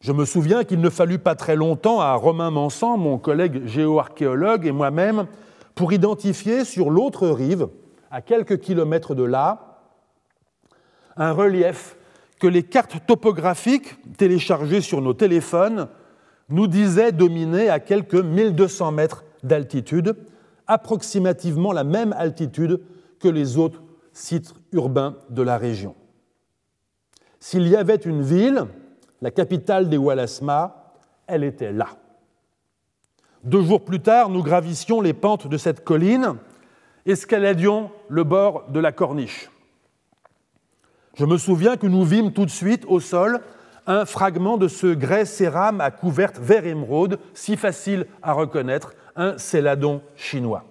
Je 0.00 0.12
me 0.12 0.24
souviens 0.24 0.64
qu'il 0.64 0.80
ne 0.80 0.90
fallut 0.90 1.18
pas 1.18 1.34
très 1.34 1.56
longtemps 1.56 2.00
à 2.00 2.14
Romain 2.14 2.50
Mansan, 2.50 2.98
mon 2.98 3.18
collègue 3.18 3.66
géoarchéologue, 3.66 4.66
et 4.66 4.72
moi-même, 4.72 5.26
pour 5.74 5.92
identifier 5.92 6.64
sur 6.64 6.90
l'autre 6.90 7.28
rive, 7.28 7.68
à 8.10 8.22
quelques 8.22 8.60
kilomètres 8.60 9.14
de 9.14 9.24
là, 9.24 9.80
un 11.16 11.32
relief 11.32 11.96
que 12.38 12.46
les 12.46 12.62
cartes 12.62 13.06
topographiques 13.06 13.96
téléchargées 14.16 14.80
sur 14.80 15.00
nos 15.00 15.14
téléphones 15.14 15.88
nous 16.48 16.66
disaient 16.66 17.12
dominer 17.12 17.68
à 17.68 17.80
quelques 17.80 18.14
1200 18.14 18.92
mètres 18.92 19.24
d'altitude, 19.42 20.16
approximativement 20.66 21.72
la 21.72 21.84
même 21.84 22.12
altitude 22.12 22.80
que 23.20 23.28
les 23.28 23.58
autres 23.58 23.82
sites 24.12 24.54
urbains 24.72 25.16
de 25.30 25.42
la 25.42 25.58
région. 25.58 25.94
S'il 27.40 27.68
y 27.68 27.76
avait 27.76 27.96
une 27.96 28.22
ville, 28.22 28.64
la 29.20 29.30
capitale 29.30 29.88
des 29.88 29.96
Walasma, 29.96 30.94
elle 31.26 31.44
était 31.44 31.72
là. 31.72 31.88
Deux 33.44 33.62
jours 33.62 33.84
plus 33.84 34.00
tard, 34.00 34.30
nous 34.30 34.42
gravissions 34.42 35.00
les 35.00 35.12
pentes 35.12 35.46
de 35.46 35.56
cette 35.56 35.84
colline 35.84 36.34
escaladions 37.06 37.90
le 38.08 38.24
bord 38.24 38.68
de 38.70 38.80
la 38.80 38.92
corniche. 38.92 39.50
Je 41.18 41.24
me 41.24 41.36
souviens 41.36 41.76
que 41.76 41.88
nous 41.88 42.04
vîmes 42.04 42.32
tout 42.32 42.46
de 42.46 42.50
suite 42.50 42.84
au 42.86 43.00
sol 43.00 43.40
un 43.88 44.04
fragment 44.04 44.56
de 44.56 44.68
ce 44.68 44.86
grès 44.86 45.24
cérame 45.24 45.80
à 45.80 45.90
couverte 45.90 46.38
vert 46.38 46.64
émeraude, 46.64 47.18
si 47.34 47.56
facile 47.56 48.06
à 48.22 48.34
reconnaître, 48.34 48.94
un 49.16 49.36
céladon 49.36 50.00
chinois. 50.14 50.64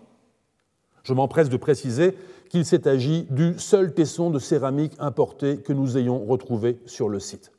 Je 1.04 1.14
m'empresse 1.14 1.50
de 1.50 1.58
préciser 1.58 2.16
qu'il 2.48 2.64
s'est 2.64 2.88
agi 2.88 3.28
du 3.30 3.60
seul 3.60 3.94
tesson 3.94 4.30
de 4.30 4.40
céramique 4.40 4.94
importé 5.00 5.58
que 5.58 5.74
nous 5.74 5.98
ayons 5.98 6.24
retrouvé 6.24 6.80
sur 6.86 7.10
le 7.10 7.20
site. 7.20 7.52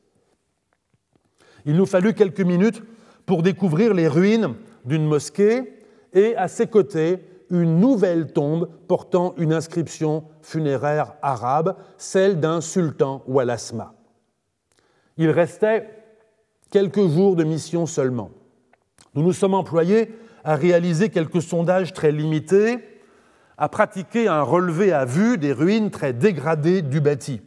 Il 1.67 1.77
nous 1.77 1.85
fallut 1.85 2.15
quelques 2.15 2.41
minutes 2.41 2.83
pour 3.27 3.43
découvrir 3.43 3.93
les 3.93 4.09
ruines 4.09 4.55
d'une 4.87 5.05
mosquée 5.05 5.75
et 6.15 6.35
à 6.37 6.49
ses 6.49 6.69
côtés 6.69 7.19
une 7.51 7.81
nouvelle 7.81 8.33
tombe 8.33 8.71
portant 8.87 9.35
une 9.37 9.53
inscription 9.53 10.25
funéraire 10.49 11.13
arabe, 11.21 11.77
celle 11.99 12.41
d'un 12.41 12.63
sultan 12.63 13.23
Walasma. 13.27 13.93
Il 15.19 15.29
restait 15.29 15.91
quelques 16.71 17.07
jours 17.07 17.37
de 17.37 17.45
mission 17.45 17.85
seulement. 17.85 18.31
Nous 19.15 19.23
nous 19.23 19.35
sommes 19.35 19.53
employés 19.53 20.11
à 20.45 20.57
réaliser 20.57 21.11
quelques 21.11 21.43
sondages 21.43 21.93
très 21.93 22.13
limités, 22.13 22.79
à 23.59 23.69
pratiquer 23.69 24.29
un 24.29 24.41
relevé 24.41 24.91
à 24.93 25.05
vue 25.05 25.37
des 25.37 25.53
ruines 25.53 25.91
très 25.91 26.15
dégradées 26.15 26.81
du 26.81 27.03
bâti. 27.03 27.43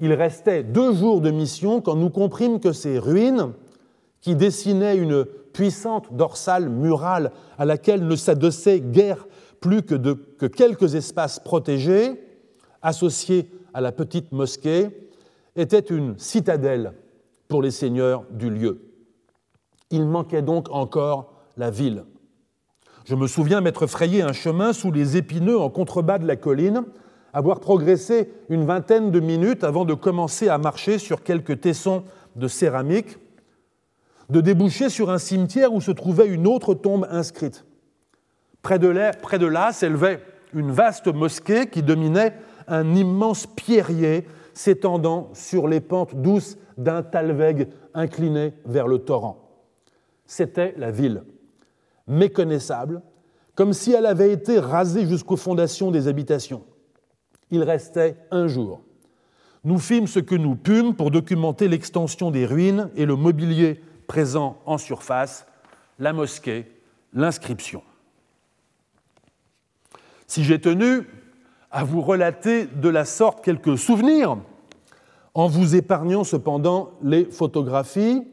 Il 0.00 0.12
restait 0.12 0.64
deux 0.64 0.92
jours 0.92 1.20
de 1.20 1.30
mission 1.30 1.80
quand 1.80 1.94
nous 1.94 2.10
comprîmes 2.10 2.58
que 2.58 2.72
ces 2.72 2.98
ruines, 2.98 3.52
qui 4.20 4.34
dessinaient 4.34 4.96
une 4.96 5.24
puissante 5.52 6.12
dorsale 6.12 6.68
murale 6.68 7.30
à 7.58 7.64
laquelle 7.64 8.08
ne 8.08 8.16
s'adossait 8.16 8.80
guère 8.80 9.26
plus 9.66 9.82
que, 9.82 10.46
quelques 10.46 10.94
espaces 10.94 11.40
protégés, 11.40 12.22
associés 12.82 13.50
à 13.74 13.80
la 13.80 13.90
petite 13.90 14.30
mosquée, 14.30 15.10
était 15.56 15.80
une 15.80 16.16
citadelle 16.18 16.92
pour 17.48 17.62
les 17.62 17.72
seigneurs 17.72 18.22
du 18.30 18.48
lieu. 18.48 18.92
Il 19.90 20.06
manquait 20.06 20.42
donc 20.42 20.70
encore 20.70 21.32
la 21.56 21.70
ville. 21.70 22.04
Je 23.06 23.16
me 23.16 23.26
souviens 23.26 23.60
m'être 23.60 23.88
frayé 23.88 24.22
un 24.22 24.32
chemin 24.32 24.72
sous 24.72 24.92
les 24.92 25.16
épineux 25.16 25.58
en 25.58 25.68
contrebas 25.68 26.18
de 26.18 26.28
la 26.28 26.36
colline, 26.36 26.84
avoir 27.32 27.58
progressé 27.58 28.30
une 28.48 28.66
vingtaine 28.66 29.10
de 29.10 29.18
minutes 29.18 29.64
avant 29.64 29.84
de 29.84 29.94
commencer 29.94 30.48
à 30.48 30.58
marcher 30.58 30.98
sur 30.98 31.24
quelques 31.24 31.60
tessons 31.60 32.04
de 32.36 32.46
céramique, 32.46 33.18
de 34.30 34.40
déboucher 34.40 34.90
sur 34.90 35.10
un 35.10 35.18
cimetière 35.18 35.72
où 35.72 35.80
se 35.80 35.90
trouvait 35.90 36.28
une 36.28 36.46
autre 36.46 36.74
tombe 36.74 37.08
inscrite. 37.10 37.65
Près 38.66 38.80
de 38.80 39.46
là, 39.46 39.72
s'élevait 39.72 40.20
une 40.52 40.72
vaste 40.72 41.06
mosquée 41.06 41.68
qui 41.68 41.84
dominait 41.84 42.34
un 42.66 42.96
immense 42.96 43.46
pierrier 43.46 44.26
s'étendant 44.54 45.30
sur 45.34 45.68
les 45.68 45.80
pentes 45.80 46.16
douces 46.16 46.58
d'un 46.76 47.04
talweg 47.04 47.68
incliné 47.94 48.54
vers 48.64 48.88
le 48.88 48.98
torrent. 48.98 49.38
C'était 50.24 50.74
la 50.78 50.90
ville, 50.90 51.22
méconnaissable, 52.08 53.02
comme 53.54 53.72
si 53.72 53.92
elle 53.92 54.04
avait 54.04 54.32
été 54.32 54.58
rasée 54.58 55.06
jusqu'aux 55.06 55.36
fondations 55.36 55.92
des 55.92 56.08
habitations. 56.08 56.64
Il 57.52 57.62
restait 57.62 58.16
un 58.32 58.48
jour. 58.48 58.80
Nous 59.62 59.78
fîmes 59.78 60.08
ce 60.08 60.18
que 60.18 60.34
nous 60.34 60.56
pûmes 60.56 60.96
pour 60.96 61.12
documenter 61.12 61.68
l'extension 61.68 62.32
des 62.32 62.46
ruines 62.46 62.90
et 62.96 63.06
le 63.06 63.14
mobilier 63.14 63.80
présent 64.08 64.58
en 64.66 64.76
surface, 64.76 65.46
la 66.00 66.12
mosquée, 66.12 66.66
l'inscription. 67.12 67.84
Si 70.26 70.44
j'ai 70.44 70.60
tenu 70.60 71.08
à 71.70 71.84
vous 71.84 72.00
relater 72.00 72.66
de 72.66 72.88
la 72.88 73.04
sorte 73.04 73.44
quelques 73.44 73.78
souvenirs, 73.78 74.38
en 75.34 75.48
vous 75.48 75.76
épargnant 75.76 76.24
cependant 76.24 76.90
les 77.02 77.26
photographies, 77.26 78.26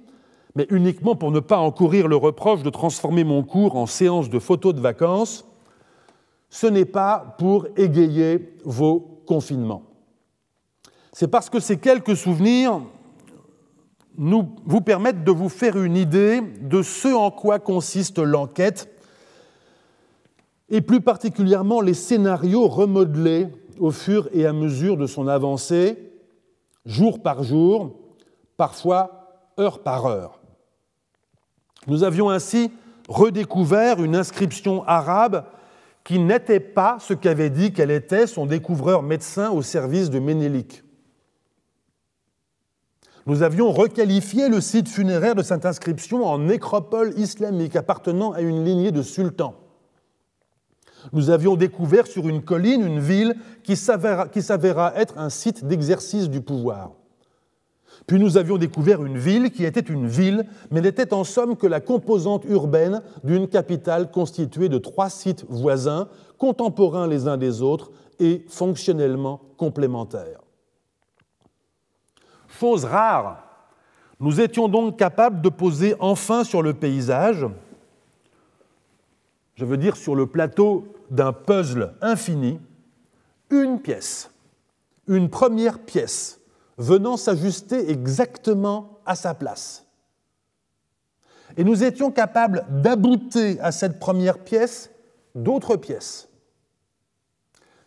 mais 0.55 0.67
uniquement 0.69 1.15
pour 1.15 1.31
ne 1.31 1.39
pas 1.39 1.57
encourir 1.57 2.07
le 2.07 2.15
reproche 2.15 2.63
de 2.63 2.69
transformer 2.69 3.23
mon 3.23 3.43
cours 3.43 3.75
en 3.75 3.85
séance 3.85 4.29
de 4.29 4.39
photos 4.39 4.73
de 4.73 4.79
vacances, 4.79 5.45
ce 6.49 6.67
n'est 6.67 6.85
pas 6.85 7.35
pour 7.39 7.67
égayer 7.75 8.55
vos 8.63 9.21
confinements. 9.25 9.83
C'est 11.11 11.27
parce 11.27 11.49
que 11.49 11.59
ces 11.59 11.77
quelques 11.77 12.15
souvenirs 12.15 12.81
nous, 14.17 14.55
vous 14.65 14.81
permettent 14.81 15.23
de 15.23 15.31
vous 15.31 15.49
faire 15.49 15.81
une 15.81 15.97
idée 15.97 16.41
de 16.61 16.83
ce 16.83 17.07
en 17.07 17.31
quoi 17.31 17.59
consiste 17.59 18.19
l'enquête, 18.19 18.92
et 20.74 20.82
plus 20.82 21.01
particulièrement 21.01 21.82
les 21.82 21.93
scénarios 21.93 22.67
remodelés 22.67 23.47
au 23.80 23.91
fur 23.91 24.28
et 24.34 24.47
à 24.47 24.53
mesure 24.53 24.97
de 24.97 25.05
son 25.05 25.28
avancée, 25.28 26.11
jour 26.84 27.21
par 27.21 27.43
jour, 27.43 27.95
parfois 28.57 29.51
heure 29.59 29.84
par 29.84 30.07
heure. 30.07 30.41
Nous 31.86 32.03
avions 32.03 32.32
ainsi 32.32 32.71
redécouvert 33.07 34.03
une 34.03 34.15
inscription 34.15 34.84
arabe 34.88 35.45
qui 36.03 36.17
n'était 36.17 36.59
pas 36.59 36.97
ce 36.99 37.13
qu'avait 37.13 37.51
dit 37.51 37.71
qu'elle 37.71 37.91
était 37.91 38.26
son 38.26 38.47
découvreur 38.47 39.03
médecin 39.03 39.51
au 39.51 39.61
service 39.61 40.09
de 40.09 40.17
Ménélique. 40.17 40.84
Nous 43.28 43.43
avions 43.43 43.71
requalifié 43.71 44.49
le 44.49 44.59
site 44.59 44.89
funéraire 44.89 45.36
de 45.36 45.43
cette 45.43 45.67
inscription 45.67 46.26
en 46.26 46.39
nécropole 46.39 47.13
islamique 47.19 47.76
appartenant 47.76 48.32
à 48.32 48.41
une 48.41 48.65
lignée 48.65 48.91
de 48.91 49.03
sultans. 49.03 49.62
Nous 51.11 51.29
avions 51.29 51.55
découvert 51.55 52.07
sur 52.07 52.29
une 52.29 52.41
colline 52.41 52.85
une 52.85 52.99
ville 52.99 53.35
qui 53.63 53.75
s'avéra 53.75 54.95
être 54.95 55.17
un 55.17 55.29
site 55.29 55.65
d'exercice 55.65 56.29
du 56.29 56.41
pouvoir. 56.41 56.91
Puis 58.07 58.19
nous 58.19 58.37
avions 58.37 58.57
découvert 58.57 59.03
une 59.03 59.17
ville 59.17 59.51
qui 59.51 59.63
était 59.65 59.79
une 59.79 60.07
ville, 60.07 60.45
mais 60.71 60.81
n'était 60.81 61.13
en 61.13 61.23
somme 61.23 61.55
que 61.55 61.67
la 61.67 61.79
composante 61.79 62.43
urbaine 62.45 63.01
d'une 63.23 63.47
capitale 63.47 64.11
constituée 64.11 64.69
de 64.69 64.77
trois 64.77 65.09
sites 65.09 65.45
voisins, 65.49 66.09
contemporains 66.37 67.07
les 67.07 67.27
uns 67.27 67.37
des 67.37 67.61
autres 67.61 67.91
et 68.19 68.45
fonctionnellement 68.47 69.41
complémentaires. 69.57 70.41
Chose 72.47 72.85
rare, 72.85 73.43
nous 74.19 74.39
étions 74.39 74.67
donc 74.67 74.97
capables 74.97 75.41
de 75.41 75.49
poser 75.49 75.95
enfin 75.99 76.43
sur 76.43 76.61
le 76.61 76.73
paysage, 76.73 77.45
je 79.55 79.65
veux 79.65 79.77
dire 79.77 79.95
sur 79.95 80.15
le 80.15 80.27
plateau 80.27 80.92
d'un 81.09 81.33
puzzle 81.33 81.93
infini, 82.01 82.59
une 83.49 83.79
pièce, 83.79 84.31
une 85.07 85.29
première 85.29 85.79
pièce 85.79 86.39
venant 86.77 87.17
s'ajuster 87.17 87.91
exactement 87.91 88.99
à 89.05 89.15
sa 89.15 89.33
place. 89.33 89.85
Et 91.57 91.63
nous 91.63 91.83
étions 91.83 92.11
capables 92.11 92.65
d'abouter 92.69 93.59
à 93.59 93.71
cette 93.71 93.99
première 93.99 94.39
pièce 94.39 94.89
d'autres 95.35 95.75
pièces. 95.75 96.29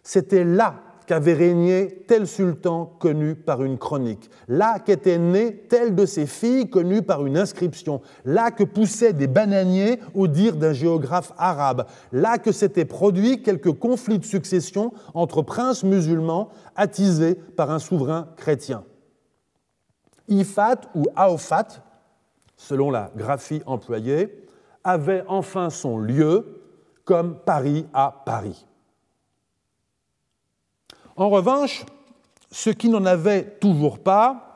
C'était 0.03 0.45
là 0.45 0.86
qu'avait 1.07 1.35
régné 1.35 2.05
tel 2.07 2.27
sultan 2.27 2.87
connu 2.99 3.35
par 3.35 3.63
une 3.63 3.79
chronique, 3.79 4.31
là 4.49 4.79
qu'était 4.79 5.19
née 5.19 5.57
telle 5.69 5.95
de 5.95 6.07
ses 6.07 6.27
filles 6.27 6.69
connue 6.69 7.03
par 7.03 7.25
une 7.25 7.39
inscription, 7.39 8.01
là 8.25 8.51
que 8.51 8.65
poussaient 8.65 9.13
des 9.13 9.27
bananiers 9.27 10.01
au 10.15 10.27
dire 10.27 10.57
d'un 10.57 10.73
géographe 10.73 11.33
arabe, 11.39 11.87
là 12.13 12.39
que 12.39 12.53
s'étaient 12.53 12.85
produits 12.85 13.43
quelques 13.43 13.73
conflits 13.73 14.19
de 14.19 14.25
succession 14.25 14.93
entre 15.15 15.43
princes 15.43 15.85
musulmans 15.85 16.49
attisés 16.75 17.35
par 17.35 17.71
un 17.71 17.79
souverain 17.79 18.29
chrétien. 18.37 18.85
Ifat 20.29 20.81
ou 20.95 21.05
Aofat, 21.15 21.69
selon 22.57 22.91
la 22.91 23.11
graphie 23.17 23.63
employée, 23.67 24.47
avait 24.83 25.25
enfin 25.29 25.71
son 25.71 25.99
lieu 25.99 26.63
comme 27.05 27.39
Paris 27.45 27.87
à 27.93 28.23
Paris. 28.27 28.66
En 31.17 31.31
revanche, 31.31 31.85
ce 32.51 32.71
qui 32.71 32.89
n'en 32.89 33.05
avait 33.05 33.45
toujours 33.59 33.99
pas, 33.99 34.47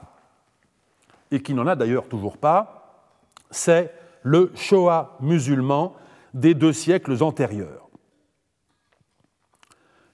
et 1.30 1.40
qui 1.42 1.54
n'en 1.54 1.66
a 1.66 1.76
d'ailleurs 1.76 2.08
toujours 2.08 2.36
pas, 2.36 3.06
c'est 3.50 3.92
le 4.22 4.52
Shoah 4.54 5.16
musulman 5.20 5.94
des 6.34 6.54
deux 6.54 6.72
siècles 6.72 7.22
antérieurs. 7.22 7.88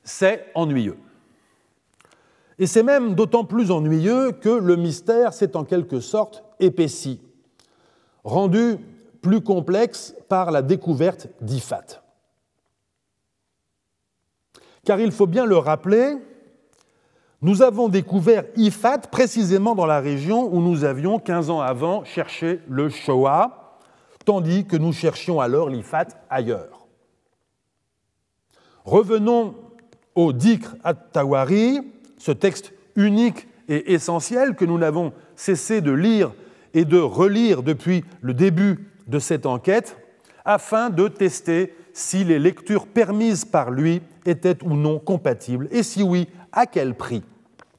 C'est 0.04 0.46
ennuyeux. 0.54 0.98
Et 2.58 2.66
c'est 2.66 2.82
même 2.82 3.14
d'autant 3.14 3.44
plus 3.44 3.70
ennuyeux 3.70 4.32
que 4.32 4.48
le 4.48 4.76
mystère 4.76 5.34
s'est 5.34 5.56
en 5.56 5.64
quelque 5.64 6.00
sorte 6.00 6.44
épaissi, 6.60 7.20
rendu 8.24 8.78
plus 9.20 9.42
complexe 9.42 10.14
par 10.28 10.50
la 10.50 10.62
découverte 10.62 11.28
d'Ifat. 11.40 12.02
Car 14.84 15.00
il 15.00 15.10
faut 15.10 15.26
bien 15.26 15.44
le 15.44 15.58
rappeler, 15.58 16.16
nous 17.46 17.62
avons 17.62 17.88
découvert 17.88 18.42
Ifat 18.56 18.98
précisément 19.08 19.76
dans 19.76 19.86
la 19.86 20.00
région 20.00 20.52
où 20.52 20.60
nous 20.60 20.82
avions, 20.82 21.20
15 21.20 21.48
ans 21.50 21.60
avant, 21.60 22.02
cherché 22.02 22.58
le 22.68 22.88
Shoah, 22.88 23.78
tandis 24.24 24.66
que 24.66 24.76
nous 24.76 24.92
cherchions 24.92 25.38
alors 25.38 25.70
l'Ifat 25.70 26.08
ailleurs. 26.28 26.88
Revenons 28.84 29.54
au 30.16 30.32
Dikr 30.32 30.74
at-Tawari, 30.82 31.82
ce 32.18 32.32
texte 32.32 32.72
unique 32.96 33.46
et 33.68 33.92
essentiel 33.92 34.56
que 34.56 34.64
nous 34.64 34.78
n'avons 34.78 35.12
cessé 35.36 35.80
de 35.80 35.92
lire 35.92 36.32
et 36.74 36.84
de 36.84 36.98
relire 36.98 37.62
depuis 37.62 38.02
le 38.22 38.34
début 38.34 38.90
de 39.06 39.20
cette 39.20 39.46
enquête, 39.46 39.96
afin 40.44 40.90
de 40.90 41.06
tester 41.06 41.76
si 41.92 42.24
les 42.24 42.40
lectures 42.40 42.88
permises 42.88 43.44
par 43.44 43.70
lui 43.70 44.02
étaient 44.24 44.58
ou 44.64 44.74
non 44.74 44.98
compatibles, 44.98 45.68
et 45.70 45.84
si 45.84 46.02
oui, 46.02 46.26
à 46.50 46.66
quel 46.66 46.96
prix, 46.96 47.22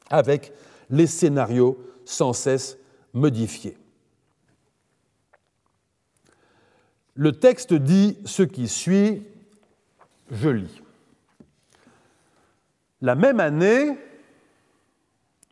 avec 0.10 0.54
les 0.90 1.08
scénarios 1.08 1.78
sans 2.06 2.34
cesse 2.34 2.78
modifiés. 3.14 3.78
Le 7.16 7.32
texte 7.32 7.74
dit 7.74 8.18
ce 8.26 8.44
qui 8.44 8.68
suit, 8.68 9.24
je 10.32 10.50
lis. 10.50 10.82
La 13.02 13.16
même 13.16 13.40
année, 13.40 13.98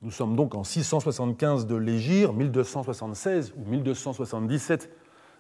nous 0.02 0.12
sommes 0.12 0.36
donc 0.36 0.56
en 0.56 0.64
675 0.64 1.66
de 1.66 1.76
l'Égir, 1.76 2.34
1276 2.34 3.54
ou 3.58 3.70
1277 3.70 4.90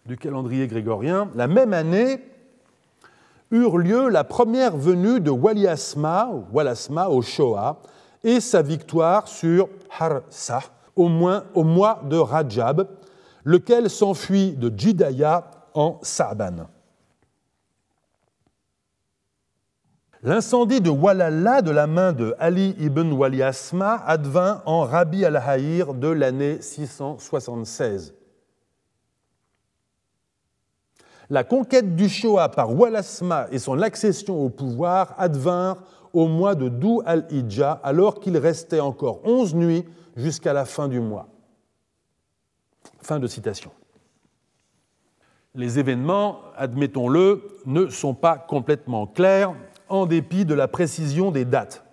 du 0.05 0.17
calendrier 0.17 0.67
grégorien, 0.67 1.29
la 1.35 1.47
même 1.47 1.73
année 1.73 2.19
eurent 3.51 3.77
lieu 3.77 4.09
la 4.09 4.23
première 4.23 4.75
venue 4.75 5.19
de 5.19 5.29
Wali 5.29 5.67
Asma, 5.67 6.29
Walasma 6.51 7.09
au 7.09 7.21
Shoah 7.21 7.81
et 8.25 8.41
sa 8.41 8.61
victoire 8.61 9.27
sur 9.29 9.69
Harsa 9.97 10.59
au, 10.95 11.05
au 11.05 11.63
mois 11.63 12.01
de 12.03 12.17
Rajab, 12.17 12.87
lequel 13.43 13.89
s'enfuit 13.89 14.53
de 14.53 14.73
Jidaya 14.75 15.49
en 15.75 15.99
Sa'ban. 16.01 16.67
L'incendie 20.23 20.81
de 20.81 20.89
Walala 20.89 21.61
de 21.61 21.69
la 21.69 21.85
main 21.85 22.11
de 22.11 22.33
Ali 22.39 22.75
ibn 22.79 23.11
Wali 23.11 23.43
Asma 23.43 24.01
advint 24.07 24.63
en 24.65 24.81
Rabi 24.81 25.23
al-Haïr 25.23 25.93
de 25.93 26.07
l'année 26.07 26.59
676. 26.61 28.15
La 31.29 31.43
conquête 31.43 31.95
du 31.95 32.09
Shoah 32.09 32.49
par 32.49 32.73
Walasma 32.75 33.47
et 33.51 33.59
son 33.59 33.81
accession 33.83 34.43
au 34.43 34.49
pouvoir 34.49 35.13
advinrent 35.19 35.77
au 36.15 36.27
mois 36.27 36.55
de 36.55 36.69
Dou 36.69 37.01
al-Hijja, 37.05 37.73
alors 37.83 38.19
qu'il 38.19 38.37
restait 38.37 38.79
encore 38.79 39.19
onze 39.25 39.53
nuits 39.53 39.83
jusqu'à 40.15 40.53
la 40.53 40.63
fin 40.63 40.87
du 40.87 41.01
mois. 41.01 41.27
Fin 43.01 43.19
de 43.19 43.27
citation. 43.27 43.71
Les 45.53 45.77
événements, 45.77 46.39
admettons-le, 46.55 47.59
ne 47.65 47.87
sont 47.87 48.13
pas 48.13 48.37
complètement 48.37 49.07
clairs 49.07 49.53
en 49.89 50.05
dépit 50.05 50.45
de 50.45 50.53
la 50.53 50.69
précision 50.69 51.31
des 51.31 51.45
dates. 51.45 51.83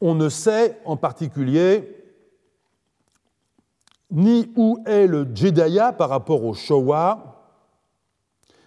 On 0.00 0.14
ne 0.14 0.28
sait 0.28 0.80
en 0.84 0.96
particulier 0.96 1.94
ni 4.10 4.50
où 4.56 4.82
est 4.86 5.06
le 5.06 5.26
Jedaya 5.34 5.92
par 5.92 6.08
rapport 6.08 6.44
au 6.44 6.54
Showa, 6.54 7.44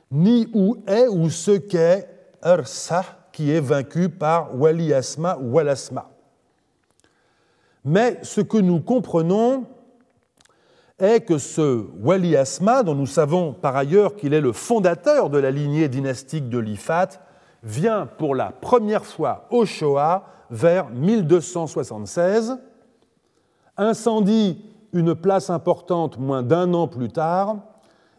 ni 0.09 0.47
où 0.53 0.77
est 0.87 1.07
ou 1.07 1.29
ce 1.29 1.51
qu'est 1.51 2.07
Ursa 2.45 3.20
qui 3.31 3.51
est 3.51 3.59
vaincu 3.59 4.09
par 4.09 4.59
Wali 4.59 4.93
Asma 4.93 5.37
ou 5.37 5.53
Walasma. 5.53 6.09
Mais 7.83 8.19
ce 8.21 8.41
que 8.41 8.57
nous 8.57 8.79
comprenons 8.79 9.65
est 10.99 11.21
que 11.21 11.37
ce 11.37 11.85
Wali 12.01 12.35
Asma, 12.37 12.83
dont 12.83 12.95
nous 12.95 13.07
savons 13.07 13.53
par 13.53 13.75
ailleurs 13.75 14.15
qu'il 14.15 14.33
est 14.33 14.41
le 14.41 14.51
fondateur 14.51 15.29
de 15.29 15.39
la 15.39 15.49
lignée 15.49 15.89
dynastique 15.89 16.49
de 16.49 16.59
l'Ifat, 16.59 17.09
vient 17.63 18.05
pour 18.05 18.35
la 18.35 18.51
première 18.51 19.05
fois 19.05 19.47
au 19.49 19.65
Shoah 19.65 20.25
vers 20.49 20.89
1276, 20.89 22.57
incendie 23.77 24.63
une 24.93 25.15
place 25.15 25.49
importante 25.49 26.19
moins 26.19 26.43
d'un 26.43 26.73
an 26.73 26.87
plus 26.87 27.09
tard 27.09 27.57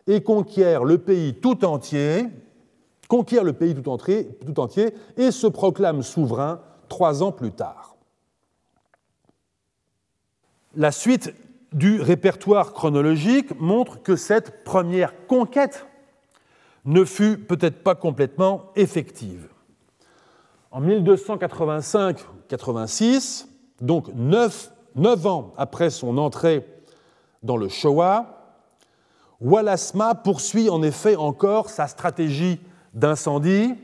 et 0.07 0.23
conquiert 0.23 0.85
le 0.85 0.99
pays 0.99 1.35
tout 1.35 1.65
entier, 1.65 2.27
conquiert 3.13 3.45
le 3.45 3.53
pays 3.53 3.75
tout 3.75 3.91
entier, 3.91 4.27
et 5.19 5.31
se 5.31 5.47
proclame 5.47 6.03
souverain 6.03 6.63
trois 6.89 7.23
ans 7.23 7.31
plus 7.31 7.53
tard. 7.53 7.95
La 10.75 10.93
suite 10.93 11.35
du 11.75 12.01
répertoire 12.01 12.73
chronologique 12.73 13.61
montre 13.61 14.03
que 14.03 14.17
cette 14.17 14.65
première 14.65 15.27
conquête 15.27 15.85
ne 16.87 17.05
fut 17.05 17.37
peut-être 17.37 17.83
pas 17.83 17.95
complètement 17.95 18.71
effective. 18.77 19.47
En 20.71 20.81
1285-86, 20.81 23.45
donc 23.83 24.09
neuf, 24.15 24.73
ans 25.27 25.53
après 25.59 25.91
son 25.91 26.17
entrée 26.17 26.67
dans 27.43 27.59
le 27.59 27.69
Shoah, 27.69 28.39
Walasma 29.43 30.15
poursuit 30.15 30.71
en 30.71 30.83
effet 30.83 31.17
encore 31.17 31.69
sa 31.69 31.89
stratégie 31.89 32.59
d'incendie, 32.95 33.75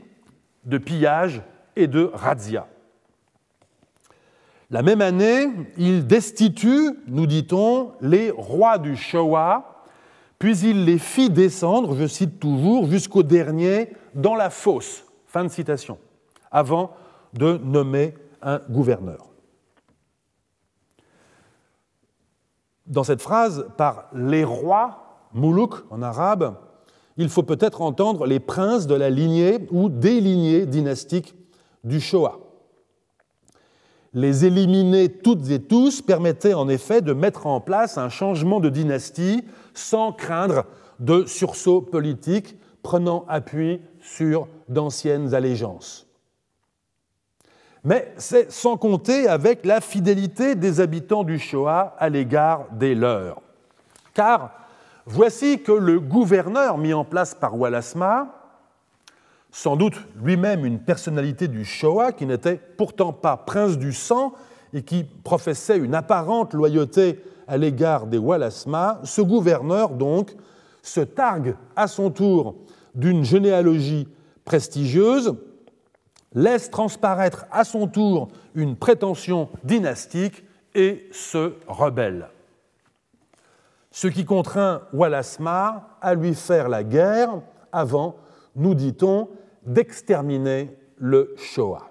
de 0.65 0.77
pillage 0.77 1.41
et 1.75 1.87
de 1.87 2.11
razzia. 2.13 2.67
La 4.69 4.83
même 4.83 5.01
année, 5.01 5.47
il 5.77 6.05
destitue, 6.05 6.91
nous 7.07 7.25
dit-on, 7.25 7.93
les 8.01 8.29
rois 8.29 8.77
du 8.77 8.95
Shoah 8.95 9.69
puis 10.39 10.57
il 10.59 10.85
les 10.85 10.97
fit 10.97 11.29
descendre, 11.29 11.95
je 11.95 12.07
cite 12.07 12.39
toujours, 12.39 12.87
jusqu'au 12.87 13.23
dernier 13.23 13.93
dans 14.15 14.35
la 14.35 14.49
fosse. 14.49 15.05
Fin 15.27 15.43
de 15.43 15.49
citation. 15.49 15.99
Avant 16.49 16.91
de 17.33 17.57
nommer 17.57 18.15
un 18.41 18.59
gouverneur. 18.69 19.27
Dans 22.87 23.03
cette 23.03 23.21
phrase, 23.21 23.67
par 23.77 24.05
les 24.13 24.45
rois, 24.45 25.27
moulouk 25.33 25.83
en 25.91 26.01
arabe, 26.01 26.57
il 27.19 27.27
faut 27.27 27.43
peut-être 27.43 27.81
entendre 27.81 28.25
les 28.25 28.39
princes 28.39 28.87
de 28.87 28.95
la 28.95 29.09
lignée 29.09 29.59
ou 29.71 29.89
des 29.89 30.21
lignées 30.21 30.65
dynastiques 30.65 31.35
du 31.83 31.99
Shoah. 31.99 32.39
Les 34.13 34.45
éliminer 34.45 35.09
toutes 35.09 35.51
et 35.51 35.59
tous 35.61 36.01
permettait 36.01 36.53
en 36.53 36.69
effet 36.69 37.01
de 37.01 37.11
mettre 37.11 37.45
en 37.45 37.59
place 37.59 37.97
un 37.97 38.07
changement 38.07 38.61
de 38.61 38.69
dynastie 38.69 39.43
sans 39.73 40.13
craindre 40.13 40.63
de 40.99 41.25
sursaut 41.25 41.81
politique 41.81 42.55
prenant 42.83 43.25
appui 43.27 43.81
sur 43.99 44.47
d'anciennes 44.69 45.33
allégeances. 45.33 46.07
Mais 47.83 48.13
c'est 48.15 48.49
sans 48.49 48.77
compter 48.77 49.27
avec 49.27 49.65
la 49.65 49.81
fidélité 49.81 50.55
des 50.55 50.79
habitants 50.79 51.25
du 51.25 51.37
Shoah 51.37 51.95
à 51.99 52.07
l'égard 52.07 52.67
des 52.71 52.95
leurs. 52.95 53.41
Car 54.13 54.58
voici 55.09 55.61
que 55.61 55.71
le 55.71 55.99
gouverneur 55.99 56.77
mis 56.77 56.93
en 56.93 57.03
place 57.03 57.33
par 57.33 57.57
Walasma, 57.57 58.35
sans 59.51 59.75
doute 59.75 59.95
lui-même 60.23 60.65
une 60.65 60.79
personnalité 60.79 61.47
du 61.47 61.65
Shoah 61.65 62.11
qui 62.11 62.25
n'était 62.25 62.57
pourtant 62.77 63.11
pas 63.11 63.35
prince 63.35 63.77
du 63.77 63.91
sang 63.91 64.33
et 64.73 64.83
qui 64.83 65.03
professait 65.03 65.77
une 65.77 65.95
apparente 65.95 66.53
loyauté 66.53 67.23
à 67.47 67.57
l'égard 67.57 68.05
des 68.05 68.19
Walasma, 68.19 69.01
ce 69.03 69.21
gouverneur 69.21 69.89
donc 69.89 70.35
se 70.83 71.01
targue 71.01 71.55
à 71.75 71.87
son 71.87 72.11
tour 72.11 72.55
d'une 72.93 73.23
généalogie 73.23 74.07
prestigieuse, 74.45 75.35
laisse 76.35 76.69
transparaître 76.69 77.45
à 77.51 77.63
son 77.63 77.87
tour 77.87 78.27
une 78.53 78.75
prétention 78.75 79.49
dynastique 79.63 80.43
et 80.75 81.09
se 81.11 81.53
rebelle. 81.67 82.27
Ce 83.91 84.07
qui 84.07 84.25
contraint 84.25 84.81
Walasma 84.93 85.97
à 86.01 86.13
lui 86.13 86.35
faire 86.35 86.69
la 86.69 86.83
guerre 86.83 87.41
avant, 87.71 88.17
nous 88.55 88.75
dit-on, 88.75 89.29
d'exterminer 89.65 90.77
le 90.97 91.33
Shoah. 91.37 91.89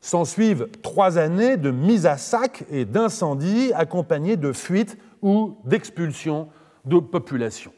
S'ensuivent 0.00 0.68
trois 0.82 1.18
années 1.18 1.56
de 1.56 1.70
mise 1.70 2.06
à 2.06 2.16
sac 2.16 2.64
et 2.70 2.84
d'incendies 2.84 3.72
accompagnées 3.72 4.36
de 4.36 4.52
fuites 4.52 4.98
ou 5.22 5.56
d'expulsions 5.64 6.48
de 6.84 6.98
populations. 6.98 7.72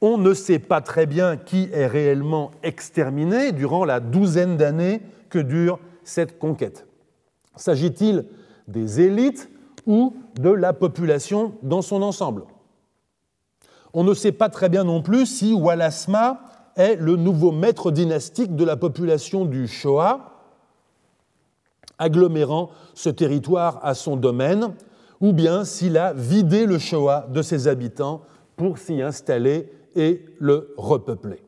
On 0.00 0.16
ne 0.16 0.32
sait 0.32 0.60
pas 0.60 0.80
très 0.80 1.06
bien 1.06 1.36
qui 1.36 1.68
est 1.72 1.86
réellement 1.86 2.52
exterminé 2.62 3.52
durant 3.52 3.84
la 3.84 4.00
douzaine 4.00 4.56
d'années 4.56 5.02
que 5.28 5.38
dure 5.38 5.80
cette 6.04 6.38
conquête. 6.38 6.86
S'agit-il 7.56 8.26
des 8.68 9.00
élites 9.00 9.50
ou 9.88 10.14
de 10.38 10.50
la 10.50 10.72
population 10.72 11.54
dans 11.62 11.82
son 11.82 12.02
ensemble 12.02 12.44
On 13.94 14.04
ne 14.04 14.14
sait 14.14 14.32
pas 14.32 14.50
très 14.50 14.68
bien 14.68 14.84
non 14.84 15.02
plus 15.02 15.26
si 15.26 15.54
Walasma 15.54 16.40
est 16.76 16.94
le 16.96 17.16
nouveau 17.16 17.50
maître 17.50 17.90
dynastique 17.90 18.54
de 18.54 18.64
la 18.64 18.76
population 18.76 19.46
du 19.46 19.66
Shoah, 19.66 20.44
agglomérant 21.98 22.70
ce 22.94 23.08
territoire 23.08 23.80
à 23.82 23.94
son 23.94 24.16
domaine, 24.16 24.74
ou 25.20 25.32
bien 25.32 25.64
s'il 25.64 25.98
a 25.98 26.12
vidé 26.12 26.66
le 26.66 26.78
Shoah 26.78 27.26
de 27.30 27.42
ses 27.42 27.66
habitants 27.66 28.22
pour 28.56 28.78
s'y 28.78 29.02
installer 29.02 29.72
et 29.96 30.24
le 30.38 30.74
repeupler. 30.76 31.42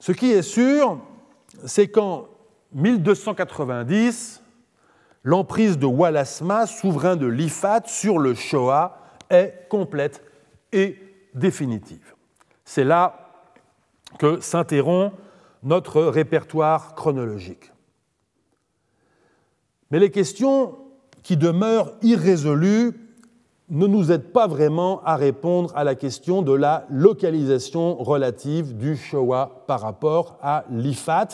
Ce 0.00 0.12
qui 0.12 0.32
est 0.32 0.42
sûr, 0.42 0.98
c'est 1.66 1.88
qu'en 1.88 2.26
1290, 2.72 4.39
l'emprise 5.22 5.78
de 5.78 5.86
Walasma, 5.86 6.66
souverain 6.66 7.16
de 7.16 7.26
l'Ifat, 7.26 7.82
sur 7.86 8.18
le 8.18 8.34
Shoah 8.34 8.98
est 9.28 9.68
complète 9.68 10.22
et 10.72 10.98
définitive. 11.34 12.14
C'est 12.64 12.84
là 12.84 13.30
que 14.18 14.40
s'interrompt 14.40 15.14
notre 15.62 16.02
répertoire 16.02 16.94
chronologique. 16.94 17.72
Mais 19.90 19.98
les 19.98 20.10
questions 20.10 20.78
qui 21.22 21.36
demeurent 21.36 21.92
irrésolues 22.02 22.92
ne 23.68 23.86
nous 23.86 24.10
aident 24.10 24.32
pas 24.32 24.46
vraiment 24.46 25.00
à 25.04 25.16
répondre 25.16 25.72
à 25.76 25.84
la 25.84 25.94
question 25.94 26.42
de 26.42 26.52
la 26.52 26.86
localisation 26.90 27.96
relative 27.96 28.76
du 28.76 28.96
Shoah 28.96 29.64
par 29.66 29.80
rapport 29.80 30.38
à 30.42 30.64
l'Ifat, 30.70 31.28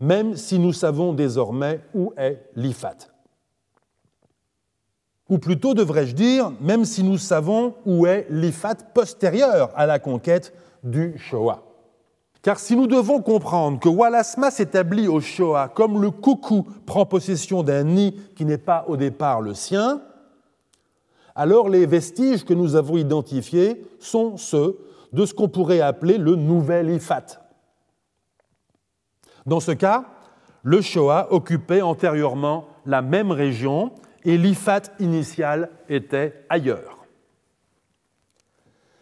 même 0.00 0.36
si 0.36 0.58
nous 0.58 0.72
savons 0.72 1.12
désormais 1.12 1.80
où 1.94 2.12
est 2.16 2.50
l'Ifat. 2.54 2.96
Ou 5.28 5.38
plutôt, 5.38 5.74
devrais-je 5.74 6.14
dire, 6.14 6.52
même 6.60 6.84
si 6.84 7.02
nous 7.02 7.18
savons 7.18 7.74
où 7.84 8.06
est 8.06 8.26
l'Ifat 8.30 8.76
postérieur 8.94 9.70
à 9.74 9.84
la 9.86 9.98
conquête 9.98 10.54
du 10.82 11.18
Shoah. 11.18 11.62
Car 12.40 12.58
si 12.58 12.76
nous 12.76 12.86
devons 12.86 13.20
comprendre 13.20 13.80
que 13.80 13.88
Walasma 13.88 14.50
s'établit 14.50 15.08
au 15.08 15.20
Shoah 15.20 15.68
comme 15.68 16.00
le 16.00 16.10
coucou 16.10 16.66
prend 16.86 17.04
possession 17.04 17.62
d'un 17.62 17.84
nid 17.84 18.14
qui 18.36 18.44
n'est 18.44 18.56
pas 18.56 18.84
au 18.86 18.96
départ 18.96 19.40
le 19.40 19.54
sien, 19.54 20.00
alors 21.34 21.68
les 21.68 21.84
vestiges 21.84 22.44
que 22.44 22.54
nous 22.54 22.76
avons 22.76 22.96
identifiés 22.96 23.84
sont 23.98 24.36
ceux 24.36 24.78
de 25.12 25.26
ce 25.26 25.34
qu'on 25.34 25.48
pourrait 25.48 25.80
appeler 25.80 26.16
le 26.16 26.36
nouvel 26.36 26.90
Ifat. 26.90 27.47
Dans 29.48 29.60
ce 29.60 29.72
cas, 29.72 30.04
le 30.62 30.82
Shoah 30.82 31.28
occupait 31.30 31.80
antérieurement 31.80 32.68
la 32.84 33.00
même 33.00 33.30
région 33.30 33.92
et 34.26 34.36
l'Ifat 34.36 34.82
initial 35.00 35.70
était 35.88 36.44
ailleurs. 36.50 37.06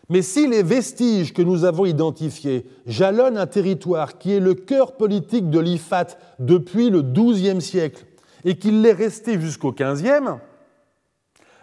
Mais 0.09 0.23
si 0.23 0.47
les 0.47 0.63
vestiges 0.63 1.35
que 1.35 1.43
nous 1.43 1.65
avons 1.65 1.85
identifiés 1.85 2.65
jalonnent 2.87 3.39
un 3.39 3.49
territoire 3.49 4.19
qui 4.19 4.35
est 4.35 4.41
le 4.41 4.55
cœur 4.55 4.97
politique 4.97 5.51
de 5.51 5.59
l'Ifat 5.59 6.17
depuis 6.39 6.91
le 6.91 7.03
XIIe 7.03 7.61
siècle 7.61 8.07
et 8.45 8.57
qu'il 8.57 8.83
l'est 8.83 8.93
resté 8.93 9.41
jusqu'au 9.41 9.73
XVe, 9.73 10.39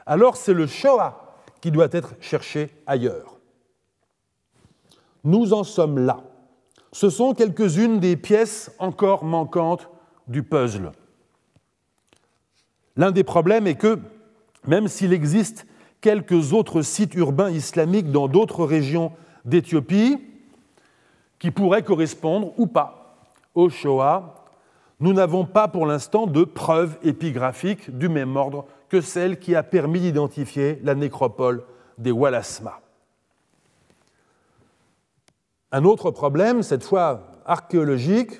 alors 0.06 0.36
c'est 0.36 0.54
le 0.54 0.68
Shoah 0.68 1.38
qui 1.62 1.72
doit 1.72 1.88
être 1.94 2.16
cherché 2.20 2.70
ailleurs. 2.86 3.40
Nous 5.24 5.54
en 5.54 5.64
sommes 5.64 6.00
là. 6.00 6.22
Ce 6.94 7.10
sont 7.10 7.34
quelques-unes 7.34 8.00
des 8.00 8.16
pièces 8.16 8.72
encore 8.78 9.26
manquantes 9.26 9.90
du 10.28 10.44
puzzle. 10.44 10.92
L'un 12.96 13.12
des 13.12 13.24
problèmes 13.24 13.66
est 13.66 13.76
que, 13.76 13.98
même 14.68 14.88
s'il 14.88 15.12
existe 15.12 15.66
quelques 16.02 16.54
autres 16.54 16.84
sites 16.84 17.16
urbains 17.16 17.50
islamiques 17.50 18.12
dans 18.12 18.28
d'autres 18.28 18.64
régions 18.64 19.12
d'Éthiopie 19.44 20.22
qui 21.40 21.50
pourraient 21.50 21.82
correspondre 21.82 22.54
ou 22.60 22.68
pas 22.68 23.18
au 23.56 23.70
Shoah, 23.70 24.46
nous 25.00 25.14
n'avons 25.14 25.46
pas 25.46 25.68
pour 25.68 25.88
l'instant 25.88 26.28
de 26.28 26.44
preuves 26.44 27.00
épigraphiques 27.04 27.98
du 27.98 28.08
même 28.08 28.36
ordre 28.36 28.66
que 28.90 29.02
celle 29.02 29.40
qui 29.40 29.56
a 29.56 29.64
permis 29.64 30.00
d'identifier 30.00 30.80
la 30.84 30.94
nécropole 30.94 31.64
des 31.98 32.12
Walasma. 32.12 32.83
Un 35.74 35.86
autre 35.86 36.12
problème, 36.12 36.62
cette 36.62 36.84
fois 36.84 37.32
archéologique, 37.48 38.40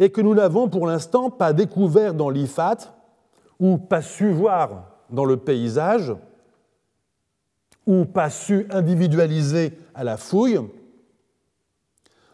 est 0.00 0.10
que 0.10 0.20
nous 0.20 0.34
n'avons 0.34 0.68
pour 0.68 0.84
l'instant 0.84 1.30
pas 1.30 1.52
découvert 1.52 2.12
dans 2.12 2.28
l'Ifat, 2.28 2.76
ou 3.60 3.78
pas 3.78 4.02
su 4.02 4.32
voir 4.32 4.90
dans 5.10 5.24
le 5.24 5.36
paysage, 5.36 6.12
ou 7.86 8.04
pas 8.04 8.30
su 8.30 8.66
individualiser 8.70 9.78
à 9.94 10.02
la 10.02 10.16
fouille, 10.16 10.60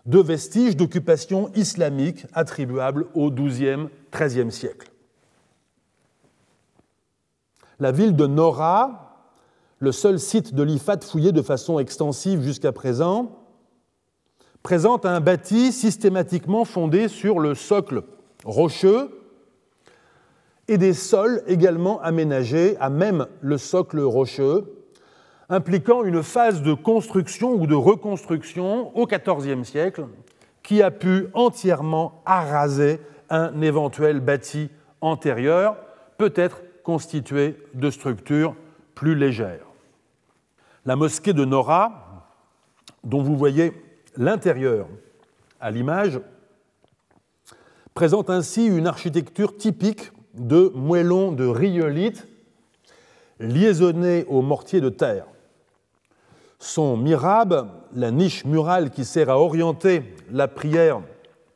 de 0.06 0.18
vestiges 0.18 0.76
d'occupation 0.76 1.50
islamique 1.54 2.24
attribuables 2.32 3.06
au 3.14 3.30
XIIe, 3.30 3.88
XIIIe 4.12 4.50
siècle. 4.50 4.90
La 7.78 7.92
ville 7.92 8.16
de 8.16 8.26
Nora, 8.26 9.05
le 9.78 9.92
seul 9.92 10.18
site 10.18 10.54
de 10.54 10.62
l'IFAT 10.62 11.00
fouillé 11.02 11.32
de 11.32 11.42
façon 11.42 11.78
extensive 11.78 12.42
jusqu'à 12.42 12.72
présent, 12.72 13.46
présente 14.62 15.06
un 15.06 15.20
bâti 15.20 15.70
systématiquement 15.70 16.64
fondé 16.64 17.08
sur 17.08 17.38
le 17.38 17.54
socle 17.54 18.02
rocheux 18.44 19.10
et 20.68 20.78
des 20.78 20.94
sols 20.94 21.42
également 21.46 22.00
aménagés 22.00 22.76
à 22.80 22.90
même 22.90 23.26
le 23.40 23.58
socle 23.58 24.00
rocheux, 24.00 24.64
impliquant 25.48 26.02
une 26.02 26.22
phase 26.22 26.62
de 26.62 26.74
construction 26.74 27.52
ou 27.52 27.66
de 27.66 27.74
reconstruction 27.74 28.96
au 28.96 29.06
XIVe 29.06 29.62
siècle 29.62 30.06
qui 30.62 30.82
a 30.82 30.90
pu 30.90 31.28
entièrement 31.34 32.22
araser 32.26 32.98
un 33.30 33.60
éventuel 33.60 34.20
bâti 34.20 34.70
antérieur, 35.00 35.76
peut-être 36.18 36.62
constitué 36.82 37.56
de 37.74 37.90
structures 37.90 38.56
plus 38.94 39.14
légères. 39.14 39.65
La 40.86 40.94
mosquée 40.94 41.32
de 41.32 41.44
Nora, 41.44 42.24
dont 43.02 43.20
vous 43.20 43.36
voyez 43.36 43.72
l'intérieur 44.16 44.86
à 45.60 45.72
l'image, 45.72 46.20
présente 47.92 48.30
ainsi 48.30 48.66
une 48.66 48.86
architecture 48.86 49.56
typique 49.56 50.12
de 50.34 50.70
moellons 50.76 51.32
de 51.32 51.44
rhyolite 51.44 52.28
liaisonnés 53.40 54.26
au 54.28 54.42
mortier 54.42 54.80
de 54.80 54.88
terre. 54.88 55.26
Son 56.60 56.96
mirabe, 56.96 57.68
la 57.92 58.12
niche 58.12 58.44
murale 58.44 58.90
qui 58.90 59.04
sert 59.04 59.28
à 59.28 59.40
orienter 59.40 60.14
la 60.30 60.46
prière 60.46 61.00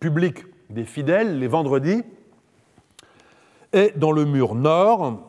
publique 0.01 0.45
des 0.71 0.85
fidèles 0.85 1.39
les 1.39 1.47
vendredis, 1.47 2.03
est 3.73 3.97
dans 3.97 4.11
le 4.11 4.25
mur 4.25 4.57
nord, 4.57 5.21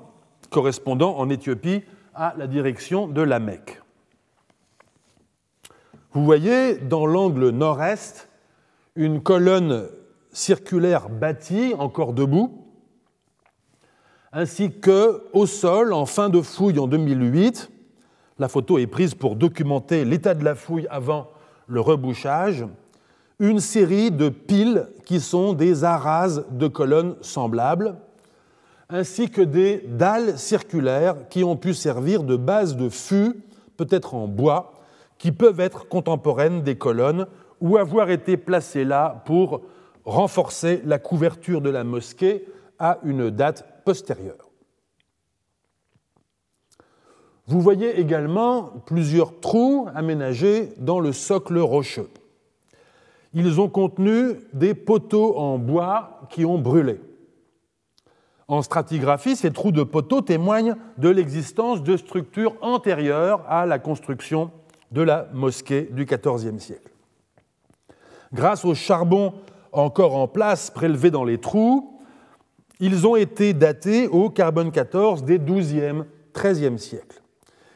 correspondant 0.49 1.17
en 1.19 1.29
Éthiopie 1.29 1.83
à 2.15 2.33
la 2.35 2.47
direction 2.47 3.07
de 3.07 3.21
la 3.21 3.39
Mecque. 3.39 3.80
Vous 6.13 6.25
voyez 6.25 6.75
dans 6.75 7.05
l'angle 7.05 7.51
nord-est 7.51 8.27
une 8.97 9.21
colonne 9.21 9.87
circulaire 10.33 11.07
bâtie, 11.07 11.73
encore 11.79 12.11
debout, 12.11 12.65
ainsi 14.33 14.73
que 14.73 15.23
au 15.31 15.45
sol, 15.45 15.93
en 15.93 16.05
fin 16.05 16.27
de 16.27 16.41
fouille 16.41 16.79
en 16.79 16.87
2008, 16.87 17.71
la 18.39 18.49
photo 18.49 18.77
est 18.77 18.87
prise 18.87 19.15
pour 19.15 19.37
documenter 19.37 20.03
l'état 20.03 20.33
de 20.33 20.43
la 20.43 20.53
fouille 20.53 20.85
avant 20.89 21.29
le 21.67 21.79
rebouchage, 21.79 22.65
une 23.39 23.61
série 23.61 24.11
de 24.11 24.27
piles 24.27 24.89
qui 25.05 25.21
sont 25.21 25.53
des 25.53 25.85
arases 25.85 26.45
de 26.51 26.67
colonnes 26.67 27.15
semblables, 27.21 27.95
ainsi 28.89 29.29
que 29.29 29.41
des 29.41 29.85
dalles 29.87 30.37
circulaires 30.37 31.15
qui 31.29 31.45
ont 31.45 31.55
pu 31.55 31.73
servir 31.73 32.23
de 32.23 32.35
base 32.35 32.75
de 32.75 32.89
fût, 32.89 33.41
peut-être 33.77 34.13
en 34.13 34.27
bois, 34.27 34.73
qui 35.21 35.31
peuvent 35.31 35.59
être 35.59 35.87
contemporaines 35.87 36.63
des 36.63 36.75
colonnes 36.75 37.27
ou 37.59 37.77
avoir 37.77 38.09
été 38.09 38.37
placées 38.37 38.83
là 38.83 39.21
pour 39.27 39.61
renforcer 40.03 40.81
la 40.83 40.97
couverture 40.97 41.61
de 41.61 41.69
la 41.69 41.83
mosquée 41.83 42.47
à 42.79 42.97
une 43.03 43.29
date 43.29 43.83
postérieure. 43.85 44.49
Vous 47.45 47.61
voyez 47.61 47.99
également 47.99 48.63
plusieurs 48.87 49.39
trous 49.39 49.87
aménagés 49.93 50.73
dans 50.77 50.99
le 50.99 51.13
socle 51.13 51.59
rocheux. 51.59 52.09
Ils 53.35 53.61
ont 53.61 53.69
contenu 53.69 54.39
des 54.53 54.73
poteaux 54.73 55.37
en 55.37 55.59
bois 55.59 56.21
qui 56.31 56.45
ont 56.45 56.57
brûlé. 56.57 56.99
En 58.47 58.63
stratigraphie, 58.63 59.35
ces 59.35 59.51
trous 59.51 59.71
de 59.71 59.83
poteaux 59.83 60.21
témoignent 60.21 60.77
de 60.97 61.09
l'existence 61.09 61.83
de 61.83 61.95
structures 61.95 62.55
antérieures 62.61 63.45
à 63.47 63.67
la 63.67 63.77
construction 63.77 64.49
de 64.91 65.01
la 65.01 65.27
mosquée 65.33 65.89
du 65.91 66.05
XIVe 66.05 66.59
siècle. 66.59 66.91
Grâce 68.33 68.65
au 68.65 68.75
charbon 68.75 69.33
encore 69.71 70.15
en 70.15 70.27
place 70.27 70.69
prélevé 70.69 71.11
dans 71.11 71.23
les 71.23 71.37
trous, 71.37 71.99
ils 72.79 73.07
ont 73.07 73.15
été 73.15 73.53
datés 73.53 74.07
au 74.07 74.29
carbone 74.29 74.71
14 74.71 75.23
des 75.23 75.39
XIIe, 75.39 76.03
XIIIe 76.35 76.79
siècles. 76.79 77.21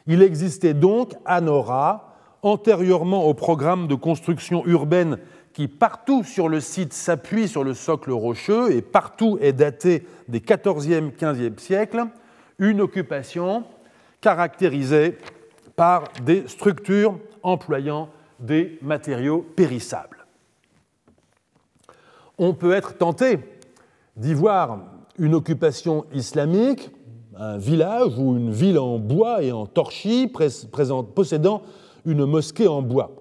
Il 0.07 0.21
existait 0.21 0.73
donc 0.73 1.13
à 1.25 1.41
Nora, 1.41 2.15
antérieurement 2.41 3.25
au 3.25 3.33
programme 3.33 3.87
de 3.87 3.95
construction 3.95 4.65
urbaine 4.65 5.17
qui 5.53 5.67
partout 5.67 6.23
sur 6.23 6.49
le 6.49 6.59
site 6.59 6.93
s'appuie 6.93 7.47
sur 7.47 7.63
le 7.63 7.73
socle 7.73 8.11
rocheux 8.11 8.71
et 8.73 8.81
partout 8.81 9.37
est 9.41 9.53
daté 9.53 10.05
des 10.27 10.41
XIVe, 10.41 11.11
XVe 11.17 11.57
siècles, 11.57 12.05
une 12.59 12.81
occupation 12.81 13.63
caractérisée 14.21 15.17
par 15.75 16.05
des 16.23 16.47
structures 16.47 17.17
employant 17.43 18.09
des 18.39 18.77
matériaux 18.81 19.45
périssables. 19.55 20.25
On 22.37 22.53
peut 22.53 22.73
être 22.73 22.97
tenté 22.97 23.39
d'y 24.17 24.33
voir 24.33 24.79
une 25.17 25.35
occupation 25.35 26.05
islamique, 26.13 26.89
un 27.37 27.57
village 27.57 28.17
ou 28.17 28.35
une 28.35 28.51
ville 28.51 28.79
en 28.79 28.99
bois 28.99 29.43
et 29.43 29.51
en 29.51 29.65
torchis 29.65 30.31
possédant 31.15 31.61
une 32.05 32.25
mosquée 32.25 32.67
en 32.67 32.81
bois. 32.81 33.11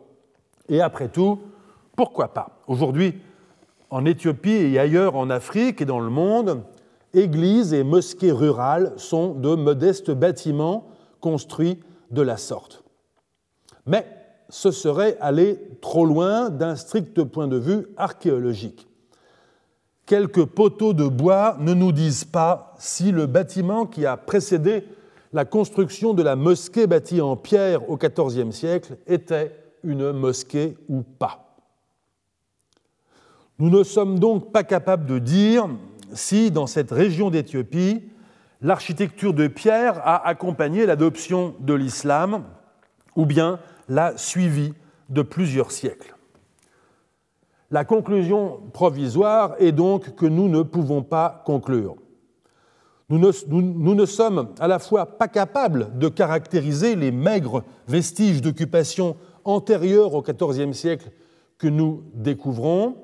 Et 0.69 0.81
après 0.81 1.09
tout, 1.09 1.41
pourquoi 1.97 2.29
pas? 2.29 2.59
Aujourd'hui, 2.67 3.15
en 3.91 4.05
Éthiopie 4.05 4.51
et 4.51 4.79
ailleurs 4.79 5.17
en 5.17 5.31
Afrique 5.31 5.81
et 5.81 5.85
dans 5.85 6.01
le 6.01 6.11
monde, 6.11 6.63
églises 7.13 7.73
et 7.73 7.85
mosquées 7.85 8.33
rurales 8.33 8.93
sont 8.97 9.35
de 9.35 9.55
modestes 9.55 10.11
bâtiments 10.11 10.89
construits 11.21 11.79
de 12.11 12.23
la 12.23 12.37
sorte. 12.37 12.85
Mais 13.87 14.07
ce 14.49 14.71
serait 14.71 15.17
aller 15.21 15.59
trop 15.81 16.07
loin 16.07 16.51
d'un 16.51 16.77
strict 16.77 17.23
point 17.25 17.49
de 17.49 17.57
vue 17.57 17.87
archéologique. 17.97 18.87
Quelques 20.07 20.45
poteaux 20.45 20.93
de 20.93 21.07
bois 21.07 21.57
ne 21.61 21.73
nous 21.73 21.93
disent 21.93 22.25
pas 22.25 22.75
si 22.79 23.11
le 23.11 23.27
bâtiment 23.27 23.87
qui 23.87 24.05
a 24.05 24.17
précédé 24.17 24.85
la 25.33 25.45
construction 25.45 26.15
de 26.15 26.23
la 26.23 26.37
mosquée 26.37 26.87
bâtie 26.87 27.21
en 27.21 27.37
pierre 27.37 27.89
au 27.91 27.97
XIVe 27.97 28.53
siècle 28.53 28.97
était 29.07 29.57
une 29.83 30.13
mosquée 30.13 30.77
ou 30.89 31.03
pas. 31.03 31.57
Nous 33.59 33.71
ne 33.71 33.83
sommes 33.83 34.19
donc 34.19 34.53
pas 34.53 34.65
capables 34.65 35.07
de 35.07 35.19
dire 35.19 35.69
si, 36.13 36.51
dans 36.51 36.67
cette 36.67 36.91
région 36.91 37.31
d'Éthiopie, 37.31 38.03
l'architecture 38.61 39.35
de 39.35 39.47
pierre 39.47 40.01
a 40.05 40.27
accompagné 40.27 40.87
l'adoption 40.87 41.55
de 41.61 41.75
l'islam 41.75 42.45
ou 43.17 43.27
bien 43.27 43.59
l'a 43.89 44.17
suivi 44.17 44.75
de 45.09 45.23
plusieurs 45.23 45.71
siècles. 45.71 46.15
La 47.71 47.85
conclusion 47.85 48.61
provisoire 48.73 49.55
est 49.59 49.73
donc 49.73 50.15
que 50.15 50.27
nous 50.27 50.49
ne 50.49 50.63
pouvons 50.63 51.03
pas 51.03 51.43
conclure. 51.45 51.97
Nous 53.11 53.19
ne, 53.19 54.07
sommes 54.07 54.49
à 54.59 54.67
la 54.67 54.79
fois 54.79 55.19
pas 55.19 55.29
capables 55.29 55.99
de 55.99 56.09
caractériser 56.09 56.97
les 56.97 57.11
maigres 57.11 57.63
vestiges 57.87 58.41
d'occupation 58.41 59.17
antérieurs 59.45 60.15
au 60.15 60.23
XIVe 60.23 60.73
siècle 60.73 61.11
que 61.59 61.67
nous 61.67 62.05
découvrons, 62.15 62.97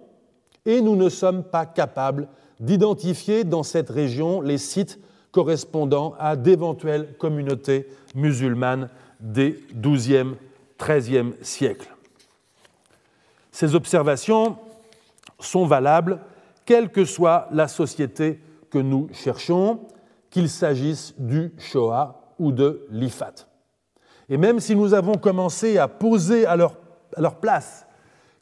et 0.66 0.80
nous 0.80 0.96
ne 0.96 1.08
sommes 1.08 1.44
pas 1.44 1.66
capables 1.66 2.28
d'identifier 2.60 3.44
dans 3.44 3.62
cette 3.62 3.90
région 3.90 4.40
les 4.40 4.58
sites 4.58 4.98
correspondant 5.32 6.14
à 6.18 6.36
d'éventuelles 6.36 7.14
communautés 7.18 7.86
musulmanes 8.14 8.88
des 9.20 9.62
XIIe, 9.74 10.34
XIIIe 10.78 11.32
siècles. 11.42 11.94
Ces 13.52 13.74
observations 13.74 14.56
sont 15.38 15.66
valables 15.66 16.20
quelle 16.64 16.90
que 16.90 17.04
soit 17.04 17.48
la 17.52 17.68
société 17.68 18.40
que 18.70 18.78
nous 18.78 19.08
cherchons, 19.12 19.80
qu'il 20.30 20.48
s'agisse 20.48 21.14
du 21.18 21.52
Shoah 21.58 22.34
ou 22.38 22.52
de 22.52 22.86
l'Ifat. 22.90 23.34
Et 24.28 24.36
même 24.36 24.60
si 24.60 24.76
nous 24.76 24.94
avons 24.94 25.16
commencé 25.16 25.76
à 25.78 25.88
poser 25.88 26.46
à 26.46 26.56
leur, 26.56 26.76
place 27.40 27.86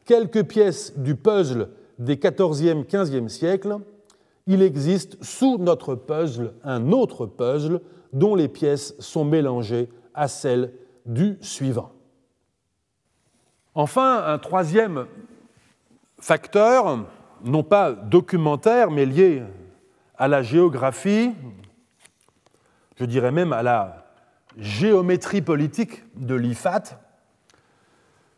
quelques 0.05 0.45
pièces 0.45 0.93
du 0.99 1.15
puzzle 1.15 1.71
des 1.99 2.19
XIVe, 2.19 2.85
XVe 2.87 3.29
siècles, 3.29 3.79
il 4.49 4.63
existe 4.63 5.23
sous 5.23 5.59
notre 5.59 5.95
puzzle 5.95 6.55
un 6.65 6.91
autre 6.91 7.27
puzzle 7.27 7.81
dont 8.15 8.35
les 8.35 8.49
pièces 8.49 8.95
sont 8.99 9.25
mélangées 9.25 9.91
à 10.15 10.27
celles 10.27 10.73
du 11.05 11.37
suivant. 11.43 11.93
Enfin, 13.75 14.25
un 14.27 14.39
troisième 14.39 15.07
facteur, 16.19 17.07
non 17.45 17.63
pas 17.63 17.93
documentaire, 17.93 18.91
mais 18.91 19.05
lié 19.05 19.43
à 20.17 20.29
la 20.29 20.43
géographie, 20.43 21.33
je 22.97 23.05
dirais 23.05 23.31
même 23.31 23.53
à 23.53 23.63
la 23.63 24.07
géométrie 24.57 25.43
politique 25.43 26.03
de 26.17 26.35
l'IFAT, 26.35 26.99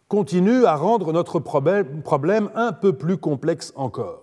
continue 0.09 0.65
à 0.65 0.75
rendre 0.75 1.13
notre 1.13 1.39
problème 1.39 2.51
un 2.57 2.73
peu 2.73 2.93
plus 2.93 3.17
complexe 3.17 3.73
encore. 3.77 4.20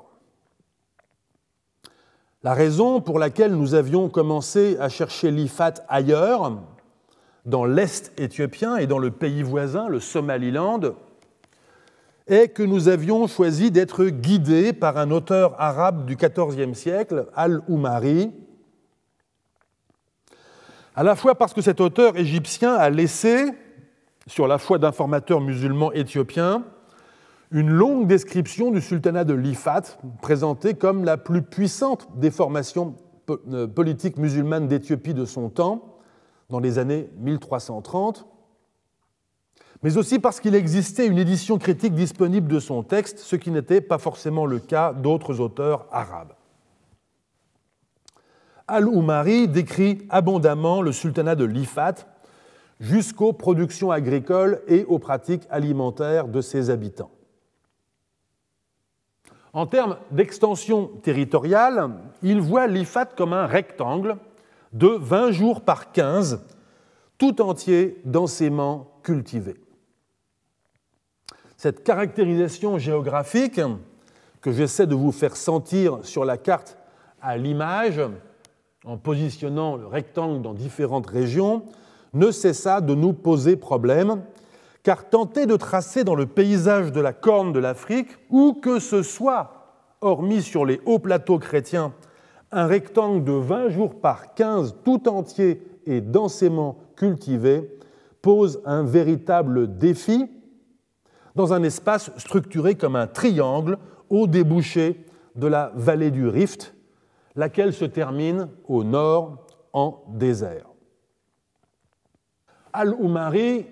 La 2.43 2.53
raison 2.53 3.01
pour 3.01 3.17
laquelle 3.17 3.55
nous 3.55 3.73
avions 3.73 4.09
commencé 4.09 4.77
à 4.79 4.89
chercher 4.89 5.31
l'IFAT 5.31 5.73
ailleurs, 5.89 6.59
dans 7.45 7.65
l'Est 7.65 8.11
éthiopien 8.19 8.77
et 8.77 8.85
dans 8.85 8.99
le 8.99 9.09
pays 9.09 9.41
voisin, 9.41 9.87
le 9.87 9.99
Somaliland, 9.99 10.81
est 12.27 12.49
que 12.49 12.61
nous 12.61 12.89
avions 12.89 13.25
choisi 13.25 13.71
d'être 13.71 14.05
guidés 14.05 14.71
par 14.71 14.97
un 14.97 15.09
auteur 15.11 15.59
arabe 15.59 16.05
du 16.05 16.15
XIVe 16.15 16.73
siècle, 16.73 17.27
Al-Umari, 17.35 18.31
à 20.95 21.03
la 21.03 21.15
fois 21.15 21.35
parce 21.35 21.53
que 21.53 21.61
cet 21.61 21.79
auteur 21.79 22.17
égyptien 22.17 22.73
a 22.73 22.89
laissé, 22.89 23.51
sur 24.27 24.47
la 24.47 24.57
foi 24.57 24.77
d'informateurs 24.77 25.41
musulmans 25.41 25.91
éthiopiens 25.93 26.63
une 27.51 27.69
longue 27.69 28.07
description 28.07 28.71
du 28.71 28.81
sultanat 28.81 29.23
de 29.23 29.33
l'Ifat, 29.33 29.81
présenté 30.21 30.73
comme 30.73 31.05
la 31.05 31.17
plus 31.17 31.41
puissante 31.41 32.07
des 32.17 32.31
formations 32.31 32.95
euh, 33.29 33.67
politiques 33.67 34.17
musulmanes 34.17 34.67
d'Éthiopie 34.67 35.13
de 35.13 35.25
son 35.25 35.49
temps, 35.49 35.97
dans 36.49 36.59
les 36.59 36.79
années 36.79 37.09
1330, 37.19 38.25
mais 39.83 39.97
aussi 39.97 40.19
parce 40.19 40.39
qu'il 40.39 40.55
existait 40.55 41.07
une 41.07 41.17
édition 41.17 41.57
critique 41.57 41.93
disponible 41.93 42.47
de 42.47 42.59
son 42.59 42.83
texte, 42.83 43.19
ce 43.19 43.35
qui 43.35 43.51
n'était 43.51 43.81
pas 43.81 43.97
forcément 43.97 44.45
le 44.45 44.59
cas 44.59 44.93
d'autres 44.93 45.39
auteurs 45.39 45.87
arabes. 45.91 46.33
Al-Umari 48.67 49.47
décrit 49.47 50.05
abondamment 50.09 50.81
le 50.81 50.91
sultanat 50.91 51.35
de 51.35 51.45
l'Ifat 51.45 51.95
jusqu'aux 52.79 53.33
productions 53.33 53.91
agricoles 53.91 54.61
et 54.67 54.83
aux 54.85 54.99
pratiques 54.99 55.47
alimentaires 55.49 56.27
de 56.27 56.41
ses 56.41 56.69
habitants. 56.69 57.11
En 59.57 59.65
termes 59.65 59.97
d'extension 60.11 60.85
territoriale, 61.01 61.89
il 62.21 62.41
voit 62.41 62.67
l'IFAT 62.67 63.07
comme 63.17 63.33
un 63.33 63.47
rectangle 63.47 64.17
de 64.71 64.85
20 64.87 65.31
jours 65.31 65.61
par 65.61 65.91
15, 65.91 66.45
tout 67.17 67.41
entier 67.41 67.99
densément 68.05 68.99
cultivé. 69.01 69.55
Cette 71.57 71.83
caractérisation 71.83 72.77
géographique 72.77 73.59
que 74.41 74.51
j'essaie 74.51 74.85
de 74.85 74.93
vous 74.93 75.11
faire 75.11 75.35
sentir 75.35 76.01
sur 76.03 76.23
la 76.23 76.37
carte 76.37 76.77
à 77.19 77.35
l'image, 77.35 77.99
en 78.85 78.97
positionnant 78.97 79.75
le 79.75 79.87
rectangle 79.87 80.43
dans 80.43 80.53
différentes 80.53 81.09
régions, 81.09 81.63
ne 82.13 82.29
cessa 82.29 82.79
de 82.79 82.93
nous 82.93 83.13
poser 83.13 83.55
problème, 83.55 84.21
car 84.83 85.09
tenter 85.09 85.45
de 85.45 85.55
tracer 85.55 86.03
dans 86.03 86.15
le 86.15 86.25
paysage 86.25 86.91
de 86.91 87.01
la 87.01 87.13
corne 87.13 87.53
de 87.53 87.59
l'Afrique, 87.59 88.09
où 88.29 88.53
que 88.53 88.79
ce 88.79 89.03
soit, 89.03 89.53
hormis 90.01 90.41
sur 90.41 90.65
les 90.65 90.79
hauts 90.85 90.99
plateaux 90.99 91.39
chrétiens, 91.39 91.93
un 92.51 92.67
rectangle 92.67 93.23
de 93.23 93.33
20 93.33 93.69
jours 93.69 93.99
par 93.99 94.33
15 94.33 94.77
tout 94.83 95.09
entier 95.09 95.61
et 95.85 96.01
densément 96.01 96.77
cultivé, 96.95 97.77
pose 98.21 98.61
un 98.65 98.83
véritable 98.83 99.77
défi 99.77 100.29
dans 101.35 101.53
un 101.53 101.63
espace 101.63 102.11
structuré 102.17 102.75
comme 102.75 102.95
un 102.95 103.07
triangle 103.07 103.77
au 104.09 104.27
débouché 104.27 105.05
de 105.35 105.47
la 105.47 105.71
vallée 105.75 106.11
du 106.11 106.27
Rift, 106.27 106.73
laquelle 107.35 107.73
se 107.73 107.85
termine 107.85 108.49
au 108.67 108.83
nord 108.83 109.45
en 109.71 110.03
désert. 110.09 110.65
Al-Umari 112.73 113.67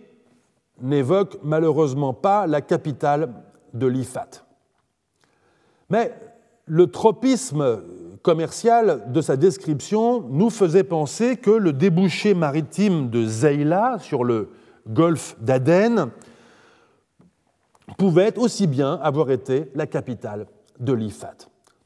n'évoque 0.82 1.38
malheureusement 1.44 2.14
pas 2.14 2.48
la 2.48 2.62
capitale 2.62 3.34
de 3.74 3.88
l'Ifat. 3.88 4.46
Mais 5.90 6.14
le 6.66 6.88
tropisme 6.88 7.84
commercial 8.24 9.12
de 9.12 9.22
sa 9.22 9.38
description 9.38 10.22
nous 10.22 10.50
faisait 10.50 10.84
penser 10.84 11.38
que 11.38 11.52
le 11.52 11.74
débouché 11.74 12.34
maritime 12.34 13.10
de 13.10 13.24
Zeila 13.24 13.98
sur 14.00 14.24
le 14.24 14.50
golfe 14.88 15.36
d'Aden 15.40 16.10
pouvait 17.98 18.38
aussi 18.38 18.66
bien 18.66 18.96
avoir 18.96 19.30
été 19.30 19.70
la 19.76 19.86
capitale 19.86 20.48
de 20.80 20.94
l'Ifat. 20.94 21.36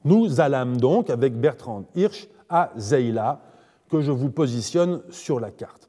Nous 0.05 0.39
allâmes 0.39 0.77
donc 0.77 1.09
avec 1.09 1.37
Bertrand 1.39 1.83
Hirsch 1.95 2.29
à 2.47 2.71
Zeila, 2.77 3.41
que 3.89 4.01
je 4.01 4.11
vous 4.11 4.29
positionne 4.29 5.01
sur 5.09 5.39
la 5.39 5.51
carte. 5.51 5.88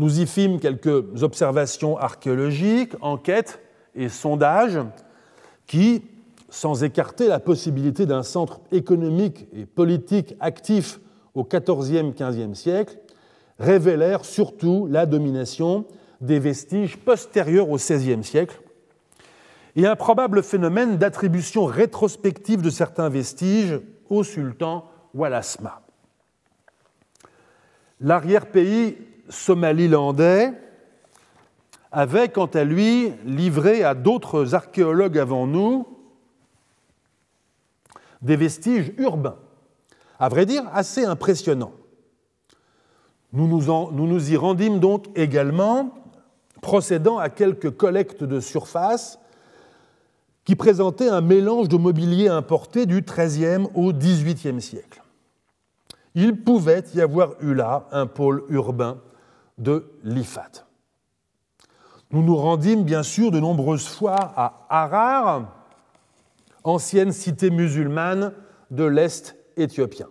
Nous 0.00 0.18
y 0.18 0.26
fîmes 0.26 0.60
quelques 0.60 1.22
observations 1.22 1.98
archéologiques, 1.98 2.94
enquêtes 3.02 3.60
et 3.94 4.08
sondages 4.08 4.80
qui, 5.66 6.02
sans 6.48 6.84
écarter 6.84 7.28
la 7.28 7.38
possibilité 7.38 8.06
d'un 8.06 8.22
centre 8.22 8.62
économique 8.72 9.46
et 9.52 9.66
politique 9.66 10.36
actif 10.40 11.00
au 11.34 11.44
XIVe-XVe 11.44 12.54
siècle, 12.54 12.96
révélèrent 13.58 14.24
surtout 14.24 14.88
la 14.90 15.04
domination 15.04 15.84
des 16.22 16.38
vestiges 16.38 16.96
postérieurs 16.96 17.68
au 17.68 17.76
XVIe 17.76 18.24
siècle 18.24 18.58
et 19.76 19.86
un 19.86 19.96
probable 19.96 20.42
phénomène 20.42 20.96
d'attribution 20.96 21.66
rétrospective 21.66 22.62
de 22.62 22.70
certains 22.70 23.10
vestiges 23.10 23.78
au 24.08 24.24
sultan 24.24 24.86
Walasma. 25.12 25.82
L'arrière-pays 28.00 28.96
somalilandais 29.30 30.52
avait, 31.92 32.28
quant 32.28 32.46
à 32.46 32.64
lui, 32.64 33.12
livré 33.24 33.82
à 33.82 33.94
d'autres 33.94 34.54
archéologues 34.54 35.18
avant 35.18 35.46
nous 35.46 35.86
des 38.22 38.36
vestiges 38.36 38.92
urbains, 38.98 39.38
à 40.18 40.28
vrai 40.28 40.44
dire 40.44 40.64
assez 40.74 41.04
impressionnants. 41.04 41.72
Nous 43.32 43.46
nous, 43.46 44.30
y 44.30 44.36
rendîmes 44.36 44.78
donc 44.78 45.06
également, 45.14 45.94
procédant 46.60 47.18
à 47.18 47.30
quelques 47.30 47.70
collectes 47.70 48.24
de 48.24 48.40
surface 48.40 49.18
qui 50.44 50.56
présentaient 50.56 51.08
un 51.08 51.20
mélange 51.20 51.68
de 51.68 51.76
mobilier 51.76 52.28
importé 52.28 52.86
du 52.86 53.02
XIIIe 53.02 53.68
au 53.74 53.92
XVIIIe 53.92 54.60
siècle. 54.60 55.02
Il 56.14 56.42
pouvait 56.42 56.84
y 56.94 57.00
avoir 57.00 57.34
eu 57.40 57.54
là 57.54 57.86
un 57.92 58.06
pôle 58.06 58.44
urbain 58.48 58.98
de 59.60 59.92
l'Ifat. 60.02 60.66
Nous 62.10 62.22
nous 62.22 62.36
rendîmes 62.36 62.82
bien 62.82 63.04
sûr 63.04 63.30
de 63.30 63.38
nombreuses 63.38 63.86
fois 63.86 64.16
à 64.18 64.66
Harar, 64.68 65.54
ancienne 66.64 67.12
cité 67.12 67.50
musulmane 67.50 68.32
de 68.70 68.84
l'Est 68.84 69.36
éthiopien. 69.56 70.08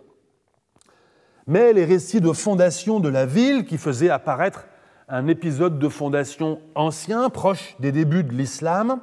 Mais 1.46 1.72
les 1.72 1.84
récits 1.84 2.20
de 2.20 2.32
fondation 2.32 3.00
de 3.00 3.08
la 3.08 3.26
ville, 3.26 3.66
qui 3.66 3.76
faisaient 3.76 4.08
apparaître 4.08 4.66
un 5.08 5.26
épisode 5.26 5.78
de 5.78 5.88
fondation 5.88 6.60
ancien, 6.74 7.28
proche 7.28 7.76
des 7.80 7.92
débuts 7.92 8.24
de 8.24 8.32
l'islam, 8.32 9.00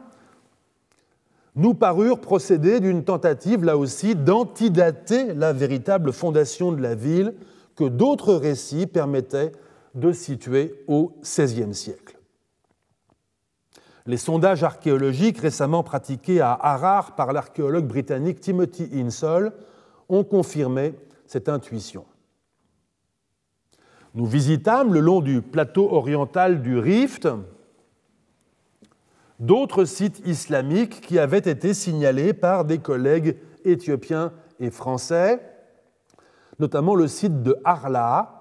nous 1.56 1.74
parurent 1.74 2.22
procéder 2.22 2.80
d'une 2.80 3.04
tentative, 3.04 3.64
là 3.64 3.78
aussi, 3.78 4.16
d'antidater 4.16 5.34
la 5.34 5.54
véritable 5.54 6.14
fondation 6.14 6.72
de 6.72 6.82
la 6.82 6.96
ville 6.96 7.34
que 7.76 7.84
d'autres 7.84 8.34
récits 8.34 8.88
permettaient 8.88 9.52
de 9.98 10.12
situer 10.12 10.84
au 10.88 11.18
XVIe 11.22 11.74
siècle. 11.74 12.18
Les 14.06 14.18
sondages 14.18 14.64
archéologiques 14.64 15.40
récemment 15.40 15.84
pratiqués 15.84 16.40
à 16.40 16.54
Harar 16.54 17.16
par 17.16 17.34
l'archéologue 17.34 17.88
britannique 17.88 18.40
Timothy 18.40 18.90
Insall 18.94 19.52
ont 20.08 20.24
confirmé 20.24 20.94
cette 21.26 21.50
intuition. 21.50 22.06
Nous 24.16 24.26
visitâmes 24.26 24.94
le 24.94 25.02
long 25.02 25.20
du 25.20 25.42
plateau 25.42 25.92
oriental 25.92 26.62
du 26.62 26.78
Rift 26.78 27.28
d'autres 29.40 29.86
sites 29.86 30.22
islamiques 30.26 31.02
qui 31.02 31.20
avaient 31.20 31.38
été 31.38 31.74
signalés 31.74 32.34
par 32.34 32.66
des 32.66 32.80
collègues 32.80 33.38
éthiopiens 33.66 34.32
et 34.60 34.72
français, 34.72 35.42
notamment 36.60 36.96
le 36.96 37.08
site 37.08 37.44
de 37.44 37.56
Arla, 37.64 38.37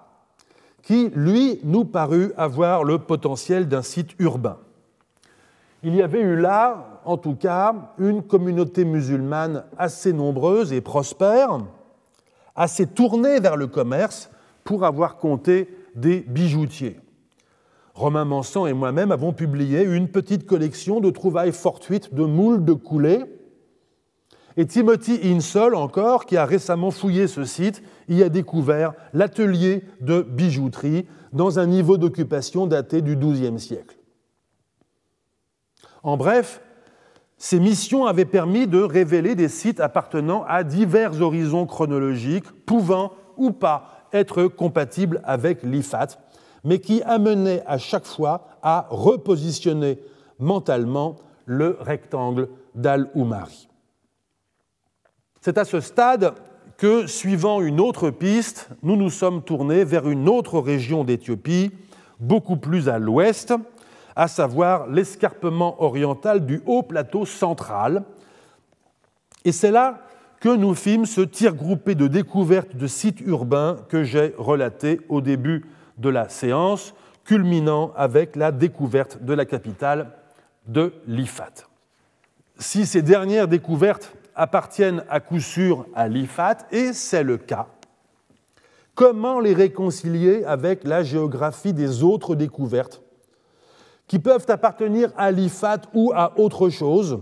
qui, 0.86 1.10
lui, 1.14 1.60
nous 1.64 1.84
parut 1.84 2.32
avoir 2.38 2.82
le 2.82 2.98
potentiel 2.98 3.68
d'un 3.68 3.82
site 3.82 4.10
urbain 4.18 4.56
il 5.86 5.94
y 5.94 6.02
avait 6.02 6.20
eu 6.20 6.34
là, 6.34 7.00
en 7.04 7.16
tout 7.16 7.36
cas, 7.36 7.72
une 7.98 8.20
communauté 8.20 8.84
musulmane 8.84 9.62
assez 9.78 10.12
nombreuse 10.12 10.72
et 10.72 10.80
prospère, 10.80 11.60
assez 12.56 12.86
tournée 12.86 13.38
vers 13.38 13.56
le 13.56 13.68
commerce 13.68 14.28
pour 14.64 14.84
avoir 14.84 15.16
compté 15.16 15.68
des 15.94 16.22
bijoutiers. 16.22 16.98
Romain 17.94 18.24
Mansan 18.24 18.66
et 18.66 18.72
moi-même 18.72 19.12
avons 19.12 19.32
publié 19.32 19.82
une 19.82 20.08
petite 20.08 20.44
collection 20.44 20.98
de 20.98 21.10
trouvailles 21.10 21.52
fortuites 21.52 22.12
de 22.12 22.24
moules 22.24 22.64
de 22.64 22.72
coulées. 22.72 23.22
Et 24.56 24.66
Timothy 24.66 25.20
Insol, 25.22 25.74
encore, 25.74 26.24
qui 26.24 26.36
a 26.36 26.46
récemment 26.46 26.90
fouillé 26.90 27.26
ce 27.26 27.44
site, 27.44 27.82
y 28.08 28.22
a 28.22 28.28
découvert 28.30 28.94
l'atelier 29.12 29.84
de 30.00 30.22
bijouterie 30.22 31.06
dans 31.32 31.58
un 31.58 31.66
niveau 31.66 31.98
d'occupation 31.98 32.66
daté 32.66 33.02
du 33.02 33.16
XIIe 33.16 33.60
siècle. 33.60 33.96
En 36.02 36.16
bref, 36.16 36.62
ces 37.36 37.60
missions 37.60 38.06
avaient 38.06 38.24
permis 38.24 38.66
de 38.66 38.80
révéler 38.80 39.34
des 39.34 39.48
sites 39.48 39.80
appartenant 39.80 40.44
à 40.48 40.64
divers 40.64 41.20
horizons 41.20 41.66
chronologiques, 41.66 42.50
pouvant 42.64 43.12
ou 43.36 43.50
pas 43.50 44.08
être 44.12 44.44
compatibles 44.44 45.20
avec 45.24 45.62
l'IFAT, 45.62 46.16
mais 46.64 46.78
qui 46.78 47.02
amenaient 47.02 47.62
à 47.66 47.76
chaque 47.76 48.06
fois 48.06 48.48
à 48.62 48.86
repositionner 48.88 49.98
mentalement 50.38 51.16
le 51.44 51.76
rectangle 51.80 52.48
d'Al-Oumari. 52.74 53.68
C'est 55.46 55.58
à 55.58 55.64
ce 55.64 55.78
stade 55.78 56.34
que, 56.76 57.06
suivant 57.06 57.60
une 57.60 57.78
autre 57.78 58.10
piste, 58.10 58.68
nous 58.82 58.96
nous 58.96 59.10
sommes 59.10 59.44
tournés 59.44 59.84
vers 59.84 60.08
une 60.08 60.28
autre 60.28 60.58
région 60.58 61.04
d'Éthiopie, 61.04 61.70
beaucoup 62.18 62.56
plus 62.56 62.88
à 62.88 62.98
l'ouest, 62.98 63.54
à 64.16 64.26
savoir 64.26 64.88
l'escarpement 64.88 65.80
oriental 65.80 66.46
du 66.46 66.62
haut 66.66 66.82
plateau 66.82 67.26
central. 67.26 68.02
Et 69.44 69.52
c'est 69.52 69.70
là 69.70 70.00
que 70.40 70.48
nous 70.48 70.74
fîmes 70.74 71.06
ce 71.06 71.20
tir 71.20 71.54
groupé 71.54 71.94
de 71.94 72.08
découvertes 72.08 72.74
de 72.74 72.88
sites 72.88 73.20
urbains 73.20 73.76
que 73.88 74.02
j'ai 74.02 74.34
relaté 74.38 75.00
au 75.08 75.20
début 75.20 75.64
de 75.98 76.08
la 76.08 76.28
séance, 76.28 76.92
culminant 77.24 77.92
avec 77.94 78.34
la 78.34 78.50
découverte 78.50 79.22
de 79.22 79.32
la 79.32 79.44
capitale 79.44 80.10
de 80.66 80.92
l'Ifat. 81.06 81.68
Si 82.58 82.84
ces 82.84 83.02
dernières 83.02 83.46
découvertes 83.46 84.12
appartiennent 84.36 85.02
à 85.08 85.18
coup 85.20 85.40
sûr 85.40 85.86
à 85.94 86.06
l'Ifat, 86.08 86.58
et 86.70 86.92
c'est 86.92 87.22
le 87.22 87.38
cas, 87.38 87.66
comment 88.94 89.40
les 89.40 89.54
réconcilier 89.54 90.44
avec 90.44 90.84
la 90.84 91.02
géographie 91.02 91.72
des 91.72 92.02
autres 92.02 92.34
découvertes 92.34 93.02
qui 94.06 94.18
peuvent 94.20 94.46
appartenir 94.48 95.10
à 95.16 95.32
l'IFAT 95.32 95.82
ou 95.94 96.12
à 96.14 96.38
autre 96.38 96.68
chose, 96.68 97.18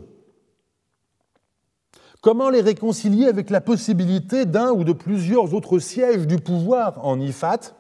comment 2.20 2.50
les 2.50 2.60
réconcilier 2.60 3.26
avec 3.26 3.48
la 3.48 3.60
possibilité 3.60 4.44
d'un 4.44 4.70
ou 4.72 4.84
de 4.84 4.92
plusieurs 4.92 5.54
autres 5.54 5.78
sièges 5.78 6.26
du 6.26 6.36
pouvoir 6.36 7.04
en 7.04 7.18
IFAT, 7.20 7.74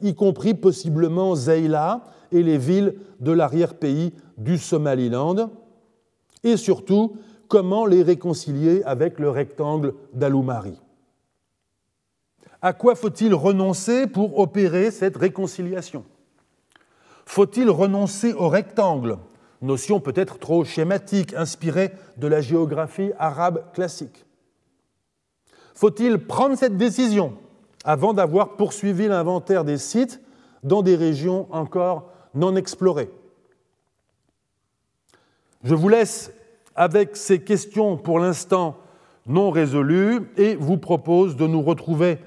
y 0.00 0.14
compris 0.14 0.54
possiblement 0.54 1.34
Zeila 1.34 2.02
et 2.32 2.42
les 2.42 2.58
villes 2.58 2.94
de 3.20 3.32
l'arrière-pays 3.32 4.12
du 4.36 4.58
Somaliland, 4.58 5.50
et 6.42 6.56
surtout 6.56 7.16
comment 7.48 7.86
les 7.86 8.02
réconcilier 8.02 8.82
avec 8.84 9.18
le 9.18 9.30
rectangle 9.30 9.94
d'Aloumari. 10.12 10.80
À 12.60 12.72
quoi 12.72 12.94
faut-il 12.94 13.34
renoncer 13.34 14.06
pour 14.06 14.38
opérer 14.38 14.90
cette 14.90 15.16
réconciliation? 15.16 16.04
Faut-il 17.24 17.70
renoncer 17.70 18.32
au 18.32 18.48
rectangle? 18.48 19.18
Notion 19.60 20.00
peut-être 20.00 20.38
trop 20.38 20.64
schématique, 20.64 21.34
inspirée 21.34 21.92
de 22.16 22.28
la 22.28 22.40
géographie 22.40 23.12
arabe 23.18 23.64
classique. 23.72 24.24
Faut-il 25.74 26.18
prendre 26.18 26.56
cette 26.56 26.76
décision 26.76 27.36
avant 27.84 28.12
d'avoir 28.12 28.56
poursuivi 28.56 29.08
l'inventaire 29.08 29.64
des 29.64 29.78
sites 29.78 30.20
dans 30.62 30.82
des 30.82 30.96
régions 30.96 31.46
encore 31.50 32.10
non 32.34 32.56
explorées? 32.56 33.10
Je 35.64 35.74
vous 35.74 35.88
laisse 35.88 36.32
avec 36.78 37.16
ces 37.16 37.40
questions 37.40 37.96
pour 37.96 38.20
l'instant 38.20 38.76
non 39.26 39.50
résolues 39.50 40.30
et 40.36 40.54
vous 40.54 40.78
propose 40.78 41.34
de 41.36 41.46
nous 41.46 41.60
retrouver 41.60 42.18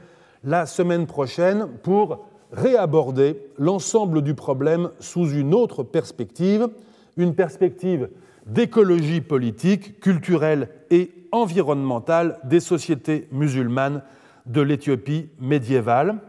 la 0.43 0.65
semaine 0.65 1.07
prochaine 1.07 1.67
pour 1.83 2.27
réaborder 2.51 3.41
l'ensemble 3.57 4.21
du 4.21 4.33
problème 4.33 4.91
sous 4.99 5.31
une 5.31 5.53
autre 5.53 5.83
perspective, 5.83 6.67
une 7.15 7.33
perspective 7.33 8.09
d'écologie 8.45 9.21
politique, 9.21 10.01
culturelle 10.01 10.67
et 10.89 11.11
environnementale 11.31 12.37
des 12.43 12.59
sociétés 12.59 13.29
musulmanes 13.31 14.03
de 14.47 14.59
l'Éthiopie 14.59 15.29
médiévale. 15.39 16.19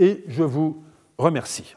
Et 0.00 0.24
je 0.26 0.42
vous 0.42 0.82
remercie. 1.18 1.76